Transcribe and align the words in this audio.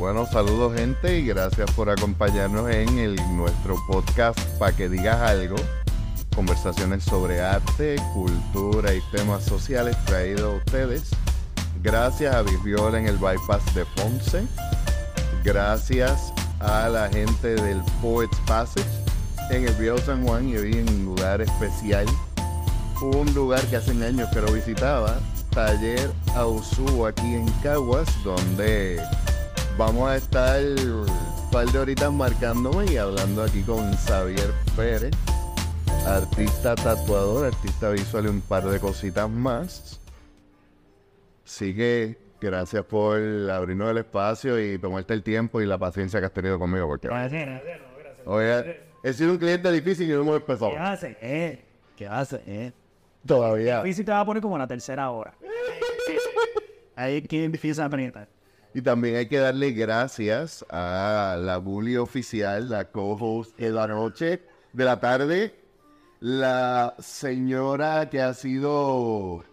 Bueno, 0.00 0.24
saludos 0.24 0.72
gente 0.76 1.18
y 1.18 1.26
gracias 1.26 1.70
por 1.72 1.90
acompañarnos 1.90 2.70
en 2.70 2.98
el, 2.98 3.16
nuestro 3.36 3.76
podcast 3.86 4.40
para 4.58 4.74
que 4.74 4.88
digas 4.88 5.20
algo. 5.20 5.56
Conversaciones 6.34 7.04
sobre 7.04 7.42
arte, 7.42 7.96
cultura 8.14 8.94
y 8.94 9.02
temas 9.12 9.44
sociales 9.44 9.94
traídos 10.06 10.54
a 10.54 10.56
ustedes. 10.56 11.10
Gracias 11.82 12.34
a 12.34 12.40
Viviola 12.40 12.98
en 12.98 13.08
el 13.08 13.18
Bypass 13.18 13.74
de 13.74 13.84
Ponce. 13.94 14.46
Gracias 15.44 16.32
a 16.60 16.88
la 16.88 17.10
gente 17.10 17.56
del 17.56 17.82
Poets 18.00 18.38
Passage 18.46 18.88
en 19.50 19.68
el 19.68 19.74
Viejo 19.74 19.98
San 19.98 20.26
Juan 20.26 20.48
y 20.48 20.56
hoy 20.56 20.78
en 20.78 20.88
un 20.88 21.04
lugar 21.04 21.42
especial. 21.42 22.06
Un 23.02 23.34
lugar 23.34 23.60
que 23.66 23.76
hace 23.76 23.90
años 23.90 24.30
que 24.32 24.40
lo 24.40 24.50
visitaba, 24.50 25.18
Taller 25.50 26.10
Ausu 26.36 27.06
aquí 27.06 27.34
en 27.34 27.46
Caguas, 27.62 28.08
donde 28.24 28.98
vamos 29.80 30.10
a 30.10 30.16
estar 30.16 30.60
un 30.62 31.50
par 31.50 31.66
de 31.66 31.78
horitas 31.78 32.12
marcándome 32.12 32.84
y 32.92 32.98
hablando 32.98 33.42
aquí 33.42 33.62
con 33.62 33.90
Xavier 33.94 34.52
Pérez, 34.76 35.10
artista 36.06 36.74
tatuador, 36.74 37.46
artista 37.46 37.88
visual 37.88 38.26
y 38.26 38.28
un 38.28 38.42
par 38.42 38.62
de 38.64 38.78
cositas 38.78 39.30
más. 39.30 39.98
Así 41.46 41.74
que 41.74 42.18
gracias 42.42 42.84
por 42.84 43.16
abrirnos 43.50 43.90
el 43.92 43.96
espacio 43.96 44.60
y 44.62 44.78
tomarte 44.78 45.14
el 45.14 45.22
tiempo 45.22 45.62
y 45.62 45.66
la 45.66 45.78
paciencia 45.78 46.20
que 46.20 46.26
has 46.26 46.32
tenido 46.34 46.58
conmigo. 46.58 46.86
Porque 46.86 47.08
Gracias, 47.08 47.46
gracias, 47.46 47.80
gracias. 47.98 48.26
oye, 48.26 48.80
he 49.02 49.12
sido 49.14 49.32
un 49.32 49.38
cliente 49.38 49.72
difícil 49.72 50.10
y 50.10 50.12
no 50.12 50.20
hemos 50.20 50.36
empezado. 50.36 50.72
¿Qué 50.72 50.78
hace? 50.78 51.16
Eh, 51.22 51.64
¿Qué 51.96 52.06
hace? 52.06 52.42
Eh. 52.46 52.72
Todavía. 53.26 53.80
Hoy 53.80 53.94
sí 53.94 54.04
te 54.04 54.12
va 54.12 54.20
a 54.20 54.26
poner 54.26 54.42
como 54.42 54.56
en 54.56 54.60
la 54.60 54.68
tercera 54.68 55.10
hora. 55.10 55.32
Ahí 56.96 57.16
es 57.16 57.28
que 57.28 57.44
empieza 57.44 57.84
a 57.84 57.86
apretar. 57.86 58.28
Y 58.72 58.82
también 58.82 59.16
hay 59.16 59.26
que 59.26 59.38
darle 59.38 59.72
gracias 59.72 60.64
a 60.70 61.36
la 61.40 61.58
bully 61.58 61.96
oficial, 61.96 62.68
la 62.68 62.84
co-host 62.84 63.56
de 63.58 63.70
la 63.70 63.88
noche, 63.88 64.42
de 64.72 64.84
la 64.84 65.00
tarde, 65.00 65.54
la 66.20 66.94
señora 66.98 68.08
que 68.08 68.22
ha 68.22 68.32
sido... 68.34 69.44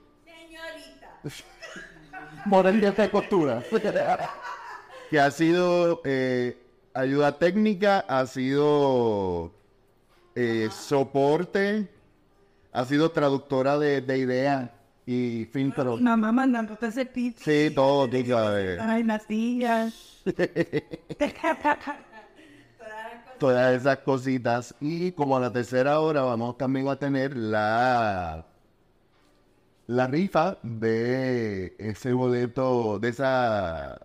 Modelo 2.45 2.91
de 2.91 3.09
costura. 3.09 3.63
que 5.09 5.19
ha 5.19 5.31
sido 5.31 6.02
eh, 6.05 6.57
ayuda 6.93 7.37
técnica, 7.39 8.05
ha 8.07 8.25
sido 8.27 9.52
eh, 10.35 10.69
soporte, 10.71 11.89
ha 12.71 12.85
sido 12.85 13.11
traductora 13.11 13.79
de, 13.79 14.02
de 14.02 14.17
ideas 14.19 14.69
y 15.08 15.45
fin, 15.45 15.73
pero... 15.73 15.95
Mamá 15.95 16.33
mandándote 16.33 16.88
ese 16.88 17.05
pizza. 17.05 17.45
Sí, 17.45 17.72
todo, 17.73 18.09
eh, 18.11 18.77
Ay, 18.81 19.03
las 19.03 19.23
sillas. 19.23 20.22
todas 23.39 23.80
esas 23.80 23.99
cositas. 23.99 24.75
Y 24.81 25.14
como 25.14 25.38
a 25.38 25.39
la 25.39 25.53
tercera 25.53 26.02
hora 26.02 26.23
vamos 26.23 26.58
también 26.58 26.89
a 26.89 26.97
tener 26.97 27.38
la 27.38 28.45
la 29.88 30.08
rifa 30.08 30.58
de 30.64 31.73
ese 31.80 32.11
boleto, 32.11 32.99
de 32.99 33.08
esa 33.08 34.02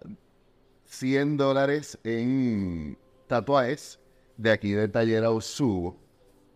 100 0.84 1.36
dólares 1.36 1.98
en 2.04 2.96
tatuajes 3.26 3.98
de 4.36 4.52
aquí 4.52 4.70
del 4.70 4.92
taller 4.92 5.24
Ausubo. 5.24 5.96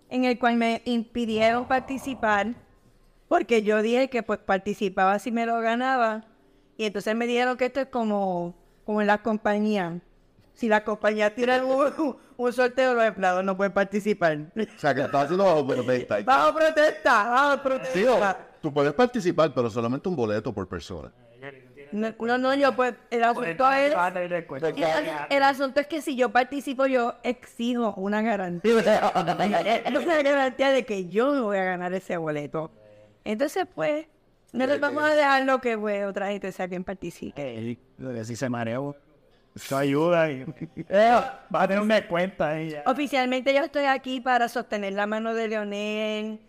en 0.08 0.24
el 0.24 0.38
cual 0.38 0.56
me 0.56 0.82
impidieron 0.84 1.66
participar 1.66 2.54
porque 3.28 3.62
yo 3.62 3.82
dije 3.82 4.08
que 4.08 4.22
pues 4.22 4.38
participaba 4.38 5.18
si 5.18 5.32
me 5.32 5.46
lo 5.46 5.60
ganaba 5.60 6.24
y 6.76 6.84
entonces 6.84 7.14
me 7.16 7.26
dijeron 7.26 7.56
que 7.56 7.66
esto 7.66 7.80
es 7.80 7.86
como, 7.88 8.54
como 8.84 9.00
en 9.00 9.06
la 9.06 9.18
compañía. 9.22 9.98
Si 10.54 10.68
la 10.68 10.84
compañía 10.84 11.34
tira 11.34 11.62
un, 11.64 12.16
un 12.36 12.52
sorteo, 12.52 12.94
los 12.94 13.04
empleados 13.04 13.44
no 13.44 13.56
pueden 13.56 13.72
participar. 13.72 14.38
O 14.56 14.78
sea, 14.78 14.94
que 14.94 15.02
estás 15.02 15.24
haciendo 15.24 15.44
bajo 15.44 15.66
protesta. 15.66 16.18
Vamos 16.24 16.50
a 16.50 16.54
protestar, 16.54 17.30
vamos 17.30 17.52
a 17.82 17.84
Sí, 17.92 18.04
o- 18.04 18.06
protestar. 18.14 18.50
tú 18.62 18.72
puedes 18.72 18.92
participar, 18.94 19.52
pero 19.54 19.68
solamente 19.68 20.08
un 20.08 20.16
boleto 20.16 20.52
por 20.54 20.66
persona. 20.68 21.12
No, 21.92 22.12
no, 22.18 22.36
no, 22.38 22.54
yo 22.54 22.74
pues, 22.74 22.94
el 23.10 23.22
asunto 23.22 23.70
es... 23.72 23.94
El, 23.94 25.08
el 25.30 25.42
asunto 25.42 25.80
es 25.80 25.86
que 25.86 26.02
si 26.02 26.16
yo 26.16 26.30
participo, 26.30 26.86
yo 26.86 27.14
exijo 27.22 27.94
una 27.96 28.22
garantía. 28.22 28.74
una 29.14 30.22
garantía 30.22 30.70
de 30.72 30.84
que 30.84 31.06
yo 31.08 31.32
me 31.32 31.40
voy 31.40 31.58
a 31.58 31.64
ganar 31.64 31.92
ese 31.94 32.16
boleto. 32.16 32.70
Entonces, 33.26 33.66
pues, 33.74 34.06
no 34.52 34.66
les 34.66 34.80
vamos 34.80 35.02
a 35.02 35.14
dejar 35.14 35.44
lo 35.44 35.60
que 35.60 35.76
pues, 35.76 36.06
otra 36.06 36.28
gente 36.28 36.52
sea 36.52 36.68
quien 36.68 36.84
participe. 36.84 37.42
Eh, 37.42 37.78
lo 37.98 38.12
que 38.12 38.24
sí 38.24 38.36
se 38.36 38.48
mareó. 38.48 38.96
Eso 39.54 39.76
ayuda 39.76 40.30
y... 40.30 40.44
Eh, 40.88 41.20
va 41.54 41.62
a 41.62 41.66
tener 41.66 41.82
una 41.82 42.06
cuenta 42.06 42.60
ya. 42.62 42.82
Oficialmente 42.86 43.52
yo 43.52 43.64
estoy 43.64 43.84
aquí 43.84 44.20
para 44.20 44.48
sostener 44.48 44.92
la 44.92 45.06
mano 45.06 45.34
de 45.34 45.48
Leonel. 45.48 46.40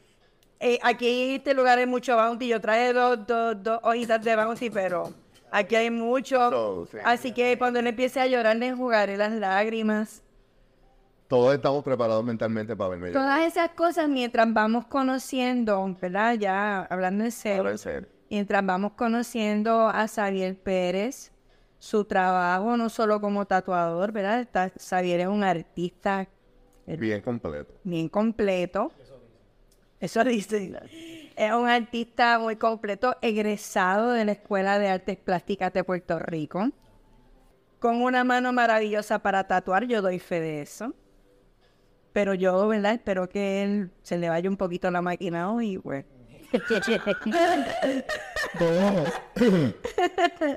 Eh, 0.60 0.78
aquí 0.84 1.30
en 1.30 1.36
este 1.38 1.54
lugar 1.54 1.80
hay 1.80 1.88
mucho 1.88 2.16
bounty. 2.16 2.48
Yo 2.48 2.62
traje 2.62 2.94
dos, 2.94 3.26
dos, 3.26 3.64
dos 3.64 3.80
hojitas 3.82 4.24
de 4.24 4.36
bounty, 4.36 4.70
pero 4.70 5.14
aquí 5.50 5.76
hay 5.76 5.90
mucho. 5.90 6.88
Así 7.04 7.32
que 7.32 7.58
cuando 7.58 7.80
él 7.80 7.88
empiece 7.88 8.20
a 8.20 8.28
llorar, 8.28 8.56
le 8.56 8.68
enjugaré 8.68 9.18
las 9.18 9.32
lágrimas. 9.32 10.22
Todos 11.28 11.54
estamos 11.56 11.84
preparados 11.84 12.24
mentalmente 12.24 12.76
para 12.76 12.92
verme. 12.92 13.12
Todas 13.12 13.42
esas 13.46 13.72
cosas 13.72 14.08
mientras 14.08 14.52
vamos 14.54 14.86
conociendo, 14.88 15.94
¿verdad? 16.02 16.36
Ya 16.36 16.84
hablando 16.84 17.26
en 17.26 17.32
serio, 17.32 17.58
Ahora 17.58 17.72
en 17.72 17.78
serio. 17.78 18.08
mientras 18.30 18.66
vamos 18.66 18.94
conociendo 18.94 19.90
a 19.90 20.08
Xavier 20.08 20.56
Pérez, 20.58 21.32
su 21.80 22.06
trabajo 22.06 22.78
no 22.78 22.88
solo 22.90 23.20
como 23.20 23.46
tatuador, 23.46 24.12
¿verdad? 24.14 24.40
Está- 24.40 24.72
Xavier 24.80 25.20
es 25.22 25.28
un 25.28 25.44
artista 25.44 26.28
Bien 26.86 27.22
completo. 27.22 27.74
bien 27.84 28.08
completo. 28.08 28.92
Eso 30.00 30.24
dice. 30.24 30.72
Es 31.36 31.52
un 31.52 31.68
artista 31.68 32.40
muy 32.40 32.56
completo, 32.56 33.16
egresado 33.22 34.12
de 34.12 34.24
la 34.26 34.32
Escuela 34.32 34.80
de 34.80 34.88
Artes 34.88 35.18
Plásticas 35.18 35.74
de 35.74 35.84
Puerto 35.84 36.18
Rico. 36.20 36.70
Con 37.80 38.02
una 38.02 38.24
mano 38.24 38.54
maravillosa 38.54 39.20
para 39.20 39.46
tatuar, 39.46 39.86
yo 39.86 40.02
doy 40.02 40.20
fe 40.20 40.40
de 40.40 40.62
eso. 40.62 40.94
Pero 42.18 42.34
yo, 42.34 42.68
¿verdad? 42.68 42.96
Espero 42.96 43.30
que 43.30 43.62
él 43.62 43.92
se 44.02 44.18
le 44.18 44.28
vaya 44.28 44.50
un 44.50 44.58
poquito 44.58 44.90
la 44.90 45.04
máquina 45.04 45.52
hoy, 45.52 45.78
pues. 45.78 46.04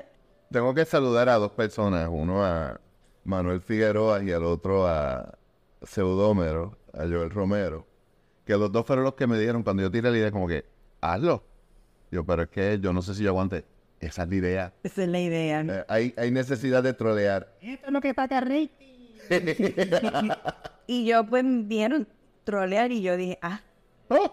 Tengo 0.51 0.73
que 0.73 0.85
saludar 0.85 1.29
a 1.29 1.35
dos 1.35 1.51
personas, 1.51 2.09
uno 2.11 2.43
a 2.43 2.81
Manuel 3.25 3.61
Figueroa 3.61 4.23
y 4.23 4.31
al 4.31 4.43
otro 4.43 4.87
a 4.87 5.37
Pseudómero, 5.83 6.79
a 6.93 7.03
Joel 7.03 7.29
Romero, 7.29 7.85
que 8.43 8.53
los 8.53 8.71
dos 8.71 8.83
fueron 8.83 9.05
los 9.05 9.13
que 9.13 9.27
me 9.27 9.37
dijeron 9.37 9.61
cuando 9.61 9.83
yo 9.83 9.91
tiré 9.91 10.09
la 10.09 10.17
idea 10.17 10.31
como 10.31 10.47
que, 10.47 10.65
hazlo. 10.99 11.43
Yo, 12.09 12.25
pero 12.25 12.41
es 12.41 12.49
que 12.49 12.79
yo 12.81 12.91
no 12.91 13.03
sé 13.03 13.13
si 13.13 13.21
yo 13.21 13.29
aguante. 13.29 13.65
Esa 13.99 14.23
es 14.23 14.29
la 14.29 14.35
idea. 14.35 14.73
Esa 14.81 15.03
es 15.03 15.09
la 15.09 15.19
idea. 15.19 15.63
¿no? 15.63 15.73
Eh, 15.73 15.85
hay, 15.87 16.11
hay 16.17 16.31
necesidad 16.31 16.81
de 16.81 16.95
trolear. 16.95 17.53
Esto 17.61 17.85
es 17.85 17.93
lo 17.93 18.01
que 18.01 18.15
pasa, 18.15 18.41
Rey. 18.41 18.71
Y 20.91 21.05
yo, 21.05 21.25
pues, 21.25 21.45
vieron 21.45 22.05
trolear 22.43 22.91
y 22.91 23.01
yo 23.01 23.15
dije, 23.15 23.39
ah, 23.41 23.61
¡Oh! 24.09 24.29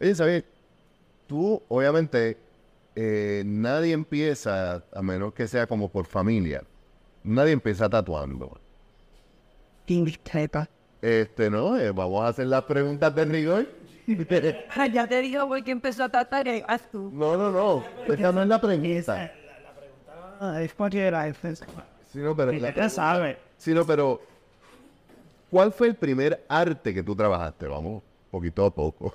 Oye, 0.00 0.14
¿sabes? 0.14 0.44
Tú, 1.26 1.60
obviamente, 1.66 2.38
eh, 2.94 3.42
nadie 3.44 3.92
empieza, 3.92 4.84
a 4.94 5.02
menos 5.02 5.34
que 5.34 5.48
sea 5.48 5.66
como 5.66 5.88
por 5.88 6.06
familia, 6.06 6.62
nadie 7.24 7.50
empieza 7.50 7.88
tatuando. 7.90 8.60
Este, 11.02 11.50
¿no? 11.50 11.76
Eh, 11.76 11.90
vamos 11.90 12.22
a 12.24 12.28
hacer 12.28 12.46
las 12.46 12.62
preguntas 12.62 13.12
de 13.16 13.24
rigor. 13.24 13.66
Ah, 14.76 14.86
ya 14.86 15.08
te 15.08 15.20
digo, 15.22 15.48
porque 15.48 15.72
empezó 15.72 16.04
a 16.04 16.08
tatuar 16.08 16.46
y 16.46 16.62
haz 16.68 16.88
tú. 16.92 17.10
No, 17.12 17.36
no, 17.36 17.50
no. 17.50 17.84
Esa 18.06 18.30
no 18.30 18.42
es 18.42 18.48
la 18.48 18.60
pregunta. 18.60 19.32
Ah, 20.40 20.62
es 20.62 20.72
cualquiera. 20.72 21.26
es- 21.26 21.44
es- 21.44 21.64
Sino, 22.12 22.36
pero, 22.36 22.52
la- 22.52 22.72
Ya 22.72 22.88
sabe. 22.88 23.38
sino, 23.56 23.84
pero, 23.84 24.20
¿cuál 25.50 25.72
fue 25.72 25.88
el 25.88 25.94
primer 25.96 26.44
arte 26.48 26.92
que 26.94 27.02
tú 27.02 27.14
trabajaste? 27.14 27.66
Vamos, 27.66 28.02
poquito 28.30 28.64
a 28.66 28.74
poco. 28.74 29.12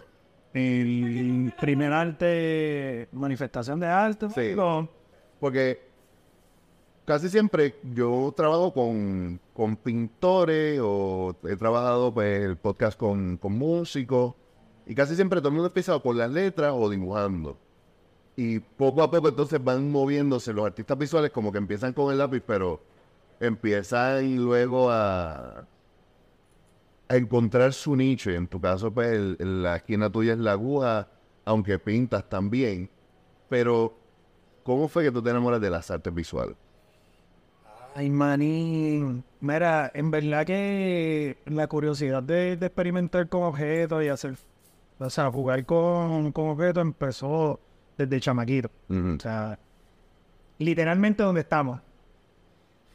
El 0.53 1.53
primer 1.59 1.93
arte, 1.93 3.07
manifestación 3.11 3.79
de 3.79 3.87
arte. 3.87 4.29
Sí. 4.31 4.53
lo- 4.55 4.89
Porque 5.39 5.79
casi 7.05 7.29
siempre 7.29 7.75
yo 7.93 8.33
trabajo 8.35 8.73
con, 8.73 9.39
con 9.53 9.75
pintores 9.75 10.79
o 10.83 11.35
he 11.47 11.55
trabajado 11.55 12.13
pues, 12.13 12.41
el 12.43 12.57
podcast 12.57 12.97
con, 12.99 13.37
con 13.37 13.57
músicos 13.57 14.33
y 14.87 14.95
casi 14.95 15.15
siempre 15.15 15.39
todo 15.39 15.49
el 15.49 15.53
mundo 15.55 15.67
empieza 15.67 15.97
con 15.99 16.17
las 16.17 16.31
letras 16.31 16.73
o 16.75 16.89
dibujando. 16.89 17.57
Y 18.35 18.59
poco 18.59 19.03
a 19.03 19.11
poco 19.11 19.29
entonces 19.29 19.63
van 19.63 19.91
moviéndose 19.91 20.53
los 20.53 20.65
artistas 20.65 20.97
visuales 20.97 21.29
como 21.31 21.51
que 21.51 21.57
empiezan 21.57 21.93
con 21.93 22.11
el 22.11 22.17
lápiz, 22.17 22.41
pero 22.45 22.81
empiezan 23.39 24.35
luego 24.37 24.89
a, 24.89 25.59
a 25.59 25.65
encontrar 27.17 27.73
su 27.73 27.95
nicho. 27.95 28.31
Y 28.31 28.35
en 28.35 28.47
tu 28.47 28.59
caso, 28.61 28.91
pues 28.91 29.09
el- 29.11 29.37
el- 29.39 29.63
la 29.63 29.77
esquina 29.77 30.09
tuya 30.09 30.33
es 30.33 30.39
la 30.39 30.51
aguja, 30.53 31.07
aunque 31.45 31.79
pintas 31.79 32.27
también. 32.29 32.89
Pero, 33.49 33.97
¿cómo 34.63 34.87
fue 34.87 35.03
que 35.03 35.11
tú 35.11 35.21
te 35.21 35.29
enamoras 35.31 35.59
de 35.61 35.69
las 35.69 35.89
artes 35.89 36.13
visuales? 36.13 36.55
Ay, 37.95 38.09
manín. 38.09 39.23
Mira, 39.41 39.91
en 39.93 40.11
verdad 40.11 40.45
que 40.45 41.37
la 41.45 41.67
curiosidad 41.67 42.21
de, 42.21 42.55
de 42.55 42.65
experimentar 42.67 43.27
con 43.27 43.43
objetos 43.43 44.03
y 44.03 44.07
hacer, 44.09 44.35
o 44.99 45.09
sea, 45.09 45.31
jugar 45.31 45.65
con, 45.65 46.31
con 46.31 46.49
objetos 46.49 46.81
empezó 46.81 47.59
desde 47.97 48.19
chamaquito. 48.19 48.69
O 49.17 49.19
sea, 49.19 49.57
literalmente 50.59 51.23
donde 51.23 51.41
estamos. 51.41 51.81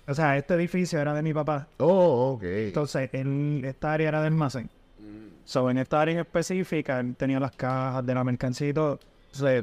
O 0.06 0.14
sea, 0.14 0.36
este 0.36 0.54
edificio 0.54 1.00
era 1.00 1.14
de 1.14 1.22
mi 1.22 1.32
papá. 1.32 1.66
Oh, 1.78 2.32
ok. 2.34 2.42
Entonces, 2.44 3.08
él, 3.12 3.62
esta 3.64 3.92
área 3.92 4.08
era 4.08 4.20
de 4.20 4.26
almacén. 4.28 4.68
So, 5.44 5.68
en 5.70 5.78
esta 5.78 6.00
área 6.00 6.14
en 6.14 6.20
específica, 6.20 7.00
él 7.00 7.14
tenía 7.16 7.38
las 7.40 7.52
cajas 7.52 8.04
de 8.06 8.14
la 8.14 8.24
mercancía 8.24 8.68
y 8.68 8.72
todo. 8.72 8.98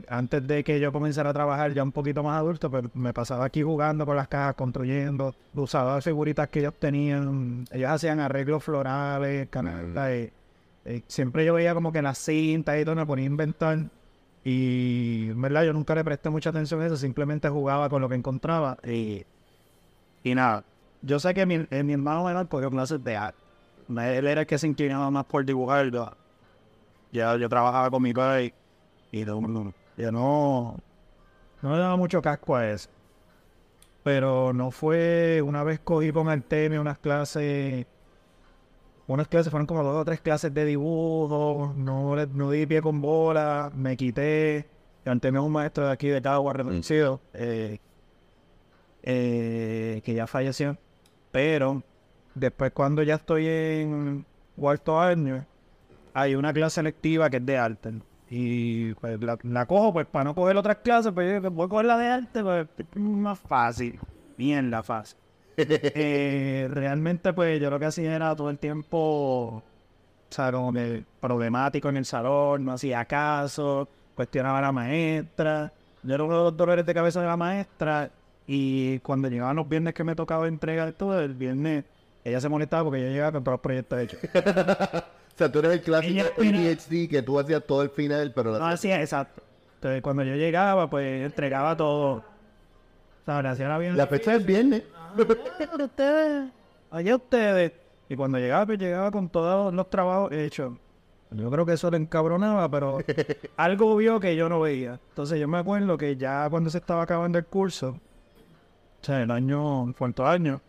Antes 0.09 0.45
de 0.45 0.63
que 0.65 0.79
yo 0.79 0.91
comenzara 0.91 1.29
a 1.29 1.33
trabajar 1.33 1.73
ya 1.73 1.81
un 1.81 1.91
poquito 1.93 2.21
más 2.23 2.38
adulto, 2.38 2.69
pues 2.69 2.83
me 2.93 3.13
pasaba 3.13 3.45
aquí 3.45 3.61
jugando 3.63 4.05
con 4.05 4.15
las 4.17 4.27
cajas, 4.27 4.55
construyendo, 4.55 5.33
usaba 5.55 6.01
figuritas 6.01 6.49
que 6.49 6.59
ellos 6.59 6.73
tenían. 6.77 7.65
Ellos 7.71 7.89
hacían 7.89 8.19
arreglos 8.19 8.63
florales, 8.63 9.47
canastas. 9.49 10.11
y- 10.13 10.31
y 10.89 11.03
siempre 11.07 11.45
yo 11.45 11.53
veía 11.53 11.73
como 11.73 11.91
que 11.91 12.01
las 12.01 12.17
cintas 12.17 12.79
y 12.79 12.83
todo, 12.83 12.95
me 12.95 13.05
ponía 13.05 13.23
a 13.23 13.27
inventar. 13.27 13.77
Y, 14.43 15.27
en 15.29 15.41
verdad, 15.41 15.63
yo 15.63 15.73
nunca 15.73 15.93
le 15.95 16.03
presté 16.03 16.29
mucha 16.29 16.49
atención 16.49 16.81
a 16.81 16.88
eso, 16.88 16.97
simplemente 16.97 17.47
jugaba 17.49 17.89
con 17.89 18.01
lo 18.01 18.09
que 18.09 18.15
encontraba. 18.15 18.77
Y, 18.85 19.23
y 20.23 20.35
nada, 20.35 20.63
yo 21.01 21.19
sé 21.19 21.33
que 21.33 21.45
mi, 21.45 21.65
eh, 21.69 21.83
mi 21.83 21.94
hermano 21.94 22.23
menor 22.25 22.47
cogió 22.47 22.69
clases 22.69 23.03
de 23.03 23.15
arte. 23.18 23.38
Él 23.89 24.27
era 24.27 24.41
el 24.41 24.47
que 24.47 24.57
se 24.57 24.68
inclinaba 24.68 25.09
más 25.12 25.25
por 25.25 25.44
dibujar. 25.45 25.89
Yo, 25.91 26.12
ya 27.12 27.35
yo 27.35 27.50
trabajaba 27.50 27.89
con 27.89 28.01
mi 28.03 28.13
padre 28.13 28.53
y, 29.12 29.19
y 29.19 29.25
yo 29.25 29.39
no, 29.41 30.77
no 31.62 31.71
le 31.75 31.77
daba 31.77 31.97
mucho 31.97 32.21
casco 32.21 32.56
a 32.56 32.69
eso. 32.69 32.89
Pero 34.03 34.51
no 34.53 34.71
fue, 34.71 35.41
una 35.45 35.63
vez 35.63 35.79
cogí 35.79 36.12
con 36.12 36.27
Artemio 36.29 36.81
unas 36.81 36.97
clases, 36.97 37.85
unas 39.07 39.27
clases 39.27 39.51
fueron 39.51 39.67
como 39.67 39.83
dos 39.83 39.95
o 40.01 40.06
tres 40.06 40.21
clases 40.21 40.53
de 40.53 40.65
dibujo, 40.65 41.74
no, 41.75 42.15
le- 42.15 42.27
no 42.27 42.50
di 42.50 42.65
pie 42.65 42.81
con 42.81 43.01
bola, 43.01 43.71
me 43.75 43.95
quité. 43.97 44.65
Artemio 45.06 45.41
es 45.41 45.45
un 45.47 45.51
maestro 45.53 45.85
de 45.85 45.91
aquí 45.91 46.07
de 46.07 46.21
Cagua 46.21 46.53
reconocido, 46.53 47.19
eh, 47.33 47.79
eh, 49.03 50.01
que 50.03 50.13
ya 50.13 50.27
falleció. 50.27 50.77
Pero 51.31 51.83
después 52.36 52.71
cuando 52.71 53.03
ya 53.03 53.15
estoy 53.15 53.48
en 53.48 54.25
cuarto 54.56 55.00
año, 55.00 55.45
hay 56.13 56.36
una 56.36 56.53
clase 56.53 56.75
selectiva 56.75 57.30
que 57.30 57.38
es 57.38 57.45
de 57.45 57.57
arte. 57.57 57.94
Y 58.30 58.94
pues 58.95 59.21
la, 59.21 59.38
la 59.44 59.65
cojo 59.65 59.92
pues 59.94 60.07
para 60.07 60.24
no 60.25 60.36
coger 60.36 60.56
otras 60.56 60.77
clases, 60.77 61.12
pues 61.12 61.42
voy 61.42 61.65
a 61.65 61.69
coger 61.69 61.86
la 61.86 61.98
de 61.98 62.07
arte, 62.07 62.44
pues 62.44 62.68
es 62.77 63.01
más 63.01 63.39
fácil. 63.39 64.00
Bien 64.38 64.71
la 64.71 64.83
fácil. 64.83 65.18
Eh, 65.57 66.68
realmente 66.71 67.33
pues 67.33 67.62
yo 67.62 67.69
lo 67.69 67.77
que 67.77 67.86
hacía 67.86 68.15
era 68.15 68.36
todo 68.36 68.50
el 68.50 68.57
tiempo, 68.57 68.98
o 68.98 69.63
sea, 70.30 70.51
como 70.51 70.74
que 70.74 71.03
problemático 71.19 71.89
en 71.89 71.98
el 71.98 72.06
salón, 72.06 72.65
no 72.65 72.74
hacía 72.74 73.06
caso, 73.06 73.88
cuestionaba 74.15 74.59
a 74.59 74.62
la 74.62 74.71
maestra. 74.71 75.71
Yo 76.03 76.15
era 76.15 76.24
uno 76.24 76.38
de 76.38 76.44
los 76.45 76.57
dolores 76.57 76.86
de 76.86 76.94
cabeza 76.94 77.21
de 77.21 77.27
la 77.27 77.38
maestra 77.38 78.09
y 78.53 79.00
cuando 79.00 79.30
llegaban 79.30 79.56
los 79.56 79.69
viernes 79.69 79.94
que 79.94 80.03
me 80.03 80.13
tocaba 80.13 80.45
entregar 80.45 80.92
todo, 80.92 81.21
el 81.21 81.36
viernes 81.36 81.86
ella 82.25 82.42
se 82.42 82.50
molestaba 82.50 82.83
porque 82.83 83.00
yo 83.00 83.07
llegaba 83.07 83.31
con 83.31 83.45
todos 83.45 83.53
los 83.53 83.62
proyectos 83.62 84.00
hechos. 84.00 84.19
O 85.33 85.38
sea, 85.38 85.50
tú 85.50 85.59
eres 85.59 85.71
el 85.71 85.81
clásico 85.81 86.25
Ella 86.38 86.74
ADHD 86.74 87.09
que 87.09 87.21
tú 87.21 87.39
hacías 87.39 87.63
todo 87.65 87.81
el 87.83 87.89
final, 87.89 88.33
pero... 88.36 88.59
No 88.59 88.65
hacía 88.65 89.00
exacto. 89.00 89.42
Entonces 89.75 90.01
cuando 90.01 90.24
yo 90.24 90.36
llegaba, 90.36 90.89
pues 90.89 91.25
entregaba 91.25 91.77
todo. 91.77 92.15
O 92.15 92.24
sea, 93.25 93.42
le 93.42 93.48
hacía 93.48 93.69
la. 93.69 93.80
La 93.80 94.07
fecha 94.07 94.36
es 94.36 94.45
viernes. 94.45 94.83
ustedes, 95.81 96.51
allá 96.92 97.15
ustedes. 97.15 97.71
Y 98.09 98.15
cuando 98.18 98.38
llegaba, 98.38 98.65
pues 98.65 98.77
llegaba 98.77 99.09
con 99.09 99.30
todos 99.30 99.74
los 99.74 99.89
trabajos 99.89 100.33
hechos. 100.33 100.74
Yo 101.31 101.50
creo 101.50 101.65
que 101.65 101.74
eso 101.74 101.89
le 101.89 101.98
encabronaba, 101.98 102.69
pero 102.69 103.00
algo 103.56 103.95
vio 103.95 104.19
que 104.19 104.36
yo 104.36 104.50
no 104.50 104.59
veía. 104.59 105.00
Entonces 105.09 105.39
yo 105.39 105.48
me 105.48 105.59
acuerdo 105.59 105.98
que 105.98 106.18
ya 106.18 106.50
cuando 106.50 106.69
se 106.69 106.77
estaba 106.77 107.03
acabando 107.03 107.39
el 107.39 107.45
curso, 107.45 107.98
o 109.01 109.06
sea, 109.06 109.21
el 109.24 109.31
año, 109.31 109.88
el 109.88 109.95
cuarto 109.95 110.25
año, 110.25 110.62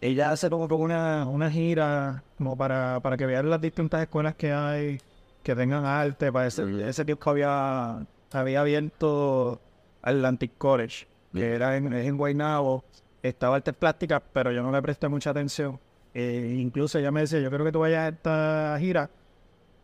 ella 0.00 0.30
hace 0.32 0.50
como 0.50 0.64
una, 0.76 1.26
una 1.28 1.50
gira 1.50 2.22
como 2.36 2.56
para, 2.56 3.00
para 3.00 3.16
que 3.16 3.24
vean 3.26 3.48
las 3.48 3.60
distintas 3.60 4.02
escuelas 4.02 4.34
que 4.34 4.52
hay, 4.52 4.98
que 5.42 5.54
tengan 5.54 5.84
arte. 5.84 6.30
Para 6.32 6.46
ese, 6.46 6.64
ese 6.88 7.04
tiempo 7.04 7.30
había, 7.30 8.04
había 8.32 8.60
abierto 8.60 9.60
Atlantic 10.02 10.52
College, 10.58 11.06
que 11.32 11.54
era 11.54 11.76
en, 11.76 11.92
en 11.92 12.16
Guaynabo. 12.16 12.84
Estaba 13.22 13.56
artes 13.56 13.74
plásticas, 13.74 14.20
pero 14.32 14.52
yo 14.52 14.62
no 14.62 14.70
le 14.70 14.82
presté 14.82 15.08
mucha 15.08 15.30
atención. 15.30 15.78
Eh, 16.12 16.56
incluso 16.58 16.98
ella 16.98 17.10
me 17.10 17.20
decía, 17.22 17.40
yo 17.40 17.50
creo 17.50 17.64
que 17.64 17.72
tú 17.72 17.80
vayas 17.80 18.00
a 18.04 18.08
esta 18.08 18.76
gira 18.78 19.08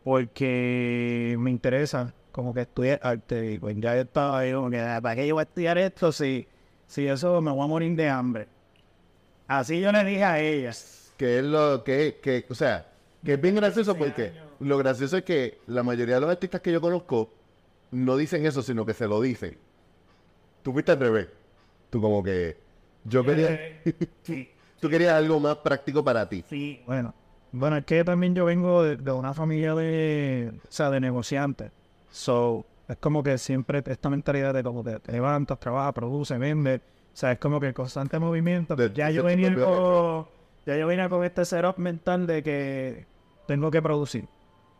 porque 0.04 1.36
me 1.38 1.50
interesa 1.50 2.12
como 2.32 2.52
que 2.52 2.62
estudie 2.62 2.98
arte. 3.02 3.52
Y 3.52 3.58
pues 3.58 3.76
ya 3.78 3.94
yo 3.94 4.02
estaba 4.02 4.38
ahí 4.40 4.52
como 4.52 4.70
que, 4.70 4.80
"Ah, 4.80 5.00
¿para 5.00 5.16
qué 5.16 5.26
yo 5.26 5.34
voy 5.36 5.42
a 5.42 5.44
estudiar 5.44 5.78
esto 5.78 6.12
si, 6.12 6.46
si 6.90 7.06
eso 7.06 7.40
me 7.40 7.52
voy 7.52 7.62
a 7.64 7.66
morir 7.68 7.94
de 7.94 8.08
hambre? 8.08 8.48
Así 9.46 9.80
yo 9.80 9.92
le 9.92 10.04
dije 10.04 10.24
a 10.24 10.40
ella. 10.40 10.72
Que 11.16 11.38
es 11.38 11.44
lo 11.44 11.84
que, 11.84 12.18
que, 12.20 12.44
o 12.48 12.54
sea, 12.54 12.86
que 13.24 13.34
es 13.34 13.40
bien 13.40 13.54
gracioso 13.54 13.94
porque 13.96 14.32
lo 14.58 14.76
gracioso 14.76 15.18
es 15.18 15.22
que 15.24 15.60
la 15.68 15.84
mayoría 15.84 16.16
de 16.16 16.20
los 16.22 16.30
artistas 16.30 16.60
que 16.60 16.72
yo 16.72 16.80
conozco 16.80 17.30
no 17.92 18.16
dicen 18.16 18.44
eso, 18.44 18.60
sino 18.62 18.84
que 18.84 18.94
se 18.94 19.06
lo 19.06 19.20
dicen. 19.20 19.56
Tú 20.62 20.72
fuiste 20.72 20.90
al 20.92 20.98
revés. 21.00 21.28
Tú 21.90 22.00
como 22.00 22.22
que, 22.24 22.56
yo 23.04 23.24
quería, 23.24 23.80
Sí, 24.22 24.50
tú 24.80 24.88
querías 24.88 25.12
algo 25.14 25.38
más 25.38 25.56
práctico 25.58 26.02
para 26.04 26.28
ti. 26.28 26.44
sí. 26.48 26.82
Bueno, 26.86 27.14
bueno, 27.52 27.76
es 27.76 27.84
que 27.84 28.02
también 28.04 28.34
yo 28.34 28.44
vengo 28.44 28.82
de, 28.82 28.96
de 28.96 29.12
una 29.12 29.32
familia 29.34 29.74
de, 29.74 30.52
o 30.62 30.72
sea, 30.72 30.90
de 30.90 31.00
negociantes. 31.00 31.70
So, 32.10 32.64
es 32.92 32.96
como 32.98 33.22
que 33.22 33.38
siempre 33.38 33.82
esta 33.86 34.10
mentalidad 34.10 34.52
de 34.54 34.62
como 34.62 34.82
que 34.84 34.98
te 35.00 35.12
levantas, 35.12 35.58
trabajas, 35.60 35.92
produces, 35.92 36.38
vendes. 36.38 36.80
O 37.12 37.16
sea, 37.16 37.32
es 37.32 37.38
como 37.38 37.60
que 37.60 37.68
el 37.68 37.74
constante 37.74 38.18
movimiento. 38.18 38.76
De- 38.76 38.92
ya 38.92 39.08
de 39.08 39.14
yo 39.14 39.22
venía 39.24 39.48
con, 39.54 40.26
ya 40.66 40.76
yo 40.76 40.86
venía 40.86 41.08
con 41.08 41.24
este 41.24 41.44
setup 41.44 41.76
mental 41.78 42.26
de 42.26 42.42
que 42.42 43.06
tengo 43.46 43.70
que 43.70 43.80
producir. 43.82 44.26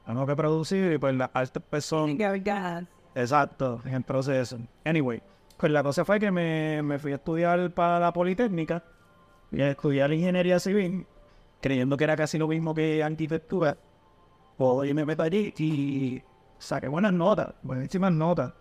Tengo 0.07 0.27
que 0.27 0.35
producir 0.37 0.93
y 0.93 0.99
pues 0.99 1.15
las 1.15 1.31
artes 1.35 1.62
pues 1.69 1.85
son. 1.85 2.17
Exacto, 3.15 3.81
en 3.85 3.95
el 3.95 4.03
proceso. 4.03 4.59
Anyway, 4.85 5.23
pues 5.57 5.71
la 5.73 5.83
cosa 5.83 6.05
fue 6.05 6.19
que 6.21 6.31
me, 6.31 6.83
me 6.83 6.99
fui 6.99 7.12
a 7.12 7.17
estudiar 7.17 7.71
para 7.73 7.99
la 8.00 8.12
Politécnica 8.12 8.83
y 9.52 9.61
a 9.62 9.71
estudiar 9.71 10.12
ingeniería 10.12 10.59
civil, 10.61 11.07
creyendo 11.61 11.97
que 11.97 12.05
era 12.05 12.17
casi 12.17 12.38
lo 12.38 12.49
mismo 12.49 12.75
que 12.75 13.02
arquitectura. 13.02 13.76
Pues 14.57 14.90
y 14.90 14.95
me 14.95 15.05
meto 15.05 15.23
allí 15.23 15.52
y 15.59 16.23
saqué 16.61 16.88
buenas 16.88 17.12
notas, 17.12 17.55
buenísimas 17.62 18.12
notas. 18.12 18.52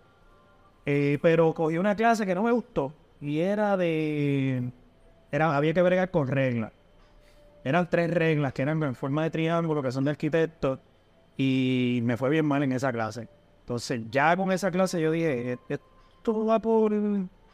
Eh, 0.86 1.20
pero 1.22 1.54
cogí 1.54 1.78
una 1.78 1.96
clase 1.96 2.26
que 2.26 2.34
no 2.34 2.42
me 2.44 2.52
gustó 2.52 2.94
y 3.22 3.40
era 3.40 3.78
de... 3.78 4.72
Era, 5.32 5.56
había 5.56 5.74
que 5.74 5.82
bregar 5.84 6.10
con 6.10 6.28
reglas. 6.28 6.72
Eran 7.64 7.90
tres 7.90 8.10
reglas 8.12 8.54
que 8.54 8.62
eran 8.64 8.82
en 8.82 8.96
forma 8.96 9.24
de 9.24 9.30
triángulo, 9.30 9.84
que 9.84 9.92
son 9.92 10.06
de 10.06 10.12
arquitectos, 10.12 10.80
y 11.38 12.00
me 12.04 12.18
fue 12.18 12.30
bien 12.30 12.46
mal 12.46 12.64
en 12.64 12.72
esa 12.72 12.92
clase. 12.92 13.28
Entonces, 13.60 14.02
ya 14.10 14.36
con 14.36 14.52
esa 14.52 14.72
clase 14.72 15.00
yo 15.00 15.12
dije, 15.12 15.52
"E- 15.54 15.60
esto 15.70 16.46
va 16.46 16.60
por, 16.60 16.92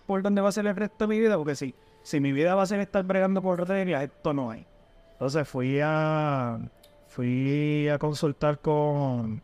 por 0.05 0.21
donde 0.21 0.41
va 0.41 0.49
a 0.49 0.51
ser 0.53 0.67
el 0.67 0.75
resto 0.75 1.05
de 1.05 1.07
mi 1.07 1.19
vida, 1.19 1.37
porque 1.37 1.55
si, 1.55 1.75
si 2.03 2.19
mi 2.21 2.31
vida 2.31 2.55
va 2.55 2.61
a 2.63 2.65
ser 2.67 2.79
estar 2.79 3.03
bregando 3.03 3.41
por 3.41 3.67
reglas, 3.67 4.03
esto 4.03 4.33
no 4.33 4.51
hay. 4.51 4.65
Entonces 5.13 5.47
fui 5.47 5.79
a 5.83 6.59
fui 7.07 7.87
a 7.89 7.97
consultar 7.97 8.59
con 8.59 9.41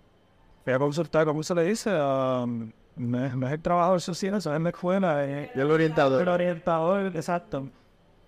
fui 0.63 0.73
a 0.73 0.79
consultar, 0.79 1.25
¿cómo 1.25 1.43
se 1.43 1.55
le 1.55 1.63
dice? 1.63 1.89
Um, 1.91 2.71
no, 2.95 3.25
es, 3.25 3.35
no 3.35 3.47
es 3.47 3.53
el 3.53 3.61
trabajador 3.61 4.01
social, 4.01 4.35
eso 4.35 4.51
es 4.51 4.57
en 4.57 4.63
la 4.63 4.69
escuela, 4.69 5.25
es 5.25 5.49
Y 5.55 5.59
el 5.59 5.71
orientador. 5.71 6.21
el 6.21 6.27
orientador, 6.27 7.07
exacto. 7.15 7.69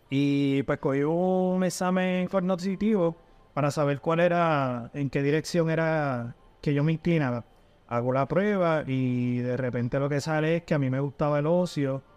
Y 0.09 0.63
pues 0.63 0.79
cogí 0.79 1.03
un 1.03 1.63
examen 1.63 2.27
cognitivo 2.27 3.15
para 3.53 3.71
saber 3.71 3.99
cuál 3.99 4.19
era, 4.19 4.89
en 4.93 5.09
qué 5.09 5.21
dirección 5.23 5.69
era 5.69 6.35
que 6.61 6.73
yo 6.73 6.83
me 6.83 6.91
inclinaba. 6.93 7.45
Hago 7.87 8.13
la 8.13 8.27
prueba 8.27 8.83
y 8.87 9.39
de 9.39 9.57
repente 9.57 9.99
lo 9.99 10.09
que 10.09 10.21
sale 10.21 10.57
es 10.57 10.63
que 10.63 10.73
a 10.73 10.79
mí 10.79 10.89
me 10.89 10.99
gustaba 10.99 11.39
el 11.39 11.47
ocio. 11.47 12.01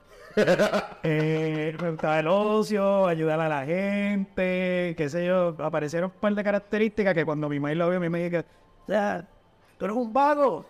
Eh, 1.03 1.75
me 1.81 1.91
gustaba 1.93 2.19
el 2.21 2.27
ocio, 2.29 3.07
ayudar 3.07 3.41
a 3.41 3.49
la 3.49 3.65
gente, 3.65 4.95
qué 4.97 5.09
sé 5.09 5.25
yo. 5.27 5.55
Aparecieron 5.59 6.11
un 6.15 6.21
par 6.21 6.35
de 6.35 6.45
características 6.45 7.15
que 7.15 7.25
cuando 7.25 7.49
mi 7.49 7.59
madre 7.61 7.77
lo 7.77 7.89
vio, 7.89 7.99
a 7.99 8.01
mí 8.01 8.09
me 8.09 8.29
dijo, 8.29 8.41
o 8.41 8.87
sea, 8.87 9.27
tú 9.79 9.85
eres 9.85 9.97
un 9.97 10.13
vago. 10.13 10.67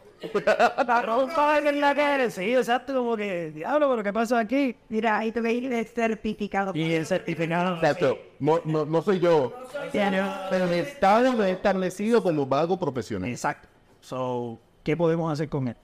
La 0.86 1.02
ropa 1.02 1.60
que 1.60 1.68
es 1.68 1.76
la 1.76 1.94
que 1.94 2.14
eres. 2.14 2.34
Sí, 2.34 2.54
exacto, 2.54 2.94
como 2.94 3.16
que, 3.16 3.50
diablo, 3.50 3.90
pero 3.90 4.02
¿qué 4.02 4.12
pasa 4.12 4.38
aquí? 4.38 4.74
Mira, 4.88 5.18
ahí 5.18 5.30
te 5.30 5.40
veis 5.40 5.70
el 5.70 5.86
certificado. 5.86 6.72
Y 6.74 6.92
el 6.92 7.06
certificado. 7.06 7.76
Exacto. 7.76 8.18
No, 8.38 8.60
no, 8.64 8.86
no 8.86 9.02
soy 9.02 9.20
yo. 9.20 9.52
Pero 9.92 10.64
el 10.64 10.72
Estado 10.72 11.44
establecido 11.44 12.22
como 12.22 12.46
vago 12.46 12.78
profesional. 12.78 13.28
Exacto. 13.28 13.68
So, 14.00 14.58
¿qué 14.82 14.96
podemos 14.96 15.32
hacer 15.32 15.48
con 15.48 15.68
él? 15.68 15.76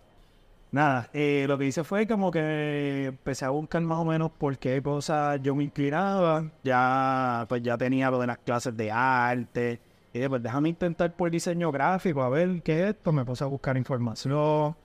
Nada, 0.70 1.10
eh, 1.12 1.44
lo 1.46 1.58
que 1.58 1.66
hice 1.66 1.84
fue 1.84 2.06
como 2.06 2.30
que 2.30 3.04
empecé 3.08 3.44
a 3.44 3.50
buscar 3.50 3.82
más 3.82 3.98
o 3.98 4.06
menos 4.06 4.30
por 4.30 4.56
qué 4.56 4.82
cosas 4.82 5.38
yo 5.42 5.54
me 5.54 5.64
inclinaba. 5.64 6.50
Ya, 6.64 7.44
pues 7.46 7.62
ya 7.62 7.76
tenía 7.76 8.10
lo 8.10 8.18
de 8.18 8.26
las 8.26 8.38
clases 8.38 8.74
de 8.74 8.90
arte. 8.90 9.80
Y 10.12 10.18
dije, 10.18 10.28
pues 10.28 10.42
déjame 10.42 10.68
intentar 10.68 11.14
por 11.16 11.30
diseño 11.30 11.72
gráfico, 11.72 12.22
a 12.22 12.28
ver 12.28 12.62
qué 12.62 12.82
es 12.82 12.90
esto. 12.90 13.12
Me 13.12 13.24
puse 13.24 13.44
a 13.44 13.46
buscar 13.46 13.76
información. 13.76 14.76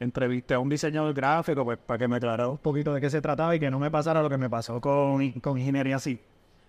Entrevisté 0.00 0.54
a 0.54 0.58
un 0.58 0.68
diseñador 0.68 1.14
gráfico, 1.14 1.64
pues 1.64 1.78
para 1.78 1.98
que 1.98 2.08
me 2.08 2.16
aclarara 2.16 2.48
un 2.48 2.58
poquito 2.58 2.92
de 2.92 3.00
qué 3.00 3.10
se 3.10 3.20
trataba 3.20 3.54
y 3.54 3.60
que 3.60 3.70
no 3.70 3.78
me 3.78 3.90
pasara 3.90 4.22
lo 4.22 4.28
que 4.28 4.36
me 4.36 4.50
pasó 4.50 4.80
con, 4.80 5.30
con 5.40 5.58
ingeniería 5.58 6.00
civil. 6.00 6.20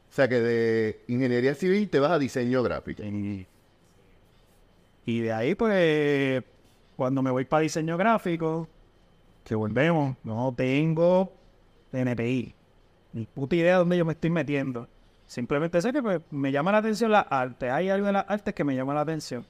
O 0.10 0.14
sea 0.14 0.30
que 0.30 0.40
de 0.40 1.04
ingeniería 1.08 1.56
civil 1.56 1.90
te 1.90 2.00
vas 2.00 2.12
a 2.12 2.20
diseño 2.20 2.62
gráfico. 2.62 3.04
Y, 3.04 3.48
y 5.06 5.20
de 5.22 5.34
ahí, 5.34 5.56
pues, 5.56 6.44
cuando 6.96 7.24
me 7.24 7.32
voy 7.32 7.46
para 7.46 7.62
diseño 7.62 7.98
gráfico, 7.98 8.68
que 9.44 9.56
volvemos, 9.56 10.16
no 10.24 10.54
tengo 10.56 11.34
NPI. 11.92 12.54
Ni 13.14 13.26
puta 13.26 13.56
idea 13.56 13.74
de 13.74 13.80
dónde 13.80 13.98
yo 13.98 14.06
me 14.06 14.14
estoy 14.14 14.30
metiendo. 14.30 14.88
Simplemente 15.28 15.82
sé 15.82 15.92
que 15.92 16.02
pues, 16.02 16.22
me 16.32 16.52
llama 16.52 16.72
la 16.72 16.80
atención 16.80 17.12
las 17.12 17.26
artes. 17.30 17.72
Hay 17.72 17.90
algo 17.90 18.08
de 18.08 18.14
las 18.14 18.26
artes 18.28 18.54
que 18.54 18.64
me 18.64 18.76
llama 18.76 18.94
la 18.94 19.02
atención. 19.02 19.46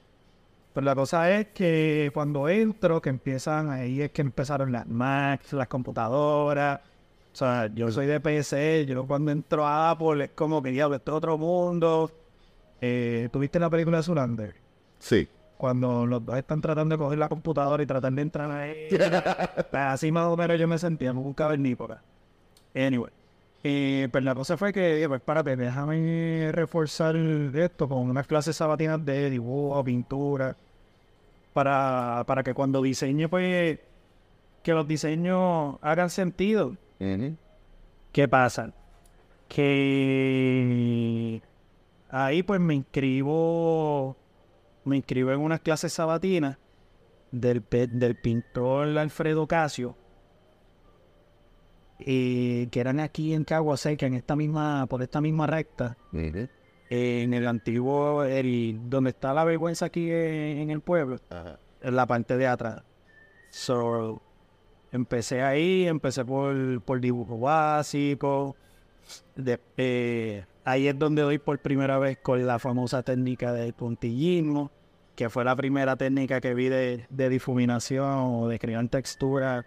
Pero 0.73 0.85
la 0.85 0.95
cosa 0.95 1.31
es 1.31 1.47
que 1.53 2.11
cuando 2.13 2.49
entro, 2.49 3.01
que 3.01 3.09
empiezan, 3.09 3.69
ahí 3.69 4.01
es 4.01 4.11
que 4.11 4.21
empezaron 4.21 4.71
las 4.71 4.85
Macs, 4.87 5.53
las 5.53 5.67
computadoras. 5.67 6.81
O 7.31 7.35
sea, 7.37 7.67
yo 7.73 7.91
soy 7.91 8.07
de 8.07 8.19
PC, 8.19 8.85
yo 8.85 9.05
cuando 9.05 9.31
entro 9.31 9.65
a 9.65 9.91
Apple 9.91 10.25
es 10.25 10.31
como 10.31 10.61
que 10.61 10.71
diablo, 10.71 10.97
esto 10.97 11.11
es 11.11 11.17
otro 11.17 11.37
mundo. 11.37 12.11
Eh, 12.81 13.29
¿Tuviste 13.31 13.59
la 13.59 13.69
película 13.69 13.97
de 13.97 14.03
Zulander? 14.03 14.55
Sí. 14.99 15.27
Cuando 15.57 16.05
los 16.05 16.25
dos 16.25 16.37
están 16.37 16.59
tratando 16.61 16.95
de 16.95 16.99
coger 16.99 17.19
la 17.19 17.29
computadora 17.29 17.81
y 17.81 17.85
tratar 17.85 18.11
de 18.11 18.21
entrar 18.21 18.51
ahí. 18.51 18.87
Pues 19.71 19.81
así 19.81 20.11
más 20.11 20.27
o 20.27 20.35
menos 20.35 20.59
yo 20.59 20.67
me 20.67 20.77
sentía 20.77 21.13
como 21.13 21.27
un 21.27 21.33
cavernícola. 21.33 22.01
Anyway. 22.73 23.11
Eh, 23.67 24.09
pues 24.11 24.23
la 24.23 24.35
cosa 24.35 24.57
fue 24.57 24.71
que, 24.71 25.05
pues 25.07 25.21
espérate, 25.21 25.55
déjame 25.55 26.51
reforzar 26.51 27.15
esto 27.15 27.89
con 27.89 28.07
unas 28.07 28.27
clases 28.27 28.55
sabatinas 28.55 29.03
de 29.03 29.31
dibujo, 29.31 29.83
pintura, 29.83 30.55
para, 31.51 32.23
para 32.27 32.43
que 32.43 32.53
cuando 32.53 32.79
diseñe, 32.83 33.27
pues, 33.27 33.79
que 34.61 34.71
los 34.71 34.87
diseños 34.87 35.77
hagan 35.81 36.11
sentido. 36.11 36.77
¿Qué 38.11 38.27
pasa? 38.27 38.71
Que 39.47 41.41
ahí 42.11 42.43
pues 42.43 42.59
me 42.59 42.75
inscribo, 42.75 44.15
me 44.83 44.97
inscribo 44.97 45.31
en 45.31 45.39
unas 45.39 45.61
clases 45.61 45.91
sabatinas 45.91 46.59
del, 47.31 47.63
del 47.71 48.15
pintor 48.15 48.95
Alfredo 48.95 49.47
Casio, 49.47 49.95
eh, 51.99 52.67
que 52.71 52.79
eran 52.79 52.99
aquí 52.99 53.33
en 53.33 53.43
Cagua 53.43 53.77
Seca, 53.77 54.05
en 54.05 54.13
esta 54.15 54.35
misma, 54.35 54.85
por 54.87 55.01
esta 55.01 55.21
misma 55.21 55.47
recta, 55.47 55.97
en 56.89 57.33
el 57.33 57.47
antiguo, 57.47 58.23
el- 58.23 58.79
donde 58.89 59.09
está 59.11 59.33
la 59.33 59.43
vergüenza 59.43 59.85
aquí 59.87 60.09
en, 60.11 60.57
en 60.59 60.69
el 60.71 60.81
pueblo, 60.81 61.17
Ajá. 61.29 61.57
en 61.81 61.95
la 61.95 62.05
parte 62.05 62.37
de 62.37 62.47
atrás. 62.47 62.83
So, 63.49 64.21
empecé 64.91 65.41
ahí, 65.41 65.87
empecé 65.87 66.25
por, 66.25 66.81
por 66.81 66.99
dibujo 66.99 67.39
básico. 67.39 68.55
De- 69.35 69.59
eh, 69.77 70.45
ahí 70.63 70.87
es 70.87 70.97
donde 70.99 71.21
doy 71.21 71.37
por 71.37 71.59
primera 71.59 71.97
vez 71.97 72.17
con 72.17 72.45
la 72.45 72.59
famosa 72.59 73.03
técnica 73.03 73.53
del 73.53 73.73
puntillismo, 73.73 74.71
que 75.15 75.29
fue 75.29 75.45
la 75.45 75.55
primera 75.55 75.95
técnica 75.95 76.41
que 76.41 76.53
vi 76.53 76.67
de, 76.69 77.05
de 77.09 77.29
difuminación 77.29 78.03
o 78.09 78.47
de 78.47 78.59
crear 78.59 78.85
textura. 78.89 79.65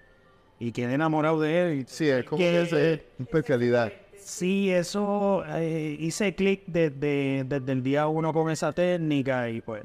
Y 0.59 0.73
quedé 0.73 0.95
enamorado 0.95 1.41
de 1.41 1.61
él. 1.73 1.79
y 1.81 1.85
Sí, 1.87 2.09
es 2.09 2.25
como 2.25 2.39
que 2.39 2.63
esa 2.63 2.81
es 2.81 3.01
especialidad. 3.19 3.93
Sí, 4.17 4.71
eso 4.71 5.45
eh, 5.47 5.97
hice 5.99 6.35
clic 6.35 6.65
desde, 6.67 7.45
desde 7.45 7.73
el 7.73 7.83
día 7.83 8.09
uno 8.09 8.33
con 8.33 8.51
esa 8.51 8.73
técnica 8.73 9.49
y 9.49 9.61
pues 9.61 9.85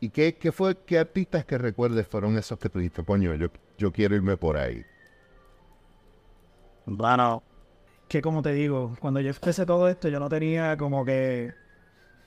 ¿Y 0.00 0.10
qué, 0.10 0.34
qué 0.34 0.50
fue, 0.52 0.76
qué 0.86 0.98
artistas 0.98 1.44
que 1.44 1.58
recuerdes 1.58 2.06
fueron 2.06 2.36
esos 2.38 2.58
que 2.58 2.68
tú 2.70 2.78
dijiste, 2.78 3.04
coño, 3.04 3.34
yo, 3.34 3.48
yo 3.78 3.92
quiero 3.92 4.16
irme 4.16 4.36
por 4.36 4.56
ahí? 4.56 4.82
Bueno, 6.86 7.42
que 8.08 8.22
como 8.22 8.42
te 8.42 8.52
digo, 8.52 8.96
cuando 9.00 9.20
yo 9.20 9.28
empecé 9.30 9.66
todo 9.66 9.88
esto, 9.88 10.08
yo 10.08 10.18
no 10.20 10.28
tenía 10.28 10.76
como 10.76 11.04
que. 11.04 11.52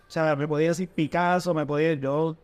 O 0.08 0.12
sea, 0.12 0.36
me 0.36 0.48
podía 0.48 0.70
decir 0.70 0.90
Picasso, 0.90 1.54
me 1.54 1.66
podía. 1.66 1.94
Yo 1.96 2.38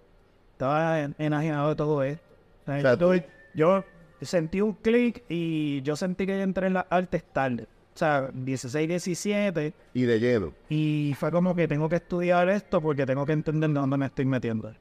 estaba 0.53 1.01
en- 1.01 1.15
enajenado 1.19 1.69
de 1.69 1.75
todo 1.75 2.03
esto. 2.03 2.23
O 2.63 2.65
sea, 2.65 2.77
O 2.77 2.81
sea, 2.81 2.97
yo, 2.97 3.13
yo 3.53 3.83
sentí 4.25 4.61
un 4.61 4.73
clic 4.73 5.23
y 5.29 5.81
yo 5.81 5.95
sentí 5.95 6.25
que 6.25 6.41
entré 6.41 6.67
en 6.67 6.73
las 6.73 6.85
artes 6.89 7.23
tarde. 7.31 7.67
O 7.93 7.97
sea, 7.99 8.29
16, 8.33 8.87
17. 8.87 9.73
Y 9.93 10.03
de 10.03 10.19
lleno. 10.19 10.53
Y 10.69 11.15
fue 11.19 11.31
como 11.31 11.53
que 11.55 11.67
tengo 11.67 11.89
que 11.89 11.97
estudiar 11.97 12.49
esto 12.49 12.81
porque 12.81 13.05
tengo 13.05 13.25
que 13.25 13.33
entender 13.33 13.69
de 13.69 13.79
dónde 13.79 13.97
me 13.97 14.05
estoy 14.05 14.25
metiendo. 14.25 14.73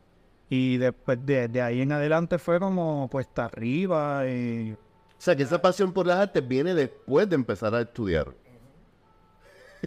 Y 0.48 0.76
después 0.78 1.24
de, 1.26 1.48
de 1.48 1.62
ahí 1.62 1.80
en 1.82 1.92
adelante 1.92 2.38
fue 2.38 2.60
como 2.60 3.08
puesta 3.10 3.46
arriba. 3.46 4.28
Y 4.28 4.72
O 4.72 4.76
sea, 5.18 5.34
que 5.34 5.42
esa 5.42 5.60
pasión 5.60 5.92
por 5.92 6.06
las 6.06 6.18
artes 6.18 6.46
viene 6.46 6.74
después 6.74 7.28
de 7.28 7.34
empezar 7.34 7.74
a 7.74 7.80
estudiar. 7.80 8.32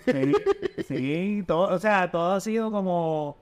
Sí, 0.05 0.33
sí, 0.87 1.43
todo, 1.45 1.73
o 1.73 1.79
sea, 1.79 2.09
todo 2.11 2.31
ha 2.33 2.39
sido 2.39 2.71
como, 2.71 3.37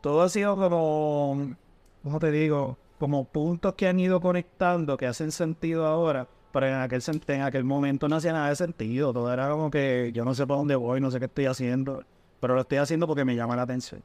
todo 0.00 0.22
ha 0.22 0.28
sido 0.28 0.56
como, 0.56 1.54
¿cómo 2.02 2.18
te 2.18 2.30
digo? 2.30 2.78
Como 2.98 3.24
puntos 3.24 3.74
que 3.74 3.88
han 3.88 4.00
ido 4.00 4.20
conectando, 4.20 4.96
que 4.96 5.06
hacen 5.06 5.30
sentido 5.32 5.86
ahora, 5.86 6.26
pero 6.52 6.66
en 6.66 6.74
aquel, 6.74 7.02
en 7.28 7.42
aquel 7.42 7.64
momento 7.64 8.08
no 8.08 8.16
hacía 8.16 8.32
nada 8.32 8.48
de 8.48 8.56
sentido, 8.56 9.12
todo 9.12 9.30
era 9.32 9.50
como 9.50 9.70
que 9.70 10.10
yo 10.14 10.24
no 10.24 10.34
sé 10.34 10.46
por 10.46 10.56
dónde 10.56 10.76
voy, 10.76 11.00
no 11.00 11.10
sé 11.10 11.18
qué 11.18 11.26
estoy 11.26 11.46
haciendo, 11.46 12.04
pero 12.40 12.54
lo 12.54 12.62
estoy 12.62 12.78
haciendo 12.78 13.06
porque 13.06 13.24
me 13.24 13.36
llama 13.36 13.56
la 13.56 13.62
atención. 13.62 14.02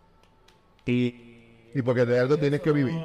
Y 0.86 1.16
Y 1.74 1.82
porque 1.82 2.06
de 2.06 2.20
algo 2.20 2.38
tienes 2.38 2.60
que 2.62 2.72
vivir. 2.72 3.02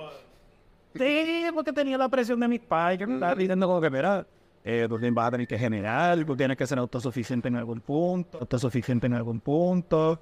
Sí, 0.95 1.45
porque 1.55 1.73
tenía 1.73 1.99
la 1.99 2.09
presión 2.09 2.41
de 2.41 2.49
mis 2.49 2.61
padres 2.61 2.99
que 2.99 3.07
me 3.07 3.15
estaban 3.15 3.39
diciendo 3.39 3.67
como 3.67 3.81
que, 3.81 3.91
mira, 3.91 4.27
eh, 4.65 4.87
tú 4.89 4.99
vas 5.13 5.29
a 5.29 5.31
tener 5.31 5.47
que 5.47 5.59
generar, 5.59 6.25
tú 6.25 6.37
tienes 6.37 6.57
que 6.57 6.67
ser 6.67 6.79
autosuficiente 6.79 7.47
en 7.47 7.57
algún 7.57 7.81
punto, 7.81 8.39
autosuficiente 8.39 9.07
en 9.07 9.15
algún 9.15 9.39
punto. 9.39 10.21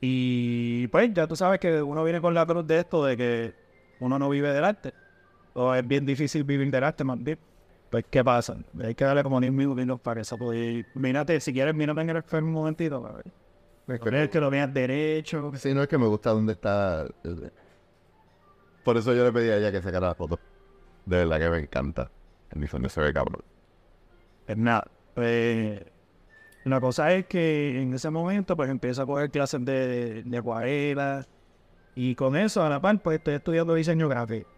Y 0.00 0.86
pues 0.88 1.12
ya 1.14 1.26
tú 1.26 1.34
sabes 1.34 1.58
que 1.58 1.80
uno 1.82 2.04
viene 2.04 2.20
con 2.20 2.34
la 2.34 2.44
cruz 2.44 2.66
de 2.66 2.80
esto, 2.80 3.04
de 3.04 3.16
que 3.16 3.54
uno 4.00 4.18
no 4.18 4.28
vive 4.28 4.52
del 4.52 4.64
arte. 4.64 4.94
O 5.54 5.74
es 5.74 5.86
bien 5.86 6.06
difícil 6.06 6.44
vivir 6.44 6.70
del 6.70 6.84
arte, 6.84 7.04
más 7.04 7.22
bien. 7.22 7.38
Pues, 7.90 8.04
¿qué 8.10 8.22
pasa? 8.24 8.56
Hay 8.82 8.94
que 8.94 9.04
darle 9.04 9.22
como 9.22 9.40
10 9.40 9.52
minutos 9.52 10.00
para 10.00 10.20
eso. 10.20 10.36
Pues, 10.38 10.84
mírate, 10.94 11.40
si 11.40 11.52
quieres, 11.52 11.74
mírate 11.74 12.00
en 12.02 12.10
el 12.10 12.16
espejo 12.18 12.44
un 12.44 12.52
momentito. 12.52 13.02
para 13.02 13.16
ver. 13.16 13.24
Pues, 13.86 14.00
crees 14.00 14.28
que 14.30 14.40
lo 14.40 14.50
veas 14.50 14.72
derecho. 14.72 15.52
Sí, 15.56 15.72
no 15.74 15.82
es 15.82 15.88
que 15.88 15.98
me 15.98 16.06
gusta 16.06 16.30
dónde 16.30 16.52
está. 16.52 17.06
eh, 17.24 17.50
Por 18.82 18.96
eso 18.96 19.14
yo 19.14 19.24
le 19.24 19.32
pedí 19.32 19.50
a 19.50 19.56
ella 19.58 19.72
que 19.72 19.82
sacara 19.82 20.08
la 20.08 20.14
foto. 20.14 20.38
De 21.04 21.18
verdad 21.18 21.38
que 21.38 21.50
me 21.50 21.58
encanta. 21.60 22.10
El 22.50 22.58
uniforme 22.58 22.88
se 22.88 23.00
ve 23.00 23.12
cabrón. 23.12 23.42
Pues 24.46 24.58
nada, 24.58 24.90
pues 25.14 25.82
la 26.64 26.80
cosa 26.80 27.12
es 27.14 27.26
que 27.26 27.80
en 27.82 27.94
ese 27.94 28.10
momento 28.10 28.56
pues 28.56 28.70
empiezo 28.70 29.02
a 29.02 29.06
coger 29.06 29.30
clases 29.30 29.64
de, 29.64 30.22
de 30.24 30.38
acuarela 30.38 31.26
y 31.98 32.14
con 32.14 32.36
eso 32.36 32.62
a 32.62 32.68
la 32.68 32.80
par 32.80 33.00
pues 33.00 33.18
estoy 33.18 33.34
estudiando 33.34 33.74
diseño 33.74 34.08
gráfico. 34.08 34.48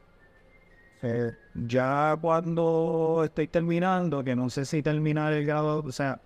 Eh, 1.01 1.33
ya 1.55 2.15
cuando 2.21 3.23
estoy 3.25 3.49
terminando, 3.49 4.23
que 4.23 4.37
no 4.37 4.51
sé 4.51 4.67
si 4.67 4.83
terminar 4.83 5.33
el 5.33 5.47
grado, 5.47 5.83
o 5.83 5.91
sea, 5.91 6.21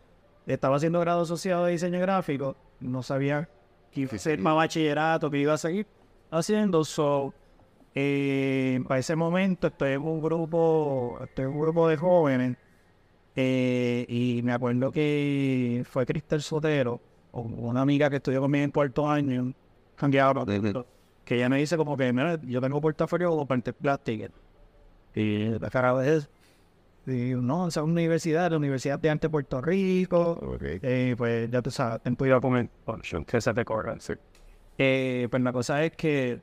estaba 0.44 0.74
haciendo 0.74 0.98
grado 0.98 1.22
asociado 1.22 1.66
de 1.66 1.72
diseño 1.72 2.00
gráfico, 2.00 2.56
no 2.80 3.04
sabía 3.04 3.48
que 3.92 4.00
iba 4.00 4.12
a 4.12 4.18
ser 4.18 4.40
más 4.40 4.56
bachillerato, 4.56 5.30
que 5.30 5.38
iba 5.38 5.52
a 5.52 5.56
seguir 5.56 5.86
haciendo, 6.32 6.82
so, 6.82 7.32
eh, 7.94 8.82
para 8.88 8.98
ese 8.98 9.14
momento 9.14 9.68
estoy 9.68 9.92
en 9.92 10.02
un 10.02 10.20
grupo, 10.20 11.20
estoy 11.22 11.44
en 11.44 11.52
un 11.52 11.60
grupo 11.60 11.86
de 11.86 11.96
jóvenes 11.96 12.56
eh, 13.36 14.04
y 14.08 14.40
me 14.42 14.52
acuerdo 14.52 14.90
que 14.90 15.84
fue 15.88 16.04
Cristel 16.06 16.42
Sotero, 16.42 17.00
o 17.30 17.42
una 17.42 17.82
amiga 17.82 18.10
que 18.10 18.16
estudió 18.16 18.40
conmigo 18.40 18.64
en 18.64 18.72
cuarto 18.72 19.08
año, 19.08 19.54
jangueaba, 19.96 20.44
que 21.24 21.36
ella 21.36 21.48
me 21.48 21.58
dice 21.58 21.76
como 21.76 21.96
que, 21.96 22.12
mira, 22.12 22.40
yo 22.42 22.60
tengo 22.60 22.80
portafolio 22.80 23.36
de 23.36 23.46
partes 23.46 23.74
plásticas. 23.74 24.30
Y 25.14 25.58
la 25.58 25.70
cara 25.70 25.96
de 25.98 26.16
eso. 26.16 26.28
Y 27.06 27.34
no, 27.34 27.68
esa 27.68 27.80
es 27.80 27.84
una 27.84 27.92
universidad, 27.92 28.50
la 28.50 28.56
Universidad 28.56 28.98
de 28.98 29.10
Arte 29.10 29.26
de 29.26 29.30
Puerto 29.30 29.60
Rico. 29.60 30.38
Ok. 30.40 30.62
Eh, 30.62 31.14
pues 31.16 31.50
ya 31.50 31.60
tú 31.60 31.70
sabes, 31.70 32.02
ten 32.02 32.16
cuidado 32.16 32.40
con 32.40 32.56
el 32.56 32.70
que 33.26 33.40
se 33.40 33.52
te 33.52 33.64
corra. 33.64 33.96
Eh, 34.78 35.28
pues 35.30 35.42
la 35.42 35.52
cosa 35.52 35.84
es 35.84 35.92
que 35.92 36.40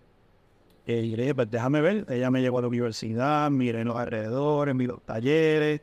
eh, 0.86 1.10
yo 1.10 1.16
le 1.18 1.24
dije, 1.24 1.36
pues 1.36 1.50
déjame 1.50 1.82
ver. 1.82 2.06
Ella 2.10 2.30
me 2.30 2.42
llevó 2.42 2.60
a 2.60 2.62
la 2.62 2.68
universidad, 2.68 3.50
miré 3.50 3.84
los 3.84 3.96
alrededores, 3.96 4.76
vi 4.78 4.88
los 4.88 5.02
talleres. 5.04 5.82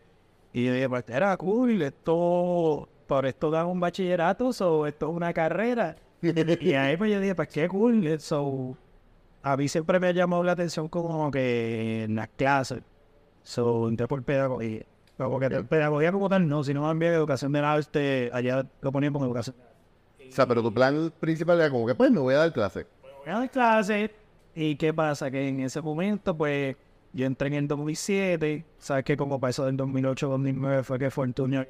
Y 0.52 0.66
yo 0.66 0.72
dije, 0.72 0.88
pues 0.88 1.04
era 1.08 1.36
cool, 1.36 1.82
esto, 1.82 2.88
por 3.06 3.26
esto 3.26 3.50
dan 3.50 3.66
un 3.66 3.80
bachillerato, 3.80 4.48
o 4.48 4.86
esto 4.86 5.10
es 5.10 5.16
una 5.16 5.32
carrera. 5.32 5.96
y 6.22 6.72
ahí 6.74 6.96
pues 6.96 7.10
yo 7.12 7.20
dije, 7.20 7.34
pues 7.34 7.48
qué 7.48 7.68
cool, 7.68 8.18
so, 8.20 8.76
a 9.42 9.56
mí 9.56 9.68
siempre 9.68 10.00
me 10.00 10.08
ha 10.08 10.12
llamado 10.12 10.42
la 10.42 10.52
atención 10.52 10.88
como 10.88 11.30
que 11.30 12.04
en 12.04 12.16
las 12.16 12.28
clases, 12.28 12.82
so, 13.42 13.88
entré 13.88 14.06
por 14.06 14.22
pedagogía. 14.22 14.84
Pero 15.16 15.30
porque 15.30 15.50
pedagogía 15.64 16.12
como 16.12 16.28
tal 16.28 16.48
no, 16.48 16.62
sino 16.62 16.82
más 16.82 16.96
bien 16.96 17.12
educación 17.12 17.52
del 17.52 17.64
arte, 17.64 18.30
allá 18.32 18.64
lo 18.80 18.92
ponían 18.92 19.12
como 19.12 19.24
educación. 19.24 19.56
O 20.28 20.32
sea, 20.32 20.46
pero 20.46 20.62
tu 20.62 20.72
plan 20.72 21.12
principal 21.18 21.58
era 21.58 21.70
como 21.70 21.86
que, 21.86 21.94
pues, 21.94 22.10
me 22.10 22.20
voy 22.20 22.34
a 22.34 22.38
dar 22.38 22.52
clase. 22.52 22.86
Voy 23.02 23.34
a 23.34 23.38
dar 23.38 23.50
clases, 23.50 24.10
y 24.54 24.76
qué 24.76 24.94
pasa, 24.94 25.30
que 25.30 25.48
en 25.48 25.60
ese 25.60 25.80
momento, 25.80 26.36
pues, 26.36 26.76
yo 27.12 27.26
entré 27.26 27.48
en 27.48 27.54
el 27.54 27.68
2007, 27.68 28.64
sabes 28.78 29.04
que 29.04 29.16
como 29.16 29.40
para 29.40 29.50
eso 29.50 29.64
del 29.64 29.76
2008-2009 29.76 30.82
fue 30.84 30.98
que 30.98 31.10
Fortunio 31.10 31.66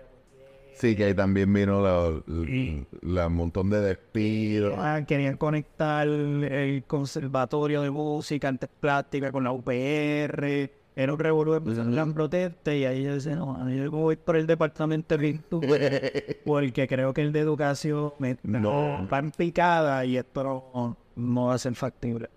Sí, 0.75 0.95
que 0.95 1.05
ahí 1.05 1.15
también 1.15 1.53
vino 1.53 1.81
la, 1.83 2.21
Y- 2.49 2.87
la 3.03 3.29
montón 3.29 3.69
de 3.71 3.81
despidos. 3.81 4.75
Ah, 4.79 5.03
querían 5.07 5.37
conectar 5.37 6.07
el 6.07 6.85
conservatorio 6.87 7.83
de 7.83 7.91
música, 7.91 8.49
artes 8.49 8.69
plásticas 8.81 9.33
con 9.33 9.43
la 9.45 9.53
UPR. 9.53 10.71
Era 10.95 11.13
un 11.13 11.19
revolú, 11.19 11.55
empezaron 11.55 11.95
las 11.95 12.09
protestas 12.13 12.75
y 12.75 12.85
ahí 12.85 13.05
yo 13.05 13.15
decía, 13.15 13.37
no, 13.37 13.69
yo 13.71 13.89
voy 13.91 14.17
por 14.17 14.37
el 14.37 14.47
departamento 14.49 15.17
de 15.17 15.21
pintura 15.33 15.69
porque 16.45 16.89
creo 16.89 17.15
que 17.15 17.23
el 17.23 17.33
de 17.33 17.39
educación 17.41 18.13
me 18.19 18.37
No. 18.43 19.07
va 19.13 19.19
en 19.21 19.31
picada 19.31 20.05
y 20.05 20.17
esto 20.17 20.43
no, 20.75 20.97
no 21.15 21.47
va 21.47 21.55
a 21.55 21.59
ser 21.59 21.75
factible. 21.77 22.29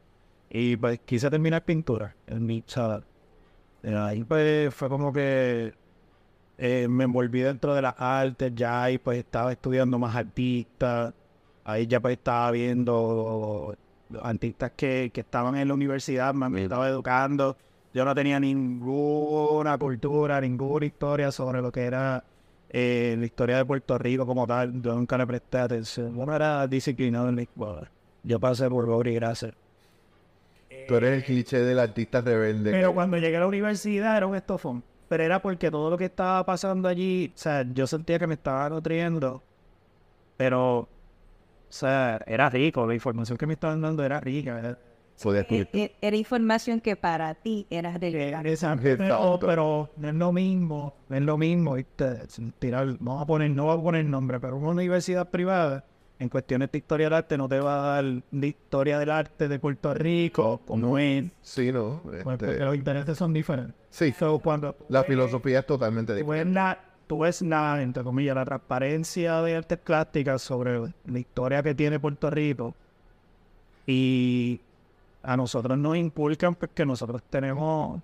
Y 0.49 0.75
pues 0.77 0.99
quise 1.05 1.29
terminar 1.31 1.63
pintura 1.65 2.15
en 2.27 2.45
mi 2.45 2.61
chaval. 2.61 3.03
Ahí 3.83 4.23
pues 4.23 4.71
fue 4.75 4.89
como 4.89 5.11
que 5.11 5.73
eh, 6.63 6.87
me 6.87 7.05
envolví 7.05 7.41
dentro 7.41 7.73
de 7.73 7.81
las 7.81 7.95
artes 7.97 8.53
ya 8.53 8.91
y 8.91 8.99
pues 8.99 9.17
estaba 9.17 9.51
estudiando 9.51 9.97
más 9.97 10.15
artistas. 10.15 11.11
Ahí 11.63 11.87
ya 11.87 11.99
pues 11.99 12.17
estaba 12.17 12.51
viendo 12.51 13.75
artistas 14.21 14.71
que, 14.75 15.09
que 15.11 15.21
estaban 15.21 15.55
en 15.57 15.67
la 15.67 15.73
universidad, 15.73 16.35
me, 16.35 16.49
me 16.49 16.63
estaba 16.63 16.87
educando. 16.87 17.57
Yo 17.95 18.05
no 18.05 18.13
tenía 18.13 18.39
ninguna 18.39 19.75
cultura, 19.79 20.39
ninguna 20.39 20.85
historia 20.85 21.31
sobre 21.31 21.63
lo 21.63 21.71
que 21.71 21.81
era 21.81 22.23
eh, 22.69 23.15
la 23.17 23.25
historia 23.25 23.57
de 23.57 23.65
Puerto 23.65 23.97
Rico 23.97 24.27
como 24.27 24.45
tal. 24.45 24.83
Yo 24.83 24.93
nunca 24.93 25.17
le 25.17 25.25
presté 25.25 25.57
atención. 25.57 26.15
Yo 26.15 26.25
no 26.27 26.35
era 26.35 26.67
disciplinado 26.67 27.29
en 27.29 27.37
la 27.37 27.41
escuela. 27.41 27.89
Yo 28.21 28.39
pasé 28.39 28.69
por 28.69 28.87
obra 28.87 29.09
y 29.09 29.15
gracia. 29.15 29.51
Tú 30.87 30.95
eres 30.95 31.17
el 31.17 31.23
cliché 31.23 31.59
del 31.59 31.79
artista 31.79 32.21
rebelde. 32.21 32.69
Pero 32.69 32.93
cuando 32.93 33.17
llegué 33.17 33.37
a 33.37 33.39
la 33.39 33.47
universidad 33.47 34.15
era 34.15 34.27
un 34.27 34.35
estofón. 34.35 34.83
Pero 35.11 35.23
era 35.25 35.41
porque 35.41 35.69
todo 35.69 35.89
lo 35.89 35.97
que 35.97 36.05
estaba 36.05 36.45
pasando 36.45 36.87
allí, 36.87 37.33
o 37.35 37.37
sea, 37.37 37.65
yo 37.73 37.85
sentía 37.85 38.17
que 38.17 38.27
me 38.27 38.35
estaba 38.35 38.69
nutriendo. 38.69 39.43
Pero, 40.37 40.77
o 40.79 40.87
sea, 41.67 42.17
era 42.25 42.49
rico. 42.49 42.87
La 42.87 42.93
información 42.93 43.37
que 43.37 43.45
me 43.45 43.55
estaban 43.55 43.81
dando 43.81 44.05
era 44.05 44.21
rica. 44.21 44.57
Era, 44.57 44.77
Podías 45.21 45.45
E- 45.51 45.95
Era 45.99 46.15
información 46.15 46.79
que 46.79 46.95
para 46.95 47.35
ti 47.35 47.67
era 47.69 47.99
de 47.99 48.29
era- 48.29 48.41
Exacto. 48.49 48.83
pero, 48.97 49.37
pero 49.41 49.89
no 49.97 50.07
es 50.07 50.15
lo 50.15 50.31
mismo. 50.31 50.95
No 51.09 51.17
es 51.17 51.21
lo 51.23 51.37
mismo. 51.37 51.73
¿viste? 51.73 52.19
Tirar, 52.59 52.95
vamos 53.01 53.21
a 53.21 53.25
poner, 53.25 53.51
no 53.51 53.65
voy 53.65 53.77
a 53.77 53.83
poner 53.83 54.05
nombre, 54.05 54.39
pero 54.39 54.55
una 54.55 54.69
universidad 54.69 55.29
privada 55.29 55.83
en 56.19 56.29
cuestiones 56.29 56.71
de 56.71 56.77
historia 56.77 57.07
del 57.07 57.15
arte 57.15 57.37
no 57.37 57.49
te 57.49 57.59
va 57.59 57.97
a 57.97 58.01
dar 58.01 58.23
de 58.31 58.47
historia 58.47 58.97
del 58.97 59.11
arte 59.11 59.49
de 59.49 59.59
Puerto 59.59 59.93
Rico 59.93 60.61
como 60.65 60.97
es. 60.97 61.25
Sí, 61.41 61.69
¿no? 61.73 61.99
pues, 62.01 62.19
Este, 62.19 62.23
porque 62.23 62.59
los 62.63 62.75
intereses 62.75 63.17
son 63.17 63.33
diferentes. 63.33 63.80
Sí, 63.91 64.11
So, 64.11 64.39
cuando 64.39 64.75
la 64.89 65.03
filosofía 65.03 65.59
es 65.59 65.65
totalmente 65.67 66.15
diferente. 66.15 66.59
tú 67.05 67.19
ves 67.19 67.41
la, 67.43 67.81
entre 67.83 68.03
comillas, 68.03 68.33
la 68.35 68.45
transparencia 68.45 69.41
de 69.43 69.55
artes 69.57 69.77
plásticas 69.77 70.41
sobre 70.41 70.79
la 71.05 71.19
historia 71.19 71.61
que 71.61 71.75
tiene 71.75 71.99
Puerto 71.99 72.29
Rico 72.31 72.73
y 73.85 74.59
a 75.23 75.37
nosotros 75.37 75.77
nos 75.77 75.97
inculcan 75.97 76.55
porque 76.55 76.85
nosotros 76.85 77.21
tenemos 77.29 78.01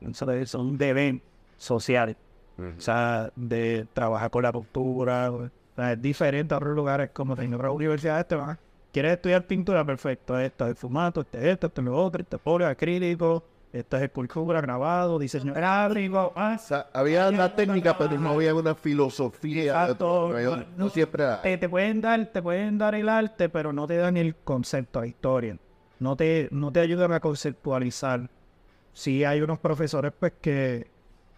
de- 0.00 0.46
son 0.46 0.76
deber 0.76 1.20
sociales, 1.56 2.16
o 2.58 2.80
sea, 2.80 3.30
de 3.36 3.86
trabajar 3.92 4.30
con 4.30 4.42
la 4.42 4.52
cultura, 4.52 5.30
o 5.30 5.48
sea, 5.76 5.92
es 5.92 6.02
diferente 6.02 6.52
a 6.54 6.56
otros 6.56 6.74
lugares 6.74 7.10
como 7.12 7.36
en 7.40 7.54
otras 7.54 7.72
universidades 7.72 8.26
te 8.26 8.34
van, 8.34 8.58
quieres 8.92 9.12
estudiar 9.12 9.46
pintura, 9.46 9.84
perfecto, 9.84 10.38
esto 10.38 10.66
es 10.66 10.76
fumato, 10.78 11.20
este 11.20 11.50
este 11.52 11.66
es 11.68 11.78
lo 11.78 11.96
otro, 11.96 12.20
este 12.22 12.36
es 12.36 12.42
polio 12.42 12.66
acrílico, 12.66 13.44
esto 13.72 13.96
es 13.96 14.02
escultura, 14.02 14.60
grabado, 14.60 15.18
diseño 15.18 15.54
gráfico, 15.54 16.32
ah, 16.36 16.56
O 16.56 16.62
sea, 16.62 16.86
había 16.92 17.28
una 17.28 17.54
técnica, 17.54 17.96
pero 17.96 18.18
no 18.18 18.30
había 18.30 18.54
una 18.54 18.74
filosofía. 18.74 19.64
Exacto. 19.82 20.30
No, 20.32 20.56
no- 20.56 20.64
no 20.76 20.88
siempre 20.90 21.22
era. 21.24 21.40
te, 21.40 21.56
te 21.58 21.68
pueden 21.68 22.00
dar, 22.00 22.26
te 22.26 22.42
pueden 22.42 22.76
dar 22.78 22.94
el 22.94 23.08
arte, 23.08 23.48
pero 23.48 23.72
no 23.72 23.86
te 23.86 23.96
dan 23.96 24.16
el 24.16 24.34
concepto, 24.36 25.00
la 25.00 25.06
historia. 25.06 25.56
No 26.00 26.16
te, 26.16 26.48
no 26.50 26.70
te 26.72 26.80
ayudan 26.80 27.12
a 27.12 27.20
conceptualizar. 27.20 28.28
Sí 28.92 29.24
hay 29.24 29.40
unos 29.40 29.58
profesores 29.58 30.12
pues 30.18 30.32
que, 30.40 30.88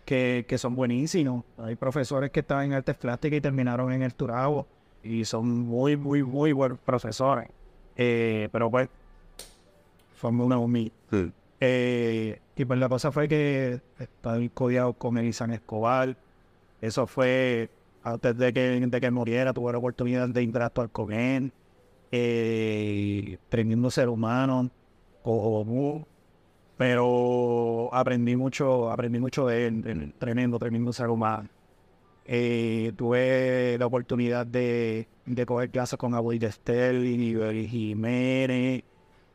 que, 0.04 0.44
que 0.48 0.58
son 0.58 0.74
buenísimos. 0.74 1.44
Hay 1.58 1.76
profesores 1.76 2.30
que 2.32 2.40
estaban 2.40 2.64
en 2.66 2.72
artes 2.72 2.96
plásticas 2.96 3.36
y 3.38 3.40
terminaron 3.40 3.92
en 3.92 4.02
el 4.02 4.14
Turabo. 4.14 4.66
Y 5.04 5.24
son 5.26 5.48
muy, 5.60 5.96
muy, 5.96 6.22
muy 6.24 6.52
buenos 6.52 6.78
profesores. 6.78 7.48
Eh, 7.96 8.48
pero 8.50 8.70
pues, 8.70 8.88
son 10.20 10.40
una 10.40 10.58
humilde. 10.58 10.92
Sí. 11.10 11.30
Eh, 11.60 12.40
y 12.56 12.64
pues 12.64 12.78
la 12.78 12.88
cosa 12.88 13.12
fue 13.12 13.28
que 13.28 13.80
estaba 13.98 14.38
codiado 14.52 14.92
con 14.94 15.18
Elizan 15.18 15.52
Escobar. 15.52 16.16
Eso 16.80 17.06
fue 17.06 17.70
antes 18.02 18.36
de 18.36 18.52
que, 18.52 18.60
de 18.80 19.00
que 19.00 19.10
muriera, 19.10 19.52
tuve 19.52 19.72
la 19.72 19.78
oportunidad 19.78 20.28
de 20.28 20.42
interactuar 20.42 20.90
con 20.90 21.12
él. 21.12 21.52
Eh, 22.12 23.38
ser 23.90 24.08
humano, 24.08 24.70
como 25.22 26.06
pero 26.76 27.88
aprendí 27.92 28.36
mucho, 28.36 28.90
aprendí 28.90 29.18
mucho 29.18 29.46
de 29.46 29.66
él, 29.66 29.82
él, 29.86 30.14
tremendo, 30.18 30.58
tremendo 30.58 30.92
ser 30.92 31.08
humano. 31.08 31.48
Eh, 32.26 32.92
tuve 32.96 33.76
la 33.78 33.86
oportunidad 33.86 34.46
de, 34.46 35.08
de 35.26 35.46
coger 35.46 35.70
clases 35.70 35.98
con 35.98 36.14
Abuel 36.14 36.38
Destel 36.38 37.04
y 37.06 37.68
Jiménez, 37.68 38.82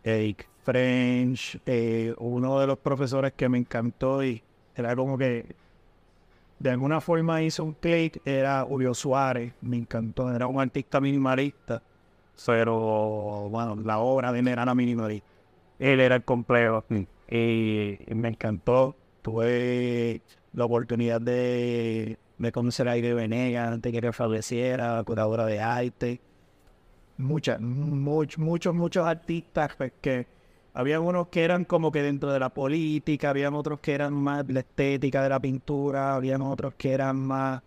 Eric 0.03 0.49
French, 0.69 1.59
eh, 1.65 2.13
uno 2.19 2.59
de 2.59 2.67
los 2.67 2.77
profesores 2.77 3.33
que 3.35 3.49
me 3.49 3.57
encantó 3.57 4.23
y 4.23 4.43
era 4.75 4.95
como 4.95 5.17
que 5.17 5.55
de 6.59 6.69
alguna 6.69 7.01
forma 7.01 7.41
hizo 7.41 7.63
un 7.63 7.73
clic, 7.73 8.21
era 8.23 8.63
Julio 8.67 8.93
Suárez, 8.93 9.53
me 9.61 9.77
encantó, 9.77 10.31
era 10.31 10.45
un 10.45 10.61
artista 10.61 11.01
minimalista, 11.01 11.81
pero 12.45 13.49
bueno, 13.49 13.77
la 13.83 13.97
obra 13.97 14.31
de 14.31 14.39
él 14.39 14.47
era 14.47 14.75
minimalista. 14.75 15.27
Él 15.79 15.99
era 16.01 16.17
el 16.17 16.23
complejo 16.23 16.83
y 17.29 17.97
me 18.13 18.27
encantó. 18.27 18.95
Tuve 19.23 20.21
la 20.53 20.65
oportunidad 20.65 21.19
de, 21.19 22.17
de 22.37 22.51
conocer 22.51 22.87
a 22.89 22.91
Aire 22.91 23.15
Venegas 23.15 23.73
antes 23.73 23.91
que 23.91 24.11
falleciera, 24.11 25.03
curadora 25.03 25.45
de 25.45 25.61
arte. 25.61 26.21
Muchas, 27.17 27.59
muchos, 27.59 28.37
muchos, 28.37 28.75
muchos 28.75 29.07
artistas 29.07 29.71
pues, 29.77 29.93
que 30.01 30.38
habían 30.73 31.01
unos 31.01 31.27
que 31.29 31.43
eran 31.43 31.65
como 31.65 31.91
que 31.91 32.01
dentro 32.01 32.31
de 32.31 32.39
la 32.39 32.49
política, 32.49 33.29
habían 33.31 33.53
otros 33.55 33.79
que 33.79 33.93
eran 33.93 34.13
más 34.13 34.45
la 34.49 34.59
estética 34.61 35.23
de 35.23 35.29
la 35.29 35.39
pintura, 35.39 36.15
habían 36.15 36.41
otros 36.41 36.73
que 36.77 36.91
eran 36.91 37.17
más 37.17 37.61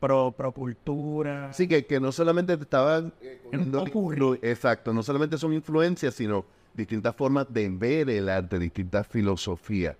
pro, 0.00 0.32
pro 0.32 0.52
cultura. 0.52 1.50
Así 1.50 1.66
que, 1.68 1.86
que 1.86 2.00
no 2.00 2.12
solamente 2.12 2.56
te 2.56 2.62
estaban 2.64 3.12
eh, 3.20 3.40
influ- 3.52 4.38
Exacto, 4.42 4.92
no 4.92 5.02
solamente 5.02 5.38
son 5.38 5.52
influencias, 5.52 6.14
sino 6.14 6.44
distintas 6.74 7.14
formas 7.14 7.46
de 7.52 7.68
ver 7.68 8.10
el 8.10 8.28
arte, 8.28 8.58
distintas 8.58 9.06
filosofías. 9.06 9.96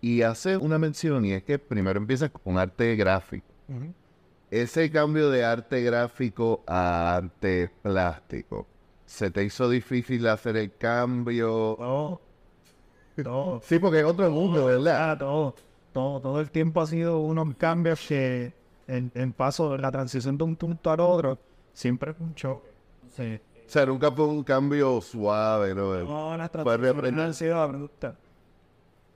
Y 0.00 0.22
hace 0.22 0.56
una 0.56 0.78
mención, 0.78 1.24
y 1.24 1.32
es 1.32 1.42
que 1.42 1.58
primero 1.58 1.98
empiezas 1.98 2.30
con 2.30 2.56
arte 2.56 2.94
gráfico. 2.96 3.46
Ese 4.50 4.90
cambio 4.90 5.28
de 5.30 5.44
arte 5.44 5.82
gráfico 5.82 6.62
a 6.66 7.16
arte 7.16 7.70
plástico, 7.82 8.66
¿se 9.08 9.30
te 9.30 9.42
hizo 9.42 9.68
difícil 9.70 10.26
hacer 10.28 10.56
el 10.58 10.76
cambio? 10.76 11.74
Todo, 11.78 12.20
todo. 13.24 13.60
Sí, 13.64 13.78
porque 13.78 14.00
es 14.00 14.04
otro 14.04 14.30
mundo, 14.30 14.66
¿verdad? 14.66 15.10
Ah, 15.12 15.18
todo, 15.18 15.54
todo, 15.92 16.20
todo 16.20 16.40
el 16.40 16.50
tiempo 16.50 16.82
ha 16.82 16.86
sido 16.86 17.18
unos 17.20 17.54
cambios 17.56 18.06
que 18.06 18.52
en, 18.86 19.10
en 19.14 19.32
paso, 19.32 19.76
la 19.78 19.90
transición 19.90 20.36
de 20.36 20.44
un 20.44 20.56
punto 20.56 20.90
al 20.90 21.00
otro, 21.00 21.38
siempre 21.72 22.10
es 22.10 22.16
un 22.20 22.34
choque. 22.34 22.68
Sí. 23.16 23.40
O 23.66 23.70
sea, 23.70 23.86
nunca 23.86 24.12
fue 24.12 24.26
un 24.26 24.44
cambio 24.44 25.00
suave, 25.00 25.74
¿no? 25.74 25.94
No, 26.04 26.36
las 26.36 26.50
Fue 26.50 26.78
transiciones 26.78 27.18
han 27.18 27.34
sido 27.34 27.60
abruptas. 27.60 28.14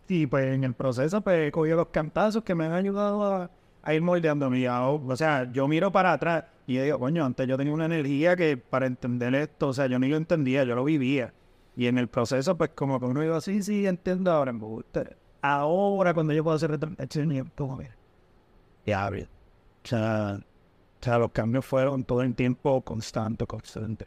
Y 0.09 0.26
pues 0.26 0.55
en 0.55 0.64
el 0.64 0.74
proceso 0.74 1.20
pues 1.20 1.48
he 1.48 1.52
cogido 1.52 1.76
los 1.76 1.88
cantazos 1.88 2.42
que 2.42 2.55
me 2.55 2.64
han 2.64 2.72
ayudado 2.72 3.24
a, 3.24 3.50
a 3.83 3.95
ir 3.95 4.03
moldeando 4.03 4.49
mi 4.51 4.66
O 4.66 5.16
sea, 5.16 5.51
yo 5.53 5.68
miro 5.68 5.92
para 5.92 6.12
atrás 6.12 6.45
y 6.66 6.75
yo 6.75 6.83
digo, 6.83 6.99
coño, 6.99 7.25
antes 7.25 7.47
yo 7.49 7.57
tenía 7.57 7.73
una 7.73 7.87
energía 7.87 8.37
que 8.37 8.57
para 8.57 8.87
entender 8.87 9.35
esto, 9.35 9.68
o 9.68 9.73
sea, 9.73 9.87
yo 9.87 9.99
ni 9.99 10.09
lo 10.09 10.16
entendía, 10.16 10.64
yo 10.64 10.75
lo 10.75 10.85
vivía. 10.85 11.35
Y 11.77 11.87
en 11.87 11.99
el 11.99 12.09
proceso, 12.09 12.57
pues 12.57 12.71
como 12.75 13.01
que 13.01 13.07
uno 13.07 13.25
iba, 13.25 13.40
sí, 13.40 13.62
sí, 13.62 13.87
entiendo 13.87 14.31
ahora, 14.31 14.53
me 14.53 14.61
gusta. 14.61 15.05
Ahora 15.40 16.14
cuando 16.14 16.33
yo 16.33 16.45
puedo 16.45 16.57
hacer 16.57 16.71
retrospección, 16.71 17.51
como 17.57 17.77
mira, 17.77 17.97
diablo. 18.87 19.25
O 19.85 19.88
sea, 19.88 20.38
o 20.38 21.05
sea, 21.05 21.18
los 21.18 21.33
cambios 21.33 21.66
fueron 21.66 22.05
todo 22.05 22.23
el 22.23 22.35
tiempo 22.35 22.81
constante, 22.83 23.47
constante. 23.47 24.07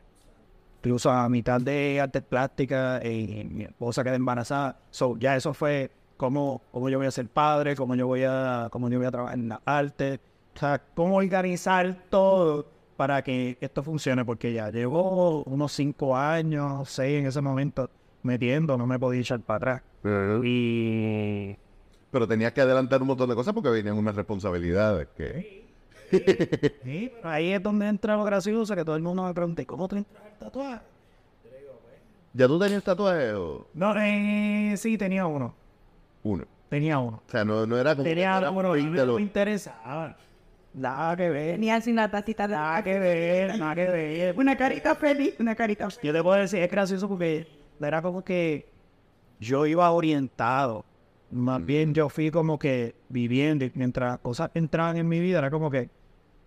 incluso 0.80 1.12
a 1.12 1.28
mitad 1.28 1.60
de 1.60 2.00
artes 2.00 2.24
plásticas, 2.24 3.02
eh, 3.04 3.46
mi 3.50 3.64
esposa 3.66 4.04
queda 4.04 4.16
embarazada. 4.16 4.80
So, 4.92 5.18
ya 5.18 5.36
eso 5.36 5.54
fue 5.54 5.92
cómo, 6.18 6.62
cómo 6.72 6.90
yo 6.90 6.98
voy 6.98 7.08
a 7.08 7.12
ser 7.12 7.28
padre, 7.28 7.76
cómo 7.76 7.96
yo 7.96 8.08
voy 8.08 8.24
a, 8.24 8.68
cómo 8.72 8.90
yo 8.90 8.98
voy 8.98 9.08
a 9.08 9.12
trabajar 9.12 9.38
en 9.38 9.50
la 9.50 9.62
arte. 9.66 10.20
O 10.56 10.60
sea, 10.60 10.82
cómo 10.94 11.18
organizar 11.18 12.04
todo 12.10 12.68
para 12.96 13.22
que 13.24 13.58
esto 13.60 13.84
funcione, 13.84 14.24
porque 14.24 14.54
ya 14.54 14.70
llevo 14.70 15.44
unos 15.44 15.74
cinco 15.74 16.16
años, 16.16 16.90
seis 16.90 17.20
en 17.20 17.28
ese 17.28 17.42
momento 17.42 17.90
metiendo, 18.24 18.78
no 18.78 18.88
me 18.88 18.98
podía 18.98 19.22
echar 19.22 19.42
para 19.42 19.58
atrás. 19.58 19.82
Y 20.44 21.56
Pero 22.12 22.28
tenías 22.28 22.54
que 22.54 22.62
adelantar 22.62 23.02
un 23.02 23.08
montón 23.10 23.30
de 23.30 23.36
cosas 23.36 23.54
porque 23.54 23.70
venían 23.70 23.98
unas 23.98 24.16
responsabilidades 24.16 25.08
que... 25.16 25.66
Sí, 26.84 27.12
pero 27.16 27.30
ahí 27.30 27.52
es 27.52 27.62
donde 27.62 27.88
entra 27.88 28.16
lo 28.16 28.24
gracioso, 28.24 28.76
que 28.76 28.86
todo 28.86 28.96
el 28.96 29.02
mundo 29.02 29.24
me 29.24 29.34
pregunta, 29.34 29.62
¿y 29.62 29.66
cómo 29.66 29.88
te 29.88 29.98
entras 29.98 30.24
al 30.24 30.38
tatuaje? 30.38 30.80
¿Ya 32.34 32.48
tú 32.48 32.60
tenías 32.60 32.84
tatuaje 32.84 33.34
o 33.34 33.68
No, 33.74 33.94
eh, 33.98 34.76
sí, 34.78 34.98
tenía 34.98 35.26
uno. 35.26 35.56
Uno? 36.26 36.46
Tenía 36.70 37.00
uno. 37.00 37.22
O 37.26 37.30
sea, 37.30 37.46
no, 37.46 37.66
no 37.66 37.78
era 37.78 37.96
como... 37.96 38.04
Tenía 38.04 38.40
uno 38.52 38.72
un 38.72 38.96
no 38.96 39.16
me 39.16 39.22
interesaba. 39.22 40.18
Nada 40.74 41.16
que 41.16 41.30
ver. 41.30 41.52
Tenía 41.54 41.76
así 41.76 41.92
una 41.92 42.10
tacita 42.10 42.48
de 42.48 42.56
Nada 42.56 42.84
que 42.84 43.00
ver, 43.00 43.58
nada 43.58 43.76
que 43.76 43.86
ver. 43.86 44.38
Una 44.38 44.58
carita 44.58 44.96
feliz, 44.96 45.36
una 45.40 45.56
carita 45.56 45.88
Yo 46.04 46.12
te 46.12 46.24
puedo 46.24 46.38
decir, 46.38 46.60
es 46.60 46.70
gracioso 46.70 47.08
porque 47.08 47.48
era 47.80 48.02
como 48.02 48.24
que 48.24 48.68
yo 49.40 49.66
iba 49.66 49.90
orientado. 49.92 50.84
Más 51.32 51.64
bien 51.64 51.94
yo 51.94 52.10
fui 52.10 52.32
como 52.32 52.58
que 52.60 52.96
viviendo 53.10 53.64
y 53.64 53.72
mientras 53.76 54.12
las 54.12 54.20
cosas 54.20 54.52
entraban 54.54 54.98
en 54.98 55.08
mi 55.08 55.20
vida, 55.20 55.40
era 55.40 55.52
como 55.52 55.70
que 55.70 55.90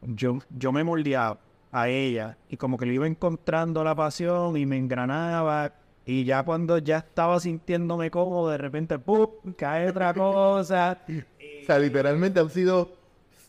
yo, 0.02 0.38
yo 0.50 0.72
me 0.72 0.84
moldeaba 0.84 1.38
a 1.70 1.88
ella 1.88 2.36
y 2.48 2.56
como 2.56 2.76
que 2.76 2.86
le 2.86 2.94
iba 2.94 3.06
encontrando 3.06 3.84
la 3.84 3.94
pasión 3.94 4.56
y 4.56 4.66
me 4.66 4.76
engranaba 4.76 5.72
y 6.10 6.24
ya 6.24 6.42
cuando 6.42 6.78
ya 6.78 6.98
estaba 6.98 7.38
sintiéndome 7.38 8.10
cómodo, 8.10 8.50
de 8.50 8.56
repente, 8.58 8.98
¡pum! 8.98 9.28
cae 9.56 9.90
otra 9.90 10.14
cosa. 10.14 10.98
O 11.06 11.66
sea, 11.66 11.78
literalmente 11.78 12.40
han 12.40 12.48
sido... 12.50 12.92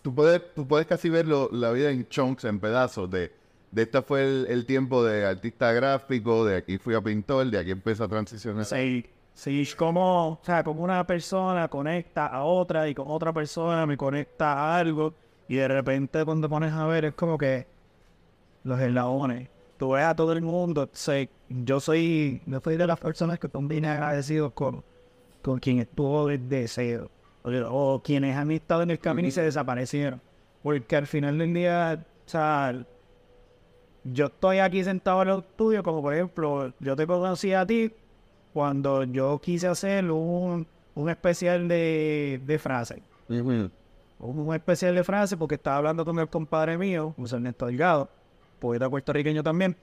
Tú 0.02 0.14
puedes, 0.14 0.42
tú 0.54 0.68
puedes 0.68 0.86
casi 0.86 1.10
ver 1.10 1.26
lo- 1.26 1.50
la 1.52 1.72
vida 1.72 1.90
en 1.90 2.08
chunks, 2.08 2.44
en 2.46 2.60
pedazos 2.60 3.10
de... 3.10 3.32
De 3.72 3.84
esta 3.84 4.02
fue 4.02 4.24
el, 4.24 4.48
el 4.50 4.66
tiempo 4.66 5.04
de 5.04 5.26
artista 5.26 5.72
gráfico, 5.72 6.44
de 6.44 6.58
aquí 6.58 6.78
fui 6.80 6.96
a 6.96 7.02
pintor, 7.02 7.46
de 7.52 7.60
aquí 7.60 7.72
empecé 7.72 8.04
a 8.04 8.08
transicionar. 8.08 8.66
Sí, 8.66 9.06
sí, 9.36 9.66
como, 9.78 10.30
o 10.32 10.40
sea, 10.42 10.64
como 10.64 10.84
una 10.84 11.06
persona 11.06 11.68
conecta 11.68 12.26
a 12.28 12.44
otra 12.46 12.90
y 12.90 12.96
con 12.96 13.06
otra 13.10 13.32
persona 13.32 13.86
me 13.86 13.96
conecta 13.96 14.54
a 14.54 14.78
algo 14.80 15.14
y 15.48 15.56
de 15.58 15.68
repente 15.68 16.26
cuando 16.26 16.50
pones 16.50 16.74
a 16.74 16.88
ver 16.88 17.06
es 17.06 17.14
como 17.14 17.38
que 17.38 17.68
los 18.64 18.80
eslabones, 18.80 19.50
tú 19.80 19.92
ves 19.92 20.04
a 20.04 20.16
todo 20.16 20.34
el 20.34 20.42
mundo, 20.42 20.90
sé, 20.92 21.30
yo 21.48 21.80
soy, 21.80 22.42
yo 22.46 22.60
soy 22.60 22.76
de 22.76 22.86
las 22.86 23.00
personas 23.00 23.40
que 23.40 23.48
son 23.48 23.68
bien 23.70 23.86
agradecidos 23.86 24.52
con, 24.52 24.84
con 25.42 25.60
quien 25.60 25.80
estuvo 25.80 26.28
desde 26.28 26.68
cero 26.68 27.10
o, 27.44 27.50
o 27.50 28.04
quienes 28.04 28.36
han 28.36 28.52
estado 28.52 28.84
en 28.84 28.92
el 28.92 29.00
camino 29.00 29.30
y 29.30 29.32
se 29.32 29.42
desaparecieron, 29.42 30.22
porque 30.62 30.98
al 30.98 31.08
final 31.08 31.38
del 31.38 31.54
día, 31.54 32.06
o 32.26 32.30
sea, 32.30 32.86
yo 34.04 34.26
estoy 34.26 34.60
aquí 34.60 34.84
sentado 34.84 35.22
en 35.22 35.30
el 35.30 35.40
estudio, 35.40 35.82
como 35.82 36.02
por 36.02 36.14
ejemplo, 36.14 36.74
yo 36.80 36.96
te 36.98 37.08
conocí 37.08 37.54
a 37.54 37.66
ti 37.66 37.94
cuando 38.54 39.06
yo 39.06 39.40
quise 39.40 39.68
hacer 39.68 40.12
un, 40.12 40.68
un 40.94 41.10
especial 41.10 41.70
de, 41.70 42.42
de 42.46 42.60
frases. 42.60 43.02
Un 44.20 44.54
especial 44.54 44.94
de 44.94 45.04
frases 45.06 45.38
porque 45.38 45.56
estaba 45.56 45.78
hablando 45.78 46.04
con 46.04 46.20
el 46.20 46.28
compadre 46.28 46.78
mío, 46.78 47.14
José 47.16 47.38
Ernesto 47.38 47.68
Delgado, 47.68 48.10
poeta 48.60 48.90
puertorriqueño 48.90 49.42
también, 49.44 49.76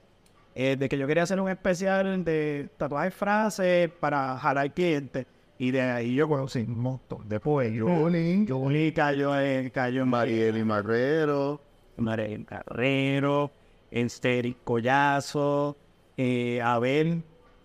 eh, 0.55 0.75
de 0.77 0.87
que 0.89 0.97
yo 0.97 1.07
quería 1.07 1.23
hacer 1.23 1.39
un 1.39 1.49
especial 1.49 2.23
de 2.23 2.69
tatuajes 2.77 3.13
frases 3.13 3.89
para 3.99 4.37
jalar 4.37 4.73
clientes. 4.73 5.25
Y 5.59 5.71
de 5.71 5.81
ahí 5.81 6.13
yo 6.15 6.27
conocí 6.27 6.59
un 6.59 6.79
montón 6.79 7.27
de 7.27 7.39
poetas. 7.39 7.81
Juli. 7.81 8.45
Juli 8.47 8.91
cayó, 8.91 9.39
en- 9.39 9.69
cayó 9.71 10.03
en 10.03 10.09
Marieli 10.09 10.63
Marrero. 10.63 11.59
María 11.97 12.37
Carrero, 12.45 13.49
Esther 13.89 14.53
Collazo, 14.63 15.75
eh, 16.15 16.61
Abel, 16.61 17.23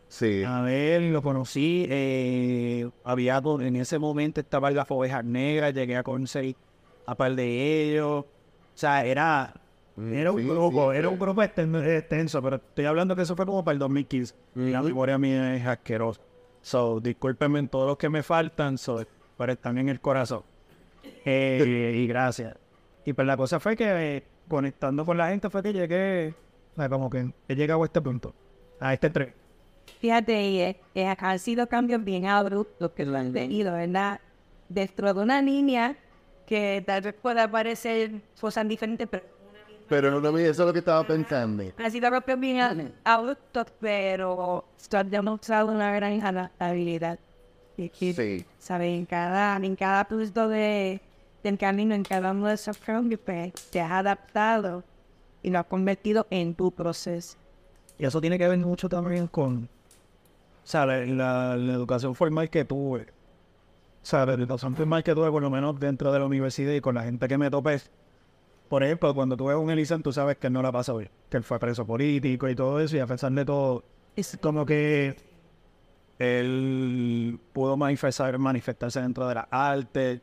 Sí. 0.09 0.42
Abel 0.44 1.12
lo 1.12 1.22
conocí, 1.22 1.87
eh, 1.88 2.88
había 3.05 3.42
en 3.61 3.77
ese 3.77 3.98
momento 3.98 4.40
estaban 4.40 4.75
las 4.75 4.90
ovejas 4.90 5.25
negras, 5.25 5.72
llegué 5.75 5.96
a 5.96 6.03
conocer 6.03 6.55
a 7.07 7.14
par 7.14 7.35
de 7.35 7.90
ellos, 7.92 8.25
o 8.25 8.27
sea, 8.75 9.05
era, 9.05 9.55
era 9.96 10.33
un 10.33 10.38
Sí, 10.38 10.44
grupo, 10.46 10.92
sí, 10.92 10.98
era 10.98 11.09
sí. 11.09 11.14
un 11.14 11.18
grupo 11.18 11.42
exten- 11.42 11.85
extenso, 11.87 12.42
pero 12.42 12.57
estoy 12.57 12.85
hablando 12.87 13.14
que 13.16 13.22
eso 13.22 13.37
fue 13.37 13.46
como 13.46 13.64
para 13.64 13.72
el 13.74 13.78
2015, 13.78 14.35
y 14.55 14.70
la 14.70 14.81
Ujú. 14.81 14.88
memoria 14.88 15.18
mía 15.18 15.55
es 15.57 15.66
asquerosa, 15.66 16.20
so, 16.61 17.00
discúlpenme 17.00 17.59
en 17.59 17.68
todos 17.68 17.87
los 17.88 17.96
que 17.98 18.09
me 18.09 18.22
faltan, 18.22 18.78
so, 18.78 19.05
pero 19.37 19.52
están 19.52 19.78
en 19.78 19.88
el 19.88 20.00
corazón, 20.00 20.42
Eh, 21.24 21.92
y 21.96 22.07
gracias. 22.07 22.57
Y 23.05 23.12
pues 23.12 23.26
la 23.26 23.37
cosa 23.37 23.61
fue 23.61 23.76
que 23.76 24.16
eh, 24.16 24.22
conectando 24.48 25.05
con 25.05 25.16
la 25.16 25.28
gente 25.28 25.50
fue 25.50 25.62
que 25.62 25.72
llegué, 25.72 26.35
como 26.88 27.11
que 27.11 27.33
he 27.48 27.55
llegado 27.55 27.83
a 27.83 27.87
este 27.87 28.00
punto, 28.00 28.35
a 28.81 28.92
este 28.92 29.11
tren. 29.11 29.35
Fíjate, 29.98 30.48
y, 30.48 30.61
eh, 30.61 30.81
eh, 30.94 31.14
han 31.18 31.38
sido 31.38 31.68
cambios 31.68 32.02
bien 32.02 32.26
abruptos 32.26 32.90
que 32.92 33.05
lo 33.07 33.16
han 33.18 33.33
tenido, 33.33 33.72
¿verdad? 33.72 34.20
Dentro 34.68 35.14
de 35.14 35.22
una 35.22 35.40
línea 35.42 35.96
que 36.46 36.83
tal 36.87 37.02
vez 37.02 37.14
pueda 37.14 37.50
parecer 37.50 38.22
cosas 38.40 38.66
diferentes, 38.68 39.07
pero 39.09 39.24
Pero 39.88 40.11
no, 40.11 40.21
no, 40.21 40.38
eso 40.38 40.62
es 40.62 40.66
lo 40.66 40.73
que 40.73 40.79
estaba 40.79 41.07
pensando. 41.07 41.64
han 41.77 41.90
sido 41.90 42.11
cambios 42.11 42.40
bien 42.40 42.61
a- 42.61 43.14
abruptos, 43.14 43.66
pero 43.81 44.64
esto 44.79 44.99
ha 44.99 45.05
demostrado 45.05 45.71
una 45.71 45.92
gran 45.92 46.25
adaptabilidad. 46.25 47.18
Y 47.77 47.88
que, 47.88 48.12
Sí. 48.12 48.45
¿sabes? 48.59 48.88
En 48.99 49.07
cada, 49.07 49.57
en 49.57 49.77
cada 49.77 50.05
punto 50.05 50.49
de, 50.49 51.01
del 51.42 51.59
camino, 51.59 51.95
en 51.95 52.03
cada 52.05 52.31
uno 52.33 52.47
de 52.49 52.55
esos 52.55 52.77
cambios, 52.79 53.21
pues, 53.25 53.53
te 53.71 53.81
has 53.81 53.90
adaptado 53.92 54.83
y 55.42 55.51
lo 55.51 55.59
has 55.59 55.66
convertido 55.66 56.27
en 56.31 56.55
tu 56.55 56.71
proceso. 56.71 57.37
Y 57.99 58.05
eso 58.07 58.21
tiene 58.21 58.38
que 58.38 58.49
ver 58.49 58.59
mucho 58.59 58.88
también 58.88 59.27
con, 59.27 59.64
o 59.64 60.66
sea, 60.66 60.87
la, 60.87 60.99
la- 61.07 61.57
la 61.57 61.73
educación 61.73 62.14
formal 62.14 62.49
que 62.51 62.64
tuve. 62.64 63.03
O 64.03 64.05
sea, 64.07 64.27
la 64.27 64.33
educación 64.35 64.75
formal 64.75 65.03
que 65.05 65.14
tuve, 65.14 65.31
por 65.31 65.42
lo 65.42 65.51
menos 65.51 65.79
dentro 65.79 66.12
de 66.12 66.18
la 66.18 66.25
universidad 66.27 66.73
y 66.73 66.81
con 66.81 66.95
la 66.95 67.03
gente 67.05 67.29
que 67.29 67.38
me 67.38 67.51
topé. 67.51 67.81
Por 68.72 68.82
ejemplo, 68.82 69.14
cuando 69.14 69.37
tú 69.37 69.44
ves 69.44 69.54
a 69.54 69.58
un 69.58 69.70
Elisan, 69.70 70.02
tú 70.02 70.14
sabes 70.14 70.38
que 70.38 70.46
él 70.46 70.54
no 70.54 70.62
la 70.62 70.72
pasó 70.72 70.96
bien. 70.96 71.11
Que 71.28 71.37
él 71.37 71.42
fue 71.42 71.58
preso 71.58 71.87
político 71.87 72.48
y 72.48 72.54
todo 72.54 72.80
eso. 72.80 72.96
Y 72.96 73.00
a 73.00 73.06
pesar 73.06 73.30
de 73.32 73.44
todo, 73.44 73.85
es 74.16 74.38
como 74.40 74.64
que 74.64 75.14
él 76.18 77.38
pudo 77.52 77.76
manifestar, 77.76 78.38
manifestarse 78.38 79.02
dentro 79.02 79.28
de 79.28 79.35
la 79.35 79.46
arte. 79.50 80.22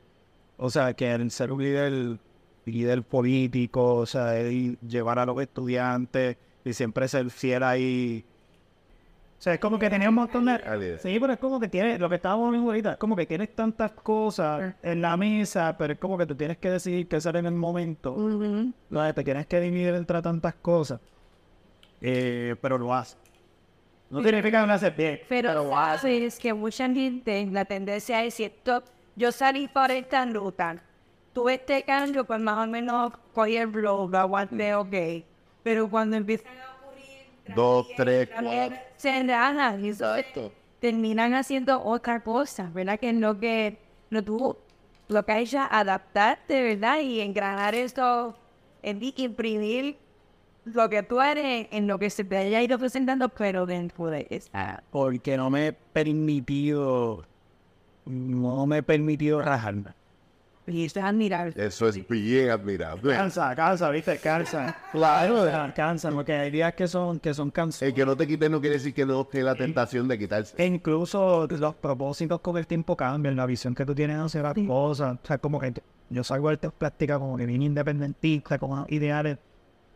O 0.58 0.72
sea, 0.72 0.96
que 0.96 1.12
el 1.12 1.30
ser 1.30 1.52
un 1.52 1.62
líder, 1.62 2.18
líder 2.66 3.04
político, 3.04 3.98
o 3.98 4.08
sea, 4.08 4.36
él 4.40 4.80
llevar 4.80 5.20
a 5.20 5.28
los 5.28 5.40
estudiantes 5.40 6.38
y 6.66 6.74
siempre 6.74 7.08
ser 7.08 7.30
fiel 7.30 7.62
ahí. 7.62 8.26
O 9.40 9.42
sea, 9.42 9.54
es 9.54 9.60
como 9.62 9.80
que 9.80 9.90
tenía 9.90 10.10
un 10.10 10.16
montón 10.16 10.44
de... 10.44 11.00
Sí, 11.02 11.18
pero 11.18 11.32
es 11.32 11.40
como 11.40 11.62
que 11.62 11.70
tiene, 11.70 11.98
lo 11.98 12.10
que 12.10 12.16
estábamos 12.16 12.52
viendo 12.52 12.70
ahorita, 12.70 12.92
es 12.92 12.98
como 12.98 13.16
que 13.16 13.26
tienes 13.26 13.56
tantas 13.56 13.94
cosas 13.94 14.76
en 14.84 15.02
la 15.02 15.16
mesa, 15.16 15.78
pero 15.78 15.94
es 15.94 16.00
como 16.00 16.18
que 16.18 16.26
tú 16.26 16.36
tienes 16.36 16.58
que 16.58 16.70
decidir 16.70 17.08
qué 17.08 17.16
hacer 17.16 17.38
en 17.38 17.46
el 17.46 17.54
momento. 17.54 18.12
Ujú. 18.12 18.74
No, 18.90 19.14
te 19.14 19.24
tienes 19.24 19.48
que 19.48 19.62
dividir 19.62 19.96
entre 19.96 20.22
tantas 20.22 20.56
cosas. 20.56 21.00
Eh, 22.02 22.58
pero 22.62 22.78
lo 22.78 22.94
haces. 22.94 23.18
No 24.10 24.22
significa 24.22 24.60
que 24.60 24.68
lo 24.68 24.74
haces 24.74 24.98
bien. 24.98 25.22
Pero 25.30 25.54
lo 25.54 25.78
haces. 25.78 26.02
sabes 26.02 26.38
que 26.38 26.54
mucha 26.54 26.90
gente, 26.90 27.48
la 27.50 27.64
tendencia 27.64 28.22
es 28.26 28.34
cierto, 28.34 28.84
yo 29.16 29.32
salí 29.32 29.70
por 29.70 29.90
esta 29.90 30.26
ruta, 30.26 30.84
tuve 31.32 31.54
este 31.54 31.84
cambio, 31.84 32.26
pues 32.26 32.42
más 32.42 32.68
o 32.68 32.70
menos 32.70 33.14
cogí 33.34 33.56
el 33.56 33.68
blog, 33.68 34.12
lo 34.12 34.18
aguanté, 34.18 34.76
ok. 34.76 35.24
Pero 35.64 35.90
cuando 35.90 36.18
empiezan 36.18 36.58
a. 36.58 36.69
Dos, 37.56 37.88
tres, 37.96 38.30
cuatro. 38.30 38.78
Se 38.98 39.24
rajan 39.24 39.84
y 39.86 39.94
so- 39.94 40.16
terminan 40.80 41.34
haciendo 41.34 41.84
otra 41.84 42.22
cosa, 42.24 42.70
¿verdad? 42.74 43.00
Que 43.00 43.10
es 43.10 43.16
lo 43.16 43.40
que 43.40 43.78
no 44.10 44.24
tú, 44.24 44.58
lo 45.08 45.26
que 45.26 45.32
hay 45.32 45.46
ya 45.46 45.66
adaptarte, 45.66 46.62
¿verdad? 46.64 47.00
Y 47.02 47.20
engranar 47.22 47.76
esto, 47.76 48.36
en 48.82 49.00
ti, 49.00 49.14
imprimir 49.18 49.98
lo 50.66 50.90
que 50.90 51.04
tú 51.04 51.20
eres 51.22 51.68
en 51.72 51.88
lo 51.88 52.00
que 52.00 52.10
se 52.10 52.24
te 52.24 52.38
haya 52.38 52.62
ido 52.62 52.78
presentando, 52.78 53.30
pero 53.30 53.66
dentro 53.66 54.08
de 54.08 54.28
esa 54.30 54.84
Porque 54.92 55.36
no 55.38 55.50
me 55.50 55.68
he 55.68 55.74
permitido. 55.74 57.26
No 58.06 58.66
me 58.66 58.78
he 58.78 58.84
permitido 58.84 59.42
rajarme. 59.42 59.92
Y 60.70 60.86
eso 60.86 61.00
es 61.00 61.06
admirable. 61.06 61.54
Eso 61.56 61.88
es 61.88 62.08
bien 62.08 62.50
admirable. 62.50 63.14
Cansa, 63.14 63.56
cansa, 63.56 63.90
viste, 63.90 64.18
cansa. 64.18 64.76
Claro, 64.92 65.46
cansa, 65.76 66.12
porque 66.12 66.34
hay 66.34 66.52
días 66.52 66.74
que 66.74 66.88
son, 66.88 67.20
que 67.20 67.34
son 67.34 67.52
cansados. 67.52 67.90
El 67.90 67.94
que 67.94 68.06
no 68.06 68.16
te 68.16 68.28
quite 68.28 68.50
no 68.50 68.60
quiere 68.60 68.76
decir 68.76 68.94
que 68.94 69.06
no 69.06 69.22
esté 69.22 69.44
la 69.44 69.56
tentación 69.56 70.08
de 70.08 70.18
quitarse. 70.18 70.56
E 70.58 70.66
incluso 70.66 71.48
los 71.48 71.76
propósitos 71.76 72.40
con 72.42 72.58
el 72.58 72.68
tiempo 72.68 72.96
cambian, 72.96 73.36
la 73.36 73.46
visión 73.46 73.76
que 73.76 73.86
tú 73.86 73.96
tienes 73.96 74.18
hacia 74.18 74.42
las 74.42 74.54
cosas. 74.68 75.18
O 75.24 75.28
sea, 75.28 75.38
como 75.38 75.60
que 75.60 75.74
yo 76.10 76.24
salgo 76.24 76.50
de 76.50 76.54
arte 76.54 76.70
plástica 76.70 77.20
como 77.20 77.38
que 77.38 77.46
bien 77.46 77.62
independentista, 77.62 78.58
con 78.58 78.86
ideales 78.90 79.38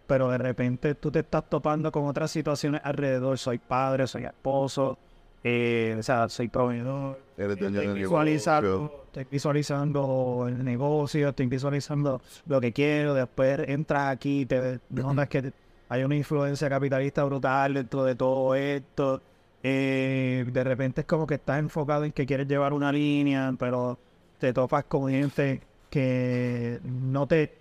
pero 0.07 0.29
de 0.29 0.37
repente 0.37 0.95
tú 0.95 1.11
te 1.11 1.19
estás 1.19 1.49
topando 1.49 1.91
con 1.91 2.05
otras 2.05 2.31
situaciones 2.31 2.81
alrededor. 2.83 3.37
Soy 3.37 3.57
padre, 3.57 4.05
soy 4.07 4.25
esposo, 4.25 4.97
eh, 5.43 5.95
o 5.99 6.03
sea, 6.03 6.29
soy 6.29 6.47
proveedor. 6.47 7.19
Eres 7.37 7.59
Estoy 7.59 7.87
visualizando, 7.93 9.03
estoy 9.07 9.27
visualizando 9.29 10.45
el 10.47 10.63
negocio, 10.63 11.29
estoy 11.29 11.47
visualizando 11.47 12.21
lo 12.45 12.61
que 12.61 12.71
quiero. 12.71 13.13
Después 13.13 13.59
entras 13.67 14.09
aquí 14.09 14.45
te 14.45 14.79
notas 14.89 15.27
que 15.27 15.51
hay 15.89 16.03
una 16.03 16.15
influencia 16.15 16.69
capitalista 16.69 17.23
brutal 17.25 17.73
dentro 17.73 18.03
de 18.05 18.15
todo 18.15 18.55
esto. 18.55 19.21
Eh, 19.63 20.45
de 20.51 20.63
repente 20.63 21.01
es 21.01 21.07
como 21.07 21.27
que 21.27 21.35
estás 21.35 21.59
enfocado 21.59 22.05
en 22.05 22.11
que 22.11 22.25
quieres 22.25 22.47
llevar 22.47 22.73
una 22.73 22.91
línea, 22.91 23.53
pero 23.59 23.97
te 24.39 24.53
topas 24.53 24.85
con 24.85 25.09
gente 25.09 25.61
que 25.89 26.79
no 26.83 27.27
te, 27.27 27.57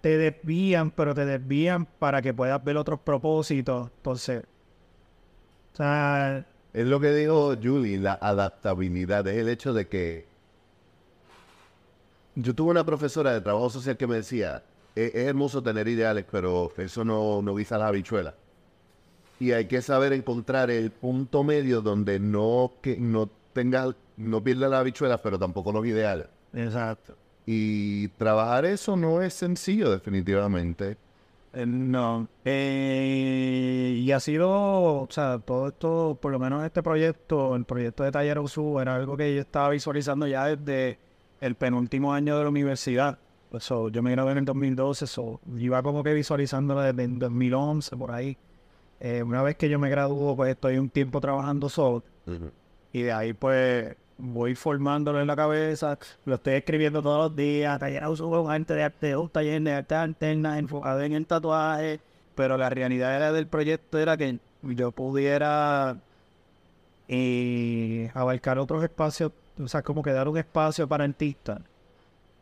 te 0.00 0.18
desvían, 0.18 0.90
pero 0.90 1.14
te 1.14 1.24
desvían 1.24 1.86
para 1.86 2.22
que 2.22 2.32
puedas 2.32 2.62
ver 2.62 2.76
otros 2.76 3.00
propósitos. 3.00 3.90
Entonces, 3.96 4.44
o 5.72 5.76
sea, 5.76 6.46
Es 6.72 6.86
lo 6.86 7.00
que 7.00 7.12
dijo 7.12 7.56
Julie, 7.60 7.98
la 7.98 8.14
adaptabilidad. 8.14 9.26
Es 9.26 9.36
el 9.36 9.48
hecho 9.48 9.72
de 9.72 9.88
que 9.88 10.26
yo 12.36 12.54
tuve 12.54 12.70
una 12.70 12.84
profesora 12.84 13.32
de 13.32 13.40
trabajo 13.40 13.70
social 13.70 13.96
que 13.96 14.06
me 14.06 14.16
decía, 14.16 14.62
es, 14.94 15.14
es 15.14 15.26
hermoso 15.26 15.62
tener 15.62 15.88
ideales, 15.88 16.24
pero 16.30 16.72
eso 16.76 17.04
no, 17.04 17.42
no 17.42 17.54
visa 17.54 17.76
la 17.76 17.88
habichuela. 17.88 18.34
Y 19.40 19.52
hay 19.52 19.66
que 19.66 19.82
saber 19.82 20.12
encontrar 20.12 20.70
el 20.70 20.90
punto 20.90 21.42
medio 21.42 21.80
donde 21.80 22.20
no, 22.20 22.72
que, 22.82 22.98
no 22.98 23.28
tenga, 23.52 23.94
no 24.16 24.44
pierda 24.44 24.68
la 24.68 24.80
habichuela, 24.80 25.18
pero 25.18 25.38
tampoco 25.38 25.72
los 25.72 25.86
ideales. 25.86 26.26
exacto. 26.54 27.16
Y 27.46 28.08
trabajar 28.08 28.64
eso 28.66 28.96
no 28.96 29.22
es 29.22 29.34
sencillo, 29.34 29.90
definitivamente. 29.90 30.98
Eh, 31.52 31.66
No. 31.66 32.28
Eh, 32.44 33.94
y 33.98 34.12
ha 34.12 34.20
sido, 34.20 34.50
o 34.50 35.08
sea, 35.10 35.38
todo 35.38 35.68
esto, 35.68 36.18
por 36.20 36.32
lo 36.32 36.38
menos 36.38 36.64
este 36.64 36.82
proyecto, 36.82 37.56
el 37.56 37.64
proyecto 37.64 38.04
de 38.04 38.12
Taller 38.12 38.38
USU, 38.38 38.78
era 38.80 38.94
algo 38.96 39.16
que 39.16 39.34
yo 39.34 39.40
estaba 39.40 39.70
visualizando 39.70 40.26
ya 40.26 40.46
desde 40.46 40.98
el 41.40 41.54
penúltimo 41.56 42.12
año 42.12 42.36
de 42.36 42.44
la 42.44 42.50
universidad. 42.50 43.18
Pues, 43.50 43.64
so, 43.64 43.88
yo 43.88 44.02
me 44.02 44.12
gradué 44.12 44.32
en 44.32 44.38
el 44.38 44.44
2012, 44.44 45.06
so, 45.06 45.40
iba 45.56 45.82
como 45.82 46.04
que 46.04 46.14
visualizándolo 46.14 46.82
desde 46.82 47.04
el 47.04 47.18
2011, 47.18 47.96
por 47.96 48.12
ahí. 48.12 48.36
Eh, 49.00 49.22
una 49.22 49.42
vez 49.42 49.56
que 49.56 49.68
yo 49.68 49.78
me 49.78 49.90
graduó, 49.90 50.36
pues 50.36 50.50
estoy 50.50 50.78
un 50.78 50.90
tiempo 50.90 51.20
trabajando 51.20 51.68
solo. 51.68 52.04
Y 52.92 53.02
de 53.02 53.12
ahí 53.12 53.32
pues 53.32 53.96
voy 54.20 54.54
formándolo 54.54 55.20
en 55.20 55.26
la 55.26 55.36
cabeza, 55.36 55.98
lo 56.24 56.36
estoy 56.36 56.54
escribiendo 56.54 57.02
todos 57.02 57.30
los 57.30 57.36
días, 57.36 57.78
taller 57.78 58.06
uso 58.06 58.28
un 58.28 58.50
arte 58.50 58.74
de 58.74 58.82
arte, 58.82 59.16
un 59.16 59.28
taller 59.28 59.62
de 59.62 59.72
arte 59.72 59.94
alterna 59.94 60.58
enfocado 60.58 61.00
en 61.00 61.12
el 61.12 61.26
tatuaje, 61.26 62.00
pero 62.34 62.56
la 62.56 62.70
realidad 62.70 63.16
era 63.16 63.32
del 63.32 63.46
proyecto 63.46 63.98
era 63.98 64.16
que 64.16 64.38
yo 64.62 64.92
pudiera 64.92 65.96
eh, 67.08 68.10
abarcar 68.14 68.58
otros 68.58 68.82
espacios, 68.84 69.32
o 69.58 69.68
sea, 69.68 69.82
como 69.82 70.02
que 70.02 70.12
dar 70.12 70.28
un 70.28 70.38
espacio 70.38 70.86
para 70.86 71.04
artistas, 71.04 71.60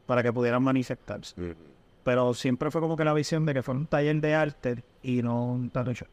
para 0.07 0.23
que 0.23 0.33
pudieran 0.33 0.63
manifestarse. 0.63 1.57
Pero 2.05 2.35
siempre 2.35 2.71
fue 2.71 2.81
como 2.81 2.97
que 2.97 3.05
la 3.05 3.13
visión 3.13 3.45
de 3.47 3.55
que 3.55 3.63
fuera 3.63 3.81
un 3.81 3.87
taller 3.87 4.21
de 4.21 4.35
arte 4.35 4.85
y 5.03 5.23
no 5.23 5.53
un 5.53 5.71
shop. 5.71 6.09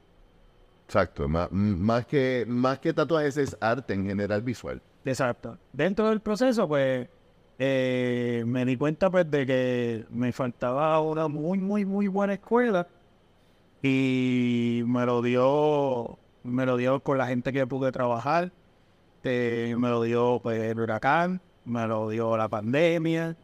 Exacto, 0.85 1.27
más, 1.27 1.51
más, 1.51 2.05
que, 2.05 2.45
más 2.47 2.79
que 2.79 2.93
tatuajes 2.93 3.37
es 3.37 3.57
arte 3.59 3.93
en 3.93 4.05
general 4.05 4.41
visual. 4.43 4.81
Exacto. 5.05 5.57
Dentro 5.71 6.09
del 6.09 6.19
proceso, 6.19 6.67
pues, 6.67 7.07
eh, 7.59 8.43
me 8.45 8.65
di 8.65 8.75
cuenta, 8.75 9.09
pues, 9.09 9.29
de 9.29 9.45
que 9.45 10.05
me 10.09 10.31
faltaba 10.31 10.99
una 11.01 11.27
muy, 11.27 11.59
muy, 11.59 11.85
muy 11.85 12.07
buena 12.07 12.33
escuela. 12.33 12.87
Y 13.81 14.81
me 14.87 15.05
lo 15.05 15.21
dio, 15.21 16.17
me 16.43 16.65
lo 16.65 16.75
dio 16.75 16.99
con 17.01 17.17
la 17.19 17.27
gente 17.27 17.53
que 17.53 17.67
pude 17.67 17.91
trabajar. 17.91 18.51
Eh, 19.23 19.75
me 19.77 19.89
lo 19.89 20.01
dio, 20.01 20.39
pues, 20.41 20.59
el 20.59 20.79
huracán. 20.79 21.39
Me 21.65 21.87
lo 21.87 22.09
dio 22.09 22.35
la 22.35 22.47
pandemia. 22.47 23.35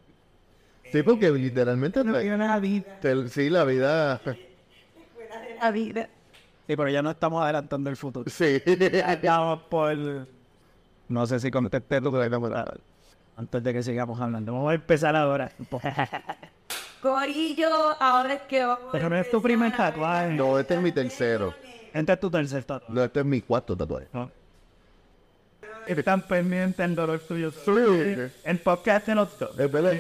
Sí, 0.92 1.04
porque 1.04 1.32
literalmente... 1.32 2.04
la 2.04 2.60
vida. 2.60 3.00
te- 3.00 3.30
sí, 3.30 3.50
la 3.50 3.64
vida... 3.64 4.20
La 5.62 5.72
vida. 5.72 6.10
Sí, 6.68 6.76
pero 6.76 6.90
ya 6.90 7.02
no 7.02 7.12
estamos 7.12 7.44
adelantando 7.44 7.90
el 7.90 7.96
futuro. 7.96 8.30
Sí. 8.30 8.62
Estamos 8.66 9.62
por... 9.70 10.28
No 11.12 11.28
sé 11.28 11.42
si 11.42 11.52
contesté 11.52 12.00
tu 12.00 12.10
pregunta 12.10 12.74
antes 13.36 13.62
de 13.62 13.74
que 13.74 13.84
sigamos 13.84 14.20
hablando. 14.22 14.54
Vamos 14.54 14.72
a 14.72 14.76
empezar 14.76 15.14
ahora. 15.14 15.52
Corillo, 17.02 17.68
ahora 18.00 18.36
es 18.36 18.42
que 18.44 18.64
vamos 18.64 18.88
a 18.88 18.92
Pero 18.94 19.10
no 19.10 19.18
es 19.18 19.30
tu 19.30 19.42
primer 19.42 19.76
tatuaje. 19.76 20.34
No, 20.34 20.58
este 20.58 20.76
es 20.76 20.82
mi 20.82 20.94
tercero. 20.94 21.54
Este 21.94 22.14
es 22.14 22.20
tu 22.20 22.32
tercer 22.32 22.64
tatuaje. 22.64 22.94
No, 22.94 23.04
este 23.04 23.20
es 23.20 23.26
mi 23.26 23.42
cuarto 23.42 23.76
tatuaje. 23.76 24.08
¿no? 24.14 24.32
Están 25.86 26.22
pendientes 26.22 26.78
del 26.78 26.96
dolor 26.96 27.20
tuyo. 27.20 27.52
El 28.46 28.60
podcast 28.60 29.08
de 29.08 29.16
los 29.16 29.38
dos. 29.38 29.60
Es 29.60 29.70
verdad, 29.70 29.98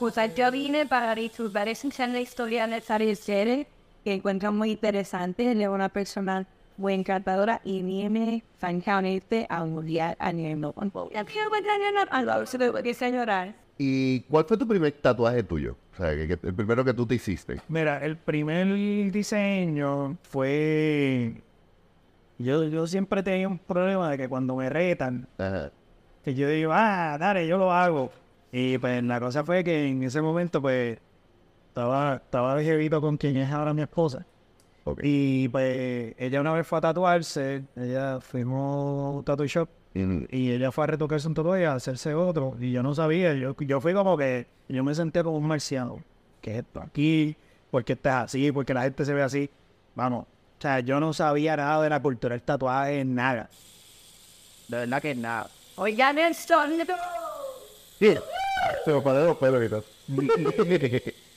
Pues 0.00 0.16
yo 0.34 0.50
vine 0.50 0.84
para 0.86 1.14
disfrutar 1.14 1.68
esa 1.68 2.06
la 2.08 2.20
historia 2.20 2.66
de 2.66 2.80
Sari 2.80 3.14
Sere, 3.14 3.68
que 4.02 4.14
encuentro 4.14 4.50
muy 4.50 4.72
interesante. 4.72 5.52
Él 5.52 5.62
es 5.62 5.68
una 5.68 5.90
persona 5.90 6.44
muy 6.76 6.94
encantadora 6.94 7.60
y 7.64 7.82
viene 7.82 8.42
francamente 8.58 9.46
a 9.48 9.64
mundial 9.64 10.16
a 10.18 10.32
nivel 10.32 10.60
no. 10.60 10.74
Ya 11.12 11.24
quiero 11.24 11.50
a 12.10 12.22
la 12.22 12.38
a 13.06 13.10
llorar. 13.10 13.54
¿Y 13.78 14.20
cuál 14.22 14.44
fue 14.44 14.56
tu 14.56 14.66
primer 14.68 14.92
tatuaje 14.92 15.42
tuyo? 15.42 15.76
O 15.92 15.96
sea, 15.96 16.10
que, 16.14 16.28
que- 16.28 16.46
el 16.46 16.54
primero 16.54 16.84
que 16.84 16.94
tú 16.94 17.06
te 17.06 17.14
hiciste. 17.16 17.60
Mira, 17.68 17.98
el 18.04 18.16
primer 18.16 18.66
diseño 19.10 20.16
fue... 20.22 21.34
Yo, 22.38 22.64
yo 22.64 22.86
siempre 22.86 23.22
tenía 23.22 23.46
un 23.48 23.58
problema 23.58 24.10
de 24.10 24.18
que 24.18 24.28
cuando 24.28 24.56
me 24.56 24.68
retan, 24.68 25.28
Ajá. 25.38 25.70
que 26.24 26.34
yo 26.34 26.48
digo, 26.48 26.72
ah, 26.74 27.16
dale, 27.18 27.46
yo 27.46 27.56
lo 27.58 27.72
hago. 27.72 28.10
Y 28.50 28.78
pues 28.78 29.02
la 29.02 29.20
cosa 29.20 29.44
fue 29.44 29.62
que 29.64 29.86
en 29.88 30.02
ese 30.02 30.20
momento, 30.20 30.60
pues, 30.60 30.98
estaba, 31.68 32.16
estaba 32.16 32.56
de 32.56 32.64
jevito 32.64 33.00
con 33.00 33.16
quien 33.16 33.36
es 33.36 33.50
ahora 33.50 33.72
mi 33.74 33.82
esposa. 33.82 34.26
Y 35.02 35.48
pues 35.48 36.14
ella 36.18 36.40
una 36.40 36.52
vez 36.52 36.66
fue 36.66 36.78
a 36.78 36.80
tatuarse, 36.80 37.64
ella 37.76 38.20
fuimos 38.20 39.14
a 39.14 39.16
un 39.18 39.24
tattoo 39.24 39.46
shop 39.46 39.68
Y- 39.94 40.26
y 40.36 40.50
ella 40.52 40.72
fue 40.72 40.84
a 40.84 40.86
retocarse 40.88 41.28
un 41.28 41.34
tatuaje 41.34 41.62
y 41.62 41.64
a 41.66 41.74
hacerse 41.74 42.14
otro. 42.14 42.56
Y 42.58 42.72
yo 42.72 42.82
no 42.82 42.94
sabía, 42.94 43.34
yo, 43.34 43.54
yo 43.60 43.80
fui 43.80 43.92
como 43.94 44.16
que, 44.16 44.46
yo 44.68 44.82
me 44.82 44.94
sentía 44.94 45.22
como 45.22 45.36
un 45.36 45.46
marciano. 45.46 45.98
¿Qué 46.40 46.52
es 46.52 46.58
esto 46.64 46.80
aquí? 46.80 47.36
¿Por 47.70 47.84
qué 47.84 47.92
estás 47.92 48.24
así? 48.24 48.50
¿Por 48.50 48.64
qué 48.64 48.74
la 48.74 48.82
gente 48.82 49.04
se 49.04 49.12
ve 49.14 49.22
así? 49.22 49.48
Vamos, 49.94 50.24
o 50.24 50.60
sea, 50.62 50.80
yo 50.80 50.98
no 50.98 51.12
sabía 51.12 51.56
nada 51.56 51.82
de 51.82 51.90
la 51.90 52.00
cultura 52.02 52.34
del 52.34 52.42
tatuaje, 52.42 53.04
nada. 53.04 53.50
De 54.68 54.78
verdad 54.78 55.02
que 55.02 55.14
nada. 55.14 55.48
Oigan 55.76 56.18
esto, 56.18 56.54
Se 58.84 58.92
me 58.92 59.00
pararon 59.00 59.26
los 59.28 59.36
pelos 59.36 59.84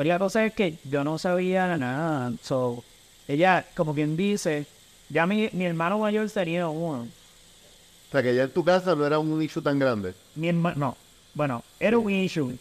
Pero 0.00 0.08
la 0.14 0.18
cosa 0.18 0.46
es 0.46 0.54
que 0.54 0.78
yo 0.84 1.04
no 1.04 1.18
sabía 1.18 1.76
nada. 1.76 2.32
So, 2.42 2.82
ella, 3.28 3.66
como 3.76 3.94
quien 3.94 4.16
dice, 4.16 4.64
ya 5.10 5.26
mi, 5.26 5.50
mi 5.52 5.66
hermano 5.66 5.98
mayor 5.98 6.30
tenía 6.30 6.68
uno. 6.68 7.02
O 7.02 8.10
sea, 8.10 8.22
que 8.22 8.34
ya 8.34 8.44
en 8.44 8.50
tu 8.50 8.64
casa 8.64 8.94
no 8.94 9.04
era 9.04 9.18
un 9.18 9.42
issue 9.42 9.60
tan 9.60 9.78
grande. 9.78 10.14
Mi 10.36 10.48
hermano, 10.48 10.74
no, 10.78 10.96
bueno, 11.34 11.62
era 11.78 11.98
un 11.98 12.10
issue. 12.10 12.56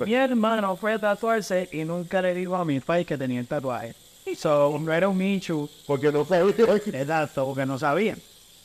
Mi 0.00 0.14
hermano 0.14 0.74
fue 0.74 0.94
a 0.94 0.98
tatuarse 0.98 1.68
y 1.70 1.84
nunca 1.84 2.20
le 2.20 2.34
dijo 2.34 2.56
a 2.56 2.64
mi 2.64 2.80
país 2.80 3.06
que 3.06 3.16
tenía 3.16 3.38
el 3.38 3.46
tatuaje. 3.46 3.94
So, 4.36 4.76
no 4.80 4.92
era 4.92 5.08
un 5.08 5.22
issue, 5.22 5.68
Porque 5.86 6.10
no 6.10 6.24
sabía. 6.24 6.66
exacto, 7.00 7.46
porque 7.46 7.64
no 7.64 7.78
sabían. 7.78 8.18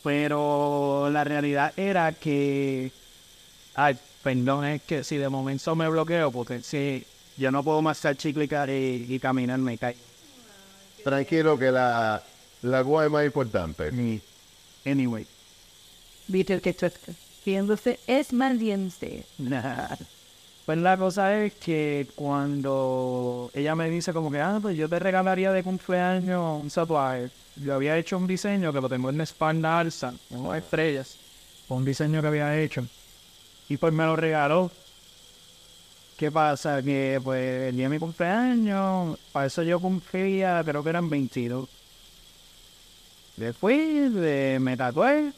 Pero 0.04 1.08
la 1.12 1.24
realidad 1.24 1.72
era 1.78 2.12
que, 2.14 2.92
ay, 3.76 3.96
perdón, 4.24 4.66
es 4.66 4.82
que 4.82 5.04
si 5.04 5.18
de 5.18 5.30
momento 5.30 5.76
me 5.76 5.88
bloqueo, 5.88 6.32
porque 6.32 6.64
si 6.64 7.06
yo 7.38 7.52
no 7.52 7.64
puedo 7.64 7.82
más 7.82 7.98
estar 7.98 8.16
chiclicar 8.18 8.70
y, 8.70 9.06
y 9.08 9.20
caminar, 9.20 9.60
me 9.60 9.78
caigo. 9.78 10.00
Tranquilo 11.04 11.58
que 11.58 11.72
la, 11.72 12.22
la 12.64 12.82
gua 12.82 13.06
es 13.06 13.12
más 13.12 13.26
importante. 13.26 14.22
Anyway. 14.86 15.26
Viste 16.28 16.60
que 16.60 16.72
esto 16.72 16.88
es 16.88 16.94
viéndose 17.46 18.00
es 18.08 18.34
más 18.34 18.60
diente. 18.60 19.26
Pues 20.66 20.78
la 20.80 20.98
cosa 20.98 21.42
es 21.42 21.54
que 21.54 22.08
cuando 22.14 23.50
ella 23.54 23.74
me 23.74 23.90
dice 23.90 24.12
como 24.12 24.30
que, 24.30 24.42
ah, 24.42 24.60
pues 24.62 24.76
yo 24.76 24.90
te 24.90 25.00
regalaría 25.00 25.54
de 25.54 25.64
cumpleaños 25.64 26.62
un 26.62 26.70
tatuaje. 26.70 27.30
Yo 27.56 27.74
había 27.74 27.98
hecho 27.98 28.18
un 28.18 28.28
diseño 28.28 28.74
que 28.74 28.82
lo 28.82 28.90
tengo 28.90 29.10
en 29.10 29.18
la 29.18 29.24
espalda 29.24 29.80
alza, 29.80 30.14
unas 30.30 30.58
estrellas. 30.58 31.16
Un 31.70 31.86
diseño 31.86 32.22
que 32.22 32.28
había 32.28 32.60
hecho. 32.60 32.86
Y 33.70 33.78
pues 33.78 33.94
me 33.94 34.04
lo 34.04 34.18
regaló. 34.18 34.70
¿Qué 36.18 36.32
pasa? 36.32 36.82
Que 36.82 37.22
pues 37.24 37.70
el 37.70 37.76
día 37.76 37.86
de 37.86 37.90
mi 37.90 38.00
cumpleaños, 38.00 39.20
para 39.32 39.46
eso 39.46 39.62
yo 39.62 39.80
cumplía, 39.80 40.64
creo 40.66 40.84
que 40.84 40.90
eran 40.90 41.10
22. 41.10 41.70
Después 43.36 44.14
de, 44.16 44.58
me 44.60 44.76
tatué. 44.76 45.32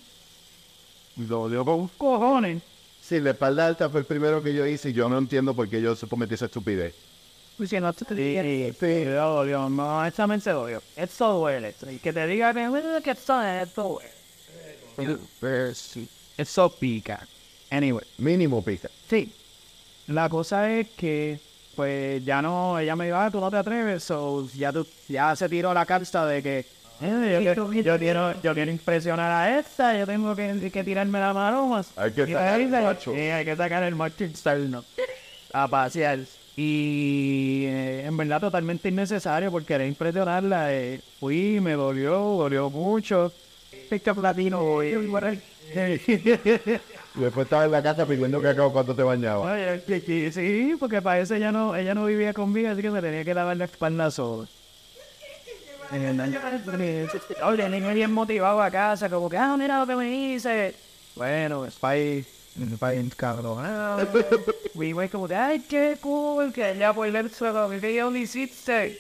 Lo 1.18 1.50
dio 1.50 1.66
con 1.66 1.90
cojones. 1.90 2.64
Sí, 3.02 3.20
la 3.20 3.32
espalda 3.32 3.68
alta 3.68 3.90
fue 3.90 4.02
el 4.02 4.06
primero 4.06 4.42
que 4.42 4.54
yo 4.54 4.66
hice 4.66 4.92
y 4.92 4.94
yo 4.94 5.10
no 5.10 5.18
entiendo 5.18 5.54
por 5.54 5.68
qué 5.68 5.82
yo 5.82 5.96
se 5.98 6.08
cometí 6.08 6.36
esa 6.36 6.46
estupidez. 6.46 6.96
Pues 7.58 7.70
si 7.70 7.80
no 7.82 7.92
te 7.92 8.06
sí, 8.16 8.74
sí, 8.80 9.04
dolió, 9.04 9.68
no, 9.68 10.00
honestamente 10.00 10.50
dolió. 10.50 10.82
Esto 10.96 11.40
duele. 11.40 11.76
Y 11.92 11.98
que 11.98 12.14
te 12.14 12.26
diga 12.26 12.54
que, 12.54 12.70
"Bueno, 12.70 13.02
que 13.04 13.12
esto 13.12 13.42
esto 13.44 14.00
duele. 14.98 15.18
Eso 16.38 16.70
pica. 16.70 17.28
Anyway. 17.70 18.06
Mínimo 18.18 18.64
pica. 18.64 18.90
Sí. 19.10 19.34
La 20.10 20.28
cosa 20.28 20.72
es 20.72 20.88
que, 20.98 21.38
pues, 21.76 22.26
ya 22.26 22.42
no, 22.42 22.80
ella 22.80 22.96
me 22.96 23.06
dijo, 23.06 23.18
ah, 23.18 23.30
tú 23.32 23.40
no 23.40 23.52
te 23.52 23.58
atreves, 23.58 24.04
so, 24.04 24.48
ya, 24.56 24.74
tú, 24.74 24.86
ya 25.08 25.36
se 25.36 25.48
tiró 25.48 25.72
la 25.74 25.86
carta 25.86 26.26
de 26.26 26.42
que, 26.42 26.66
eh, 27.02 27.32
yo, 27.34 27.40
quiero- 27.42 27.74
yo 27.74 28.00
quiero, 28.00 28.42
yo 28.42 28.54
quiero 28.56 28.72
impresionar 28.72 29.32
a 29.32 29.60
esta, 29.60 29.96
yo 29.98 30.08
tengo 30.08 30.36
que, 30.36 30.72
que 30.74 30.84
tirarme 30.84 31.20
la 31.20 31.32
mano 31.34 31.68
más. 31.68 31.92
Hay 31.96 32.12
que 32.12 32.26
sacar 32.34 32.60
el 32.60 32.68
macho. 32.70 33.14
Sí, 33.14 33.20
hay 33.20 33.46
que 33.46 33.56
sacar 33.56 33.84
el 33.84 33.96
macho 33.96 34.24
externo 34.24 34.84
a 35.54 35.68
pasear. 35.68 36.20
Y 36.58 37.66
eh, 37.68 38.04
en 38.06 38.18
verdad 38.18 38.42
totalmente 38.42 38.90
innecesario 38.90 39.50
por 39.52 39.64
querer 39.64 39.88
impresionarla. 39.88 40.74
eh, 40.74 41.00
fui, 41.20 41.60
me 41.62 41.74
dolió, 41.74 42.18
dolió 42.20 42.70
mucho. 42.70 43.32
Pick 43.90 44.08
up 44.08 44.22
latino, 44.22 44.84
y- 44.84 44.90
Y 47.20 47.24
después 47.24 47.46
estaba 47.46 47.66
en 47.66 47.72
la 47.72 47.84
casa 47.84 48.06
pidiendo 48.06 48.42
cacao 48.42 48.72
cuando 48.72 48.96
te 48.96 49.04
bañabas. 49.04 49.52
Oye, 49.54 49.84
que- 49.86 50.02
que- 50.02 50.32
sí, 50.32 50.76
porque 50.80 51.02
para 51.02 51.20
eso 51.20 51.36
ella 51.36 51.52
no, 51.52 51.76
ella 51.76 51.94
no 51.94 52.06
vivía 52.06 52.34
conmigo, 52.34 52.70
así 52.70 52.82
que 52.82 52.90
me 52.90 53.02
tenía 53.02 53.26
que 53.26 53.34
lavar 53.34 53.58
la 53.58 53.66
espalda 53.66 54.10
sola. 54.10 54.48
Oye, 57.44 57.70
niño 57.70 57.94
bien 57.94 58.12
motivado 58.14 58.62
a 58.62 58.72
casa, 58.72 59.10
como 59.10 59.30
que, 59.30 59.38
ah, 59.38 59.56
mira 59.58 59.80
lo 59.80 59.88
que 59.88 59.96
me 59.96 60.10
hice. 60.10 60.76
Bueno, 61.16 61.66
es 61.68 61.76
país, 61.76 62.26
el 62.60 62.78
país 62.78 63.14
cabrón. 63.16 63.66
Mi 64.76 64.92
güey 64.94 65.10
como 65.10 65.28
de, 65.28 65.36
ay, 65.36 65.60
qué 65.68 65.98
cool, 66.00 66.54
que 66.54 66.72
ella 66.72 66.94
por 66.94 67.08
el 67.08 67.30
suelo, 67.32 67.70
que 67.82 67.94
yo 67.94 68.10
lo 68.12 68.18
hiciste. 68.18 68.98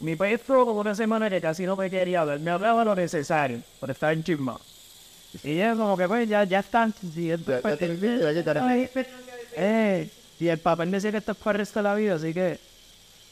Mi 0.00 0.16
país 0.16 0.40
estuvo 0.40 0.66
como 0.66 0.80
una 0.80 0.94
semana 0.94 1.30
que 1.30 1.40
casi 1.40 1.64
no 1.64 1.76
me 1.76 1.88
quería 1.88 2.24
ver, 2.24 2.40
me 2.40 2.50
hablaba 2.50 2.84
lo 2.84 2.94
necesario, 2.94 3.60
por 3.80 3.90
estar 3.90 4.12
en 4.12 4.22
chisma. 4.22 4.58
Y 5.44 5.52
ella 5.52 5.74
como 5.76 5.96
que, 5.96 6.06
pues, 6.08 6.28
ya, 6.28 6.44
ya 6.44 6.60
están. 6.60 6.94
Ya- 8.20 8.32
ya 8.32 8.42
ya- 8.42 8.42
eh, 9.56 10.08
y 10.38 10.48
el 10.48 10.58
papel 10.58 10.90
decía 10.90 11.10
que 11.12 11.18
esto 11.18 11.32
es 11.32 11.38
para 11.38 11.52
el 11.56 11.58
resto 11.58 11.78
de 11.80 11.82
la 11.84 11.94
vida, 11.94 12.14
así 12.14 12.32
que 12.34 12.58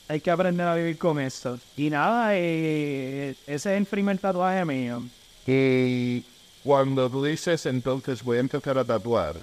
hay 0.08 0.20
que 0.20 0.30
aprender 0.30 0.66
a 0.66 0.74
vivir 0.74 0.98
con 0.98 1.20
esto. 1.20 1.58
Y 1.76 1.90
nada, 1.90 2.30
eh, 2.36 3.30
ese 3.46 3.54
es 3.74 3.78
el 3.78 3.86
primer 3.86 4.18
tatuaje 4.18 4.64
mío. 4.64 5.02
Y 5.46 6.24
cuando 6.64 7.08
tú 7.10 7.24
dices 7.24 7.66
entonces 7.66 8.22
voy 8.22 8.38
a 8.38 8.40
empezar 8.40 8.78
a 8.78 8.84
tatuar, 8.84 9.36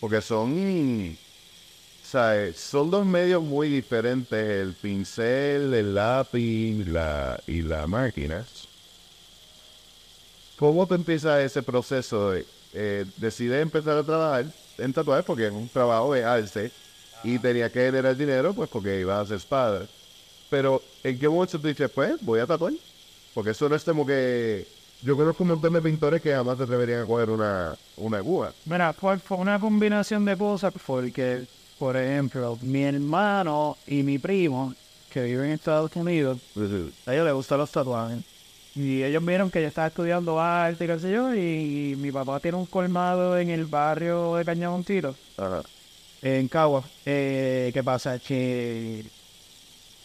porque 0.00 0.20
son, 0.20 1.16
¿sabes? 2.02 2.56
Son 2.58 2.90
dos 2.90 3.06
medios 3.06 3.42
muy 3.42 3.68
diferentes, 3.68 4.38
el 4.62 4.74
pincel, 4.74 5.72
el 5.74 5.94
lápiz 5.94 6.86
la, 6.86 7.40
y 7.46 7.62
la 7.62 7.86
máquina. 7.86 8.44
¿Cómo 10.58 10.86
te 10.86 10.94
empieza 10.96 11.40
ese 11.42 11.62
proceso? 11.62 12.30
de, 12.30 12.44
Eh, 12.74 13.06
decides 13.16 13.62
empezar 13.62 13.96
a 13.96 14.04
trabajar 14.04 14.44
en 14.76 14.92
tatuajes 14.92 15.24
porque 15.24 15.46
es 15.46 15.52
un 15.52 15.68
trabajo 15.68 16.12
de 16.12 16.22
arte 16.22 16.70
y 17.24 17.38
tenía 17.38 17.72
que 17.72 17.80
generar 17.80 18.14
dinero 18.14 18.52
pues 18.52 18.68
porque 18.68 19.00
iba 19.00 19.16
a 19.16 19.22
hacer 19.22 19.38
espada. 19.38 19.86
Pero 20.50 20.82
¿en 21.02 21.18
qué 21.18 21.28
momento 21.28 21.58
tú 21.58 21.66
dices, 21.66 21.90
pues 21.90 22.20
voy 22.20 22.40
a 22.40 22.46
tatuar? 22.46 22.74
Porque 23.32 23.50
eso 23.50 23.68
no 23.68 23.74
es 23.74 23.84
como 23.84 24.04
que... 24.04 24.66
Yo 25.00 25.16
conozco 25.16 25.44
un 25.44 25.50
montón 25.50 25.72
de 25.72 25.80
pintores 25.80 26.20
que 26.20 26.32
jamás 26.32 26.58
te 26.58 26.64
atreverían 26.64 27.02
a 27.02 27.06
coger 27.06 27.30
una, 27.30 27.74
una 27.96 28.18
aguja. 28.18 28.52
Mira, 28.66 28.92
fue, 28.92 29.18
fue 29.18 29.36
una 29.38 29.58
combinación 29.58 30.24
de 30.24 30.36
cosas 30.36 30.74
porque, 30.84 31.46
por 31.78 31.96
ejemplo, 31.96 32.58
mi 32.62 32.82
hermano 32.82 33.78
y 33.86 34.02
mi 34.02 34.18
primo, 34.18 34.74
que 35.10 35.22
viven 35.22 35.46
en 35.46 35.52
Estados 35.52 35.94
Unidos, 35.94 36.38
a 37.06 37.14
ellos 37.14 37.24
les 37.24 37.34
gustan 37.34 37.58
los 37.58 37.70
tatuajes. 37.70 38.18
Y 38.74 39.02
ellos 39.02 39.24
vieron 39.24 39.50
que 39.50 39.60
yo 39.60 39.68
estaba 39.68 39.88
estudiando 39.88 40.40
arte 40.40 40.84
y 40.84 40.86
qué 40.86 40.98
sé 40.98 41.10
yo, 41.10 41.34
y 41.34 41.96
mi 41.96 42.12
papá 42.12 42.38
tiene 42.40 42.58
un 42.58 42.66
colmado 42.66 43.36
en 43.38 43.50
el 43.50 43.64
barrio 43.66 44.36
de 44.36 44.44
Cañamontito. 44.44 45.16
Ajá. 45.36 45.62
en 46.22 46.48
Cagua. 46.48 46.84
Eh, 47.04 47.70
¿Qué 47.72 47.82
pasa? 47.82 48.18
Que 48.18 49.04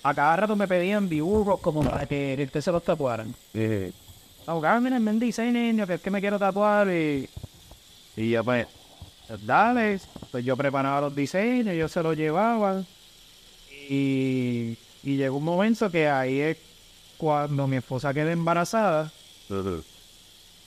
a 0.03 0.13
cada 0.13 0.35
rato 0.35 0.55
me 0.55 0.67
pedían 0.67 1.07
dibujos 1.07 1.59
como 1.61 1.83
para 1.83 2.05
que 2.05 2.35
ustedes 2.43 2.65
se 2.65 2.71
los 2.71 2.83
tatuaran. 2.83 3.33
Ah, 4.45 4.79
mira, 4.81 4.99
me 4.99 5.13
diseño, 5.13 5.87
que 5.87 5.93
es 5.95 6.01
que 6.01 6.11
me 6.11 6.19
quiero 6.19 6.37
tatuar 6.39 6.89
y... 6.89 7.29
Y 8.15 8.29
yo 8.29 8.43
pues, 8.43 8.67
dale, 9.45 9.99
pues 10.31 10.45
yo 10.45 10.55
preparaba 10.57 11.01
los 11.01 11.15
diseños, 11.15 11.75
yo 11.75 11.87
se 11.87 12.03
los 12.03 12.15
llevaba. 12.15 12.83
Y, 13.89 14.77
y 15.03 15.17
llegó 15.17 15.37
un 15.37 15.43
momento 15.45 15.89
que 15.89 16.07
ahí 16.07 16.39
es 16.39 16.57
cuando 17.23 17.67
mi 17.67 17.77
esposa 17.77 18.13
quedó 18.13 18.29
embarazada, 18.31 19.09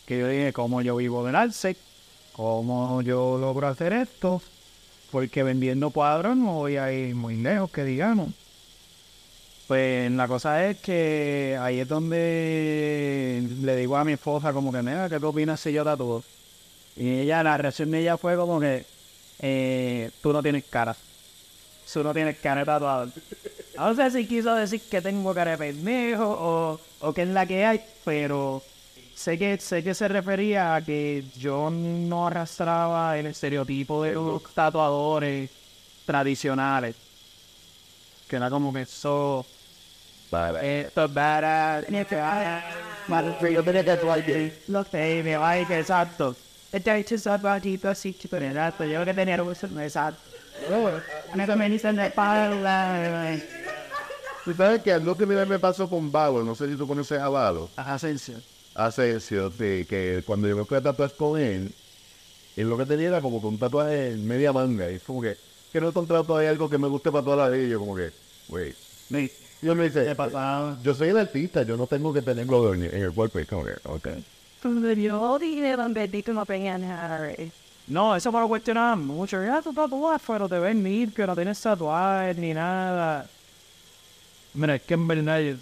que 0.06 0.18
yo 0.18 0.26
dije, 0.26 0.54
¿cómo 0.54 0.80
yo 0.80 0.96
vivo 0.96 1.22
del 1.26 1.36
arte? 1.36 1.76
¿Cómo 2.32 3.02
yo 3.02 3.36
logro 3.36 3.66
hacer 3.68 3.92
esto? 3.92 4.40
Porque 5.10 5.42
vendiendo 5.42 5.90
cuadros 5.90 6.34
no 6.34 6.54
voy 6.54 6.78
a 6.78 6.90
ir 6.92 7.14
muy 7.14 7.36
lejos, 7.36 7.70
que 7.70 7.84
digamos. 7.84 8.30
Pues 9.68 10.10
la 10.10 10.26
cosa 10.28 10.66
es 10.66 10.78
que 10.78 11.58
ahí 11.60 11.80
es 11.80 11.88
donde 11.88 13.46
le 13.60 13.76
digo 13.76 13.98
a 13.98 14.04
mi 14.04 14.12
esposa 14.12 14.54
como 14.54 14.72
que, 14.72 14.80
mira, 14.80 15.10
¿qué 15.10 15.16
opinas 15.16 15.60
si 15.60 15.74
yo 15.74 15.84
tatúo? 15.84 16.24
Y 16.96 17.20
ella, 17.20 17.42
la 17.42 17.58
reacción 17.58 17.90
de 17.90 18.00
ella 18.00 18.16
fue 18.16 18.34
como 18.36 18.60
que, 18.60 18.86
eh, 19.40 20.10
tú 20.22 20.32
no 20.32 20.42
tienes 20.42 20.64
cara. 20.64 20.96
Tú 21.92 22.02
no 22.02 22.14
tienes 22.14 22.38
cara 22.38 22.60
de 22.60 22.66
tatuador. 22.66 23.10
No 23.78 23.94
sé 23.94 24.10
si 24.10 24.26
quiso 24.26 24.54
decir 24.54 24.80
que 24.90 25.00
tengo 25.00 25.34
cara 25.34 25.52
de 25.52 25.58
pendejo 25.58 26.24
o, 26.28 26.80
o 27.00 27.12
que 27.12 27.22
es 27.22 27.28
la 27.28 27.46
que 27.46 27.64
hay, 27.64 27.80
pero 28.04 28.62
sé 29.14 29.38
que, 29.38 29.58
sé 29.58 29.82
que 29.82 29.94
se 29.94 30.08
refería 30.08 30.76
a 30.76 30.82
que 30.82 31.24
yo 31.38 31.70
no 31.70 32.26
arrastraba 32.26 33.18
el 33.18 33.26
estereotipo 33.26 34.02
de 34.02 34.12
los 34.12 34.42
tatuadores 34.54 35.50
tradicionales. 36.04 36.94
Que 38.28 38.36
era 38.36 38.50
como 38.50 38.72
que 38.72 38.82
eso... 38.82 39.44
Esto 40.62 41.04
es 41.04 41.14
badass. 41.14 41.88
Lo 44.68 44.84
sé, 44.84 45.22
me 45.22 45.36
va 45.36 45.54
que 45.64 45.78
exacto. 45.78 46.34
Este 46.72 46.90
así, 47.88 48.16
exacto. 48.20 48.84
Yo 48.84 49.04
que 49.04 49.14
tenía 49.14 49.40
un 49.42 49.54
exacto. 49.80 50.35
Eso 51.38 51.56
me 51.56 51.68
dicen 51.68 51.96
de 51.96 52.06
espalda. 52.06 53.36
Tú 54.44 54.54
sabes 54.54 54.82
que 54.82 54.92
algo 54.92 55.16
que 55.16 55.26
me 55.26 55.58
pasó 55.58 55.88
con 55.90 56.12
Balo, 56.12 56.44
no 56.44 56.54
sé 56.54 56.68
si 56.68 56.76
tú 56.76 56.86
conoces 56.86 57.18
a 57.18 57.28
Balo, 57.28 57.68
Asensio. 57.76 58.36
Asensio, 58.74 59.50
sí, 59.50 59.86
que 59.88 60.22
cuando 60.26 60.46
yo 60.46 60.56
me 60.56 60.64
fui 60.64 60.76
a 60.76 60.82
tatuar 60.82 61.12
con 61.14 61.40
él, 61.40 61.72
él 62.56 62.68
lo 62.68 62.76
que 62.76 62.86
tenía 62.86 63.08
era 63.08 63.20
como 63.20 63.40
que 63.40 63.46
un 63.46 63.58
tatuaje 63.58 64.12
en 64.12 64.26
media 64.26 64.52
manga, 64.52 64.90
y 64.90 64.96
es 64.96 65.02
como 65.02 65.22
que, 65.22 65.36
que 65.72 65.80
no 65.80 65.86
he 65.86 65.90
encontrado 65.90 66.24
todavía 66.24 66.50
algo 66.50 66.70
que 66.70 66.78
me 66.78 66.86
guste 66.86 67.10
para 67.10 67.24
toda 67.24 67.36
la 67.36 67.48
vida, 67.48 67.66
y 67.66 67.70
yo 67.70 67.80
como 67.80 67.96
que, 67.96 68.10
wait. 68.48 68.76
Sí. 69.08 69.32
Y 69.62 69.68
él 69.68 69.74
me 69.74 69.84
dice, 69.84 70.04
¿Qué 70.04 70.14
pasaba? 70.14 70.78
yo 70.82 70.94
soy 70.94 71.08
el 71.08 71.18
artista, 71.18 71.62
yo 71.62 71.76
no 71.76 71.86
tengo 71.86 72.12
que 72.12 72.22
tenerlo 72.22 72.74
en, 72.74 72.84
en 72.84 73.02
el 73.02 73.12
cuerpo, 73.12 73.40
y 73.40 73.46
como 73.46 73.64
que, 73.64 73.72
ok. 73.84 74.08
Yo 74.62 75.38
dije, 75.38 75.76
don 75.76 75.94
Betito, 75.94 76.32
no 76.32 76.44
pegan 76.44 76.82
nada. 76.82 77.30
No, 77.88 78.14
eso 78.16 78.32
me 78.32 78.40
lo 78.40 78.48
mucho. 79.06 79.42
Ya 79.42 79.62
tu 79.62 79.72
tatuaje, 79.72 80.24
pero 80.26 80.48
te 80.48 80.58
ven 80.58 80.82
limpio, 80.82 81.26
no 81.26 81.34
tienes 81.36 81.60
tatuajes 81.60 82.36
ni 82.36 82.52
nada. 82.52 83.28
Mira, 84.54 84.76
es 84.76 84.82
que 84.82 84.94
en 84.94 85.06
verdad, 85.06 85.40
yo- 85.40 85.56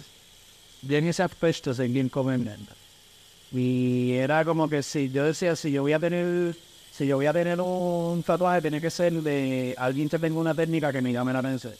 bien 0.81 1.07
ese 1.07 1.23
aspecto 1.23 1.73
se 1.73 1.87
bien 1.87 2.09
conveniente. 2.09 2.73
Y 3.51 4.13
era 4.13 4.45
como 4.45 4.69
que 4.69 4.83
si 4.83 5.11
yo 5.11 5.25
decía, 5.25 5.55
si 5.55 5.71
yo 5.71 5.83
voy 5.83 5.93
a 5.93 5.99
tener, 5.99 6.55
si 6.91 7.07
yo 7.07 7.17
voy 7.17 7.27
a 7.27 7.33
tener 7.33 7.61
un 7.61 8.23
tatuaje, 8.23 8.61
tiene 8.61 8.81
que 8.81 8.89
ser 8.91 9.13
de 9.13 9.75
alguien 9.77 10.09
que 10.09 10.19
tenga 10.19 10.39
una 10.39 10.55
técnica 10.55 10.93
que 10.93 11.01
me 11.01 11.13
llame 11.13 11.33
la 11.33 11.39
atención. 11.39 11.73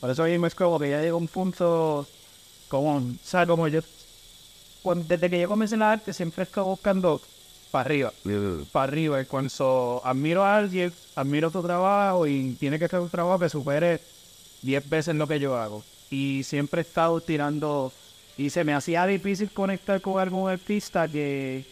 Por 0.00 0.10
eso 0.10 0.24
mismo 0.24 0.46
es 0.46 0.54
como 0.54 0.78
que 0.80 0.90
ya 0.90 1.02
llegó 1.02 1.18
un 1.18 1.28
punto, 1.28 2.06
como, 2.68 3.02
sea, 3.22 3.46
como 3.46 3.68
yo, 3.68 3.80
desde 5.08 5.30
que 5.30 5.40
yo 5.40 5.48
comencé 5.48 5.74
en 5.74 5.80
la 5.80 5.92
arte, 5.92 6.12
siempre 6.12 6.44
estoy 6.44 6.64
buscando 6.64 7.20
para 7.74 7.86
arriba 7.86 8.12
para 8.70 8.84
arriba. 8.84 9.20
Y 9.20 9.24
cuando 9.24 10.00
admiro 10.04 10.44
a 10.44 10.56
alguien, 10.58 10.92
admiro 11.16 11.50
tu 11.50 11.60
trabajo 11.60 12.24
y 12.24 12.52
tiene 12.52 12.78
que 12.78 12.86
ser 12.86 13.00
un 13.00 13.10
trabajo 13.10 13.40
que 13.40 13.48
supere 13.48 14.00
10 14.62 14.88
veces 14.88 15.16
lo 15.16 15.26
que 15.26 15.40
yo 15.40 15.56
hago. 15.56 15.82
Y 16.08 16.44
siempre 16.44 16.82
he 16.82 16.84
estado 16.84 17.20
tirando 17.20 17.92
y 18.38 18.50
se 18.50 18.62
me 18.62 18.74
hacía 18.74 19.04
difícil 19.06 19.50
conectar 19.50 20.00
con 20.00 20.20
algún 20.20 20.48
artista 20.48 21.08
que, 21.08 21.64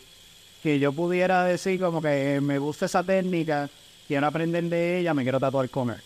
que 0.61 0.80
yo 0.80 0.92
pudiera 0.92 1.44
decir 1.44 1.78
como 1.78 2.03
que 2.03 2.40
me 2.40 2.59
gusta 2.59 2.86
esa 2.86 3.05
técnica, 3.05 3.70
quiero 4.09 4.26
aprender 4.26 4.64
de 4.64 4.98
ella, 4.98 5.14
me 5.14 5.22
quiero 5.22 5.38
tatuar 5.38 5.70
con 5.70 5.90
él. 5.90 6.03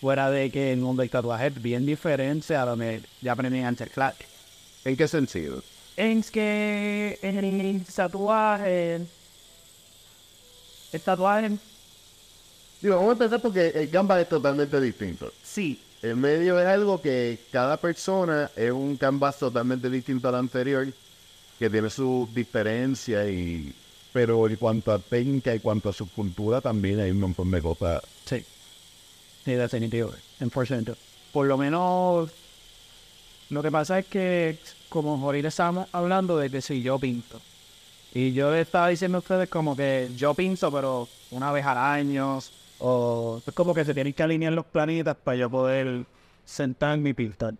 Fuera 0.00 0.30
de 0.30 0.48
que 0.52 0.72
el 0.72 0.78
mundo 0.78 1.00
del 1.00 1.10
tatuaje 1.10 1.48
es 1.48 1.60
bien 1.60 1.84
diferente 1.84 2.54
a 2.54 2.64
donde 2.64 3.02
ya 3.20 3.32
aprendí 3.32 3.58
antes, 3.58 3.90
claro. 3.90 4.14
¿En 4.84 4.96
qué 4.96 5.08
sentido? 5.08 5.60
Es 5.98 6.30
que 6.30 7.18
en 7.22 7.38
el 7.38 7.84
tatuaje, 7.84 9.00
el 10.92 11.00
tatuaje 11.00 11.58
Digo, 12.80 12.94
vamos 12.94 13.08
a 13.08 13.12
empezar 13.14 13.42
porque 13.42 13.66
el 13.74 13.88
gamba 13.88 14.20
es 14.20 14.28
totalmente 14.28 14.80
distinto. 14.80 15.32
Sí, 15.42 15.82
El 16.00 16.14
medio 16.14 16.60
es 16.60 16.66
algo 16.68 17.02
que 17.02 17.40
cada 17.50 17.76
persona 17.78 18.48
es 18.54 18.70
un 18.70 18.96
canvas 18.96 19.40
totalmente 19.40 19.90
distinto 19.90 20.28
al 20.28 20.36
anterior, 20.36 20.86
que 21.58 21.68
tiene 21.68 21.90
sus 21.90 22.32
diferencias 22.32 23.28
y... 23.28 23.74
Pero 24.12 24.46
en 24.48 24.54
cuanto 24.54 24.92
a 24.92 25.00
técnica 25.00 25.52
y 25.52 25.58
cuanto 25.58 25.88
a 25.88 25.92
su 25.92 26.08
cultura 26.08 26.60
también 26.60 27.00
hay 27.00 27.10
un 27.10 27.18
montón 27.18 27.50
de 27.50 27.60
cosas. 27.60 28.04
Sí. 28.24 28.44
Sí, 29.44 29.52
definitivo. 29.52 30.12
100%. 30.40 30.94
Por 31.32 31.46
lo 31.48 31.58
menos, 31.58 32.30
lo 33.50 33.62
que 33.62 33.70
pasa 33.70 33.98
es 33.98 34.06
que, 34.06 34.58
como 34.88 35.14
ahorita 35.24 35.48
estábamos 35.48 35.88
hablando 35.92 36.36
de 36.36 36.50
que 36.50 36.60
si 36.60 36.82
yo 36.82 36.98
pinto. 36.98 37.40
Y 38.14 38.32
yo 38.32 38.50
le 38.50 38.60
estaba 38.62 38.88
diciendo 38.88 39.18
a 39.18 39.20
ustedes 39.20 39.48
como 39.48 39.76
que 39.76 40.08
yo 40.16 40.34
pinto, 40.34 40.72
pero 40.72 41.08
una 41.30 41.52
vez 41.52 41.64
al 41.64 41.78
año. 41.78 42.38
O 42.80 43.42
es 43.46 43.54
como 43.54 43.74
que 43.74 43.84
se 43.84 43.92
tienen 43.94 44.12
que 44.12 44.22
alinear 44.22 44.52
los 44.52 44.64
planetas 44.66 45.16
para 45.16 45.36
yo 45.36 45.50
poder 45.50 46.04
sentarme 46.44 47.10
y 47.10 47.14
pintar. 47.14 47.54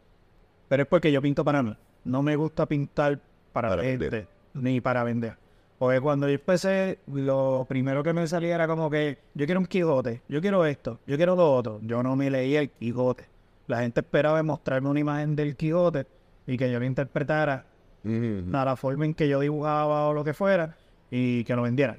Pero 0.68 0.82
es 0.82 0.88
porque 0.88 1.10
yo 1.12 1.20
pinto 1.20 1.44
para 1.44 1.62
mí. 1.62 1.76
No 2.04 2.22
me 2.22 2.36
gusta 2.36 2.66
pintar 2.66 3.18
para, 3.52 3.68
Para 3.70 3.82
gente, 3.82 4.08
vender. 4.08 4.28
ni 4.54 4.80
para 4.80 5.02
vender. 5.04 5.36
Porque 5.78 6.00
cuando 6.00 6.26
yo 6.28 6.34
empecé, 6.34 6.98
lo 7.06 7.66
primero 7.68 8.02
que 8.02 8.12
me 8.12 8.26
salía 8.26 8.54
era 8.54 8.66
como 8.66 8.90
que 8.90 9.18
yo 9.34 9.46
quiero 9.46 9.60
un 9.60 9.66
Quijote, 9.66 10.22
yo 10.28 10.40
quiero 10.40 10.64
esto, 10.66 10.98
yo 11.06 11.16
quiero 11.16 11.36
lo 11.36 11.54
otro. 11.54 11.80
Yo 11.82 12.02
no 12.02 12.16
me 12.16 12.30
leía 12.30 12.60
el 12.60 12.70
Quijote. 12.70 13.26
La 13.68 13.80
gente 13.80 14.00
esperaba 14.00 14.42
mostrarme 14.42 14.88
una 14.88 14.98
imagen 14.98 15.36
del 15.36 15.54
Quijote 15.54 16.06
y 16.46 16.56
que 16.56 16.72
yo 16.72 16.80
lo 16.80 16.86
interpretara 16.86 17.66
a 18.04 18.64
la 18.64 18.76
forma 18.76 19.04
en 19.04 19.14
que 19.14 19.28
yo 19.28 19.40
dibujaba 19.40 20.08
o 20.08 20.14
lo 20.14 20.24
que 20.24 20.32
fuera 20.32 20.76
y 21.10 21.44
que 21.44 21.54
lo 21.54 21.62
vendieran. 21.62 21.98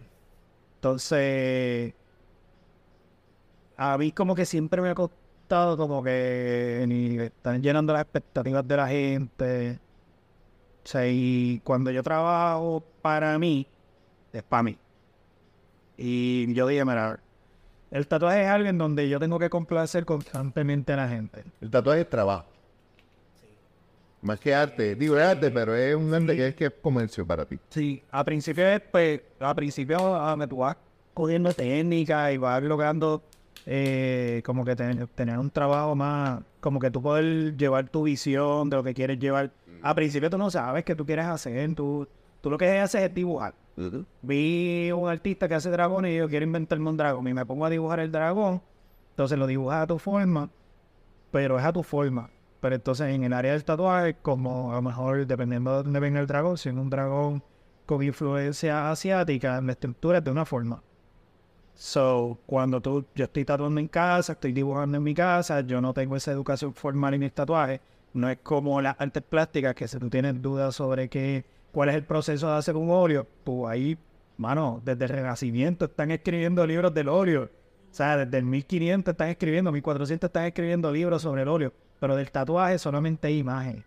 Entonces, 0.76 1.94
a 3.78 3.98
mí 3.98 4.12
como 4.12 4.34
que 4.34 4.46
siempre 4.46 4.82
me 4.82 4.90
ha 4.90 4.96
costado 4.96 5.78
como 5.78 6.04
que 6.04 6.86
ni 6.88 7.20
están 7.20 7.62
llenando 7.62 7.94
las 7.94 8.02
expectativas 8.02 8.68
de 8.68 8.78
la 8.78 8.88
gente. 8.88 9.80
O 10.84 10.88
sea, 10.88 11.08
y 11.08 11.62
cuando 11.64 11.92
yo 11.92 12.02
trabajo 12.02 12.84
para 13.02 13.38
mí, 13.38 13.68
es 14.34 14.42
para 14.42 14.64
mí. 14.64 14.78
Y 15.98 16.52
yo 16.54 16.66
dije, 16.66 16.84
mira, 16.84 17.20
el 17.92 18.08
tatuaje 18.08 18.42
es 18.44 18.48
algo 18.48 18.70
en 18.70 18.78
donde 18.78 19.08
yo 19.10 19.20
tengo 19.20 19.40
que 19.40 19.50
complacer 19.50 20.06
constantemente 20.06 20.94
a 20.94 20.98
la 20.98 21.10
gente. 21.10 21.44
El 21.62 21.70
tatuaje 21.70 22.02
es 22.02 22.10
trabajo. 22.10 22.46
Más 24.22 24.40
que 24.40 24.54
arte. 24.54 24.96
Digo, 24.96 25.18
es 25.18 25.24
arte, 25.24 25.50
pero 25.50 25.74
es 25.76 25.96
un 25.96 26.14
arte 26.14 26.36
que 26.36 26.48
es, 26.50 26.56
que 26.56 26.66
es 26.66 26.74
comercio 26.82 27.26
para 27.26 27.46
ti. 27.46 27.58
Sí, 27.70 28.04
a 28.12 28.24
principio 28.24 28.68
es, 28.68 28.82
pues, 28.82 29.22
a 29.40 29.56
principio 29.56 30.16
ah, 30.16 30.36
me 30.36 30.46
tú 30.48 30.58
vas 30.58 30.76
cogiendo 31.14 31.54
técnica 31.54 32.32
y 32.32 32.38
vas 32.38 32.62
logrando 32.62 33.24
eh, 33.66 34.42
como 34.46 34.66
que 34.66 34.76
ten- 34.76 35.08
tener 35.16 35.38
un 35.38 35.50
trabajo 35.50 35.96
más, 35.96 36.42
como 36.60 36.80
que 36.80 36.92
tú 36.92 37.02
poder 37.02 37.56
llevar 37.56 37.88
tu 37.88 38.04
visión 38.04 38.70
de 38.70 38.76
lo 38.78 38.84
que 38.84 38.94
quieres 38.94 39.20
llevar. 39.20 39.52
A 39.82 39.96
principio 39.96 40.30
tú 40.30 40.38
no 40.38 40.52
sabes 40.52 40.84
qué 40.84 40.96
tú 40.96 41.06
quieres 41.06 41.26
hacer, 41.26 41.74
tú, 41.74 42.06
tú 42.42 42.50
lo 42.50 42.58
que 42.58 42.78
haces 42.80 43.02
es 43.04 43.14
dibujar. 43.14 43.54
Vi 44.22 44.92
un 44.92 45.10
artista 45.10 45.48
que 45.48 45.56
hace 45.56 45.70
dragones 45.70 46.14
y 46.14 46.18
yo 46.18 46.28
quiero 46.28 46.46
inventarme 46.46 46.90
un 46.90 46.98
dragón 46.98 47.28
y 47.28 47.34
me 47.34 47.46
pongo 47.46 47.66
a 47.66 47.70
dibujar 47.70 48.00
el 48.00 48.12
dragón, 48.12 48.62
entonces 49.12 49.38
lo 49.38 49.48
dibujas 49.48 49.84
a 49.84 49.88
tu 49.88 50.00
forma, 50.00 50.50
pero 51.32 51.58
es 51.58 51.66
a 51.66 51.74
tu 51.74 51.84
forma. 51.84 52.30
Pero 52.60 52.76
entonces 52.76 53.08
en 53.16 53.24
el 53.24 53.34
área 53.34 53.54
del 53.54 53.64
tatuaje, 53.64 54.16
como 54.22 54.72
a 54.72 54.76
lo 54.76 54.82
mejor 54.82 55.26
dependiendo 55.26 55.72
de 55.72 55.84
dónde 55.84 56.00
venga 56.00 56.20
el 56.20 56.28
dragón, 56.28 56.58
si 56.58 56.70
es 56.70 56.76
un 56.76 56.90
dragón 56.90 57.42
con 57.86 58.04
influencia 58.04 58.92
asiática, 58.92 59.62
la 59.62 59.72
estructura 59.72 60.18
es 60.18 60.24
de 60.24 60.32
una 60.32 60.46
forma. 60.46 60.84
So, 61.74 62.38
cuando 62.46 62.82
tú, 62.82 63.06
yo 63.16 63.24
estoy 63.24 63.46
tatuando 63.46 63.80
en 63.80 63.88
casa, 63.88 64.34
estoy 64.34 64.52
dibujando 64.52 64.98
en 64.98 65.04
mi 65.04 65.14
casa, 65.14 65.62
yo 65.62 65.80
no 65.80 65.94
tengo 65.94 66.18
esa 66.18 66.32
educación 66.32 66.74
formal 66.74 67.14
en 67.14 67.22
mis 67.22 67.32
tatuajes. 67.32 67.80
No 68.14 68.30
es 68.30 68.40
como 68.44 68.82
las 68.82 69.00
artes 69.00 69.24
plásticas, 69.24 69.76
que 69.76 69.88
si 69.88 69.98
tú 69.98 70.10
tienes 70.10 70.42
dudas 70.42 70.76
sobre 70.76 71.08
qué, 71.08 71.46
cuál 71.72 71.90
es 71.90 71.96
el 71.96 72.04
proceso 72.04 72.48
de 72.48 72.58
hacer 72.58 72.76
un 72.76 72.90
óleo, 72.90 73.28
tú 73.44 73.68
ahí, 73.68 73.98
mano, 74.38 74.82
desde 74.84 75.06
el 75.06 75.10
Renacimiento 75.10 75.86
están 75.86 76.12
escribiendo 76.12 76.66
libros 76.66 76.94
del 76.94 77.10
óleo. 77.10 77.50
O 77.92 77.94
sea, 77.94 78.18
desde 78.18 78.38
el 78.38 78.46
1500 78.46 79.12
están 79.12 79.30
escribiendo, 79.30 79.72
1400 79.72 80.28
están 80.28 80.46
escribiendo 80.46 80.92
libros 80.92 81.22
sobre 81.22 81.42
el 81.42 81.48
óleo, 81.48 81.74
pero 82.00 82.16
del 82.16 82.32
tatuaje 82.32 82.78
solamente 82.78 83.28
hay 83.28 83.40
imagen. 83.40 83.84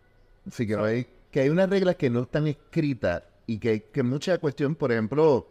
Sí, 0.51 0.67
que, 0.67 0.75
hay, 0.77 1.07
que 1.31 1.41
hay 1.41 1.49
unas 1.49 1.71
reglas 1.71 1.97
que 1.97 2.11
no 2.11 2.23
están 2.23 2.49
escritas 2.49 3.23
y 3.47 3.59
que, 3.59 3.85
que 3.85 4.03
mucha 4.03 4.39
cuestión, 4.39 4.75
por 4.75 4.91
ejemplo, 4.91 5.49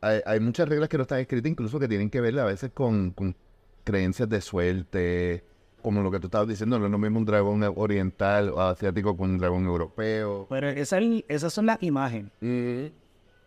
hay, 0.00 0.20
hay 0.24 0.40
muchas 0.40 0.68
reglas 0.68 0.88
que 0.88 0.96
no 0.96 1.02
están 1.02 1.18
escritas, 1.18 1.50
incluso 1.50 1.78
que 1.78 1.88
tienen 1.88 2.08
que 2.08 2.20
ver 2.20 2.38
a 2.38 2.44
veces 2.44 2.70
con, 2.72 3.10
con 3.10 3.36
creencias 3.84 4.28
de 4.28 4.40
suerte, 4.40 5.44
como 5.82 6.02
lo 6.02 6.10
que 6.10 6.20
tú 6.20 6.28
estabas 6.28 6.48
diciendo, 6.48 6.78
no 6.78 6.86
es 6.86 6.90
lo 6.92 6.98
mismo 6.98 7.18
un 7.18 7.24
dragón 7.24 7.62
oriental 7.76 8.50
o 8.50 8.60
asiático 8.60 9.16
con 9.16 9.30
un 9.30 9.38
dragón 9.38 9.64
europeo. 9.66 10.46
Pero 10.48 10.68
esa 10.68 10.98
es- 10.98 11.24
esas 11.28 11.52
son 11.52 11.66
las 11.66 11.82
imágenes. 11.82 12.30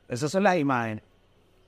Esas 0.08 0.32
son 0.32 0.44
las 0.44 0.58
imágenes. 0.58 1.04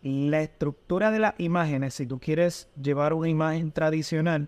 La 0.03 0.41
estructura 0.41 1.09
de 1.11 1.20
las 1.20 1.34
imágenes, 1.39 1.95
si 1.95 2.05
tú 2.05 2.20
quieres 2.20 2.70
llevar 2.82 3.13
una 3.13 3.28
imagen 3.30 3.72
tradicional, 3.72 4.47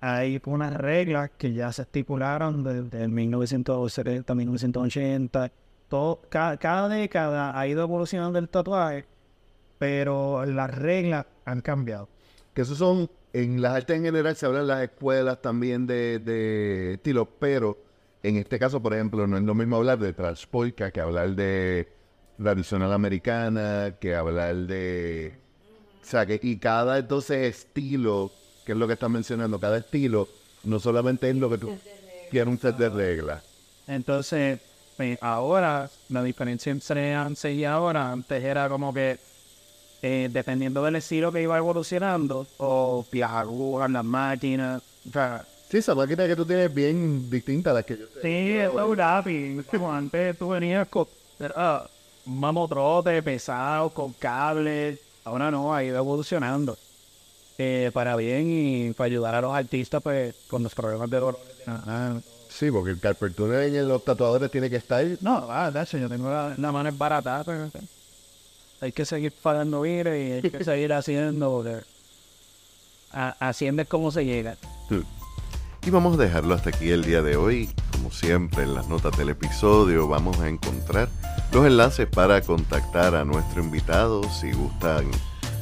hay 0.00 0.40
unas 0.46 0.74
reglas 0.74 1.30
que 1.38 1.52
ya 1.52 1.70
se 1.72 1.82
estipularon 1.82 2.64
desde 2.64 3.04
el 3.04 3.10
1970, 3.10 4.34
1980. 4.34 5.52
Todo, 5.88 6.22
cada, 6.28 6.56
cada 6.56 6.88
década 6.88 7.58
ha 7.58 7.66
ido 7.66 7.82
evolucionando 7.82 8.38
el 8.38 8.48
tatuaje, 8.48 9.04
pero 9.78 10.44
las 10.46 10.74
reglas 10.76 11.26
han 11.44 11.60
cambiado. 11.60 12.08
Que 12.54 12.62
esos 12.62 12.78
son, 12.78 13.10
en 13.32 13.62
las 13.62 13.74
artes 13.74 13.96
en 13.96 14.04
general 14.04 14.36
se 14.36 14.46
hablan 14.46 14.62
en 14.62 14.68
las 14.68 14.82
escuelas 14.82 15.40
también 15.40 15.86
de, 15.86 16.18
de 16.18 16.94
estilo, 16.94 17.28
pero 17.38 17.78
en 18.22 18.36
este 18.36 18.58
caso, 18.58 18.82
por 18.82 18.94
ejemplo, 18.94 19.26
no 19.26 19.36
es 19.36 19.42
lo 19.42 19.54
mismo 19.54 19.76
hablar 19.76 19.98
de 19.98 20.12
transpolka 20.12 20.90
que 20.90 21.00
hablar 21.00 21.30
de 21.30 21.88
tradicional 22.36 22.92
americana, 22.92 23.96
que 24.00 24.14
hablar 24.14 24.54
de... 24.56 25.34
O 26.02 26.04
sea, 26.04 26.26
que 26.26 26.40
y 26.42 26.56
cada 26.56 26.98
entonces 26.98 27.56
estilo, 27.56 28.32
que 28.64 28.72
es 28.72 28.78
lo 28.78 28.86
que 28.86 28.94
estás 28.94 29.10
mencionando, 29.10 29.60
cada 29.60 29.78
estilo 29.78 30.28
no 30.64 30.78
solamente 30.78 31.30
es 31.30 31.36
lo 31.36 31.48
que 31.50 31.58
tú 31.58 31.78
quieres 32.30 32.50
un 32.50 32.58
set 32.58 32.76
de 32.76 32.88
reglas. 32.88 33.44
Entonces, 33.86 34.60
pues, 34.96 35.18
ahora, 35.20 35.88
la 36.08 36.22
diferencia 36.22 36.70
entre 36.70 37.14
antes 37.14 37.54
y 37.54 37.64
ahora, 37.64 38.12
antes 38.12 38.42
era 38.42 38.68
como 38.68 38.92
que, 38.92 39.18
eh, 40.02 40.28
dependiendo 40.32 40.82
del 40.82 40.96
estilo 40.96 41.32
que 41.32 41.42
iba 41.42 41.56
evolucionando, 41.56 42.46
o 42.58 43.04
las 43.12 43.30
agujas, 43.30 43.90
las 43.90 44.04
máquinas, 44.04 44.82
o 45.08 45.12
sea, 45.12 45.44
Sí, 45.70 45.76
esa 45.76 45.94
máquina 45.94 46.26
que 46.26 46.34
tú 46.34 46.44
tienes 46.44 46.68
es 46.68 46.74
bien 46.74 47.30
distinta 47.30 47.70
a 47.70 47.74
la 47.74 47.84
que 47.84 47.96
yo 47.96 48.08
tengo. 48.08 48.22
sí, 48.22 48.56
es 48.58 48.70
un 48.74 48.96
lápiz. 48.96 49.64
Como 49.70 49.92
antes 49.92 50.36
tú 50.36 50.48
venías 50.48 50.88
con 50.88 51.06
un 52.26 52.40
mamotrote 52.40 53.22
pesado, 53.22 53.90
con 53.90 54.12
cables, 54.14 54.98
ahora 55.24 55.48
no, 55.48 55.72
ha 55.72 55.84
ido 55.84 55.96
evolucionando. 55.96 56.76
Eh, 57.56 57.90
para 57.92 58.16
bien 58.16 58.46
y 58.50 58.92
para 58.94 59.06
ayudar 59.06 59.34
a 59.36 59.40
los 59.42 59.54
artistas 59.54 60.02
pues 60.02 60.34
con 60.48 60.62
los 60.64 60.74
problemas 60.74 61.08
de 61.08 61.20
dolor. 61.20 61.38
Sí, 62.48 62.70
porque 62.70 62.90
el 62.90 62.98
carpenter 62.98 63.62
en 63.62 63.86
los 63.86 64.02
tatuadores 64.02 64.50
tiene 64.50 64.68
que 64.68 64.76
estar 64.76 65.04
No, 65.20 65.46
ah, 65.48 65.70
de 65.70 65.82
hecho, 65.82 65.98
yo 65.98 66.08
tengo 66.08 66.30
la, 66.30 66.54
la 66.56 66.72
mano 66.72 66.88
es 66.88 66.98
barata, 66.98 67.42
pero 67.44 67.68
hay 68.80 68.92
que 68.92 69.04
seguir 69.04 69.32
pagando 69.32 69.82
vida 69.82 70.16
y 70.16 70.32
hay 70.32 70.42
que 70.42 70.64
seguir 70.64 70.92
haciendo, 70.92 71.64
haciendo 73.12 73.82
es 73.82 73.88
como 73.88 74.10
se 74.10 74.24
llega. 74.24 74.56
Y 75.82 75.90
vamos 75.90 76.18
a 76.18 76.22
dejarlo 76.22 76.54
hasta 76.54 76.70
aquí 76.70 76.90
el 76.90 77.04
día 77.04 77.22
de 77.22 77.36
hoy. 77.36 77.70
Como 77.92 78.10
siempre, 78.10 78.64
en 78.64 78.74
las 78.74 78.88
notas 78.88 79.16
del 79.16 79.30
episodio 79.30 80.08
vamos 80.08 80.38
a 80.40 80.48
encontrar 80.48 81.08
los 81.52 81.66
enlaces 81.66 82.06
para 82.06 82.40
contactar 82.42 83.14
a 83.14 83.24
nuestro 83.24 83.62
invitado 83.62 84.22
si 84.30 84.52
gustan 84.52 85.10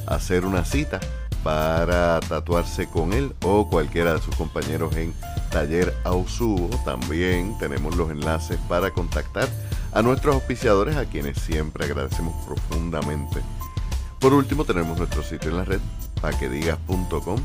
hacer 0.07 0.45
una 0.45 0.65
cita 0.65 0.99
para 1.43 2.19
tatuarse 2.19 2.87
con 2.87 3.13
él 3.13 3.33
o 3.43 3.69
cualquiera 3.69 4.13
de 4.13 4.21
sus 4.21 4.35
compañeros 4.35 4.95
en 4.97 5.13
Taller 5.51 5.93
Ausubo. 6.03 6.69
También 6.83 7.57
tenemos 7.59 7.95
los 7.95 8.11
enlaces 8.11 8.57
para 8.67 8.91
contactar 8.91 9.47
a 9.91 10.01
nuestros 10.01 10.35
auspiciadores 10.35 10.95
a 10.95 11.05
quienes 11.05 11.39
siempre 11.39 11.85
agradecemos 11.85 12.33
profundamente. 12.45 13.41
Por 14.19 14.33
último, 14.33 14.65
tenemos 14.65 14.97
nuestro 14.97 15.23
sitio 15.23 15.49
en 15.49 15.57
la 15.57 15.65
red, 15.65 15.79
paquedigas.com 16.21 17.39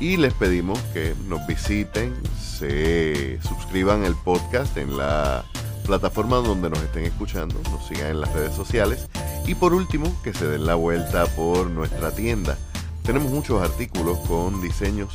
y 0.00 0.16
les 0.16 0.32
pedimos 0.34 0.78
que 0.92 1.14
nos 1.28 1.46
visiten, 1.46 2.14
se 2.40 3.38
suscriban 3.42 4.04
el 4.04 4.14
podcast 4.16 4.76
en 4.76 4.96
la 4.96 5.44
plataforma 5.84 6.36
donde 6.36 6.70
nos 6.70 6.80
estén 6.80 7.04
escuchando, 7.04 7.60
nos 7.70 7.86
sigan 7.86 8.08
en 8.08 8.20
las 8.20 8.32
redes 8.32 8.54
sociales 8.54 9.08
y 9.46 9.54
por 9.54 9.74
último 9.74 10.12
que 10.22 10.32
se 10.32 10.46
den 10.46 10.66
la 10.66 10.74
vuelta 10.74 11.26
por 11.26 11.70
nuestra 11.70 12.10
tienda. 12.10 12.56
Tenemos 13.04 13.30
muchos 13.30 13.62
artículos 13.62 14.18
con 14.26 14.60
diseños 14.60 15.08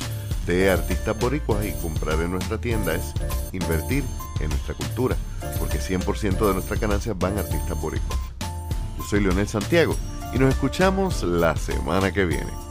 de 0.46 0.70
artistas 0.70 1.18
boricuas 1.18 1.64
y 1.66 1.72
comprar 1.82 2.20
en 2.20 2.30
nuestra 2.30 2.58
tienda 2.58 2.94
es 2.94 3.12
invertir 3.52 4.04
en 4.40 4.48
nuestra 4.50 4.74
cultura, 4.74 5.16
porque 5.58 5.78
100% 5.78 6.46
de 6.46 6.54
nuestras 6.54 6.80
ganancias 6.80 7.18
van 7.18 7.36
a 7.36 7.40
artistas 7.40 7.80
boricuas. 7.80 8.18
Yo 8.98 9.04
soy 9.04 9.20
Leonel 9.20 9.48
Santiago 9.48 9.96
y 10.34 10.38
nos 10.38 10.50
escuchamos 10.50 11.22
la 11.22 11.56
semana 11.56 12.12
que 12.12 12.24
viene. 12.24 12.67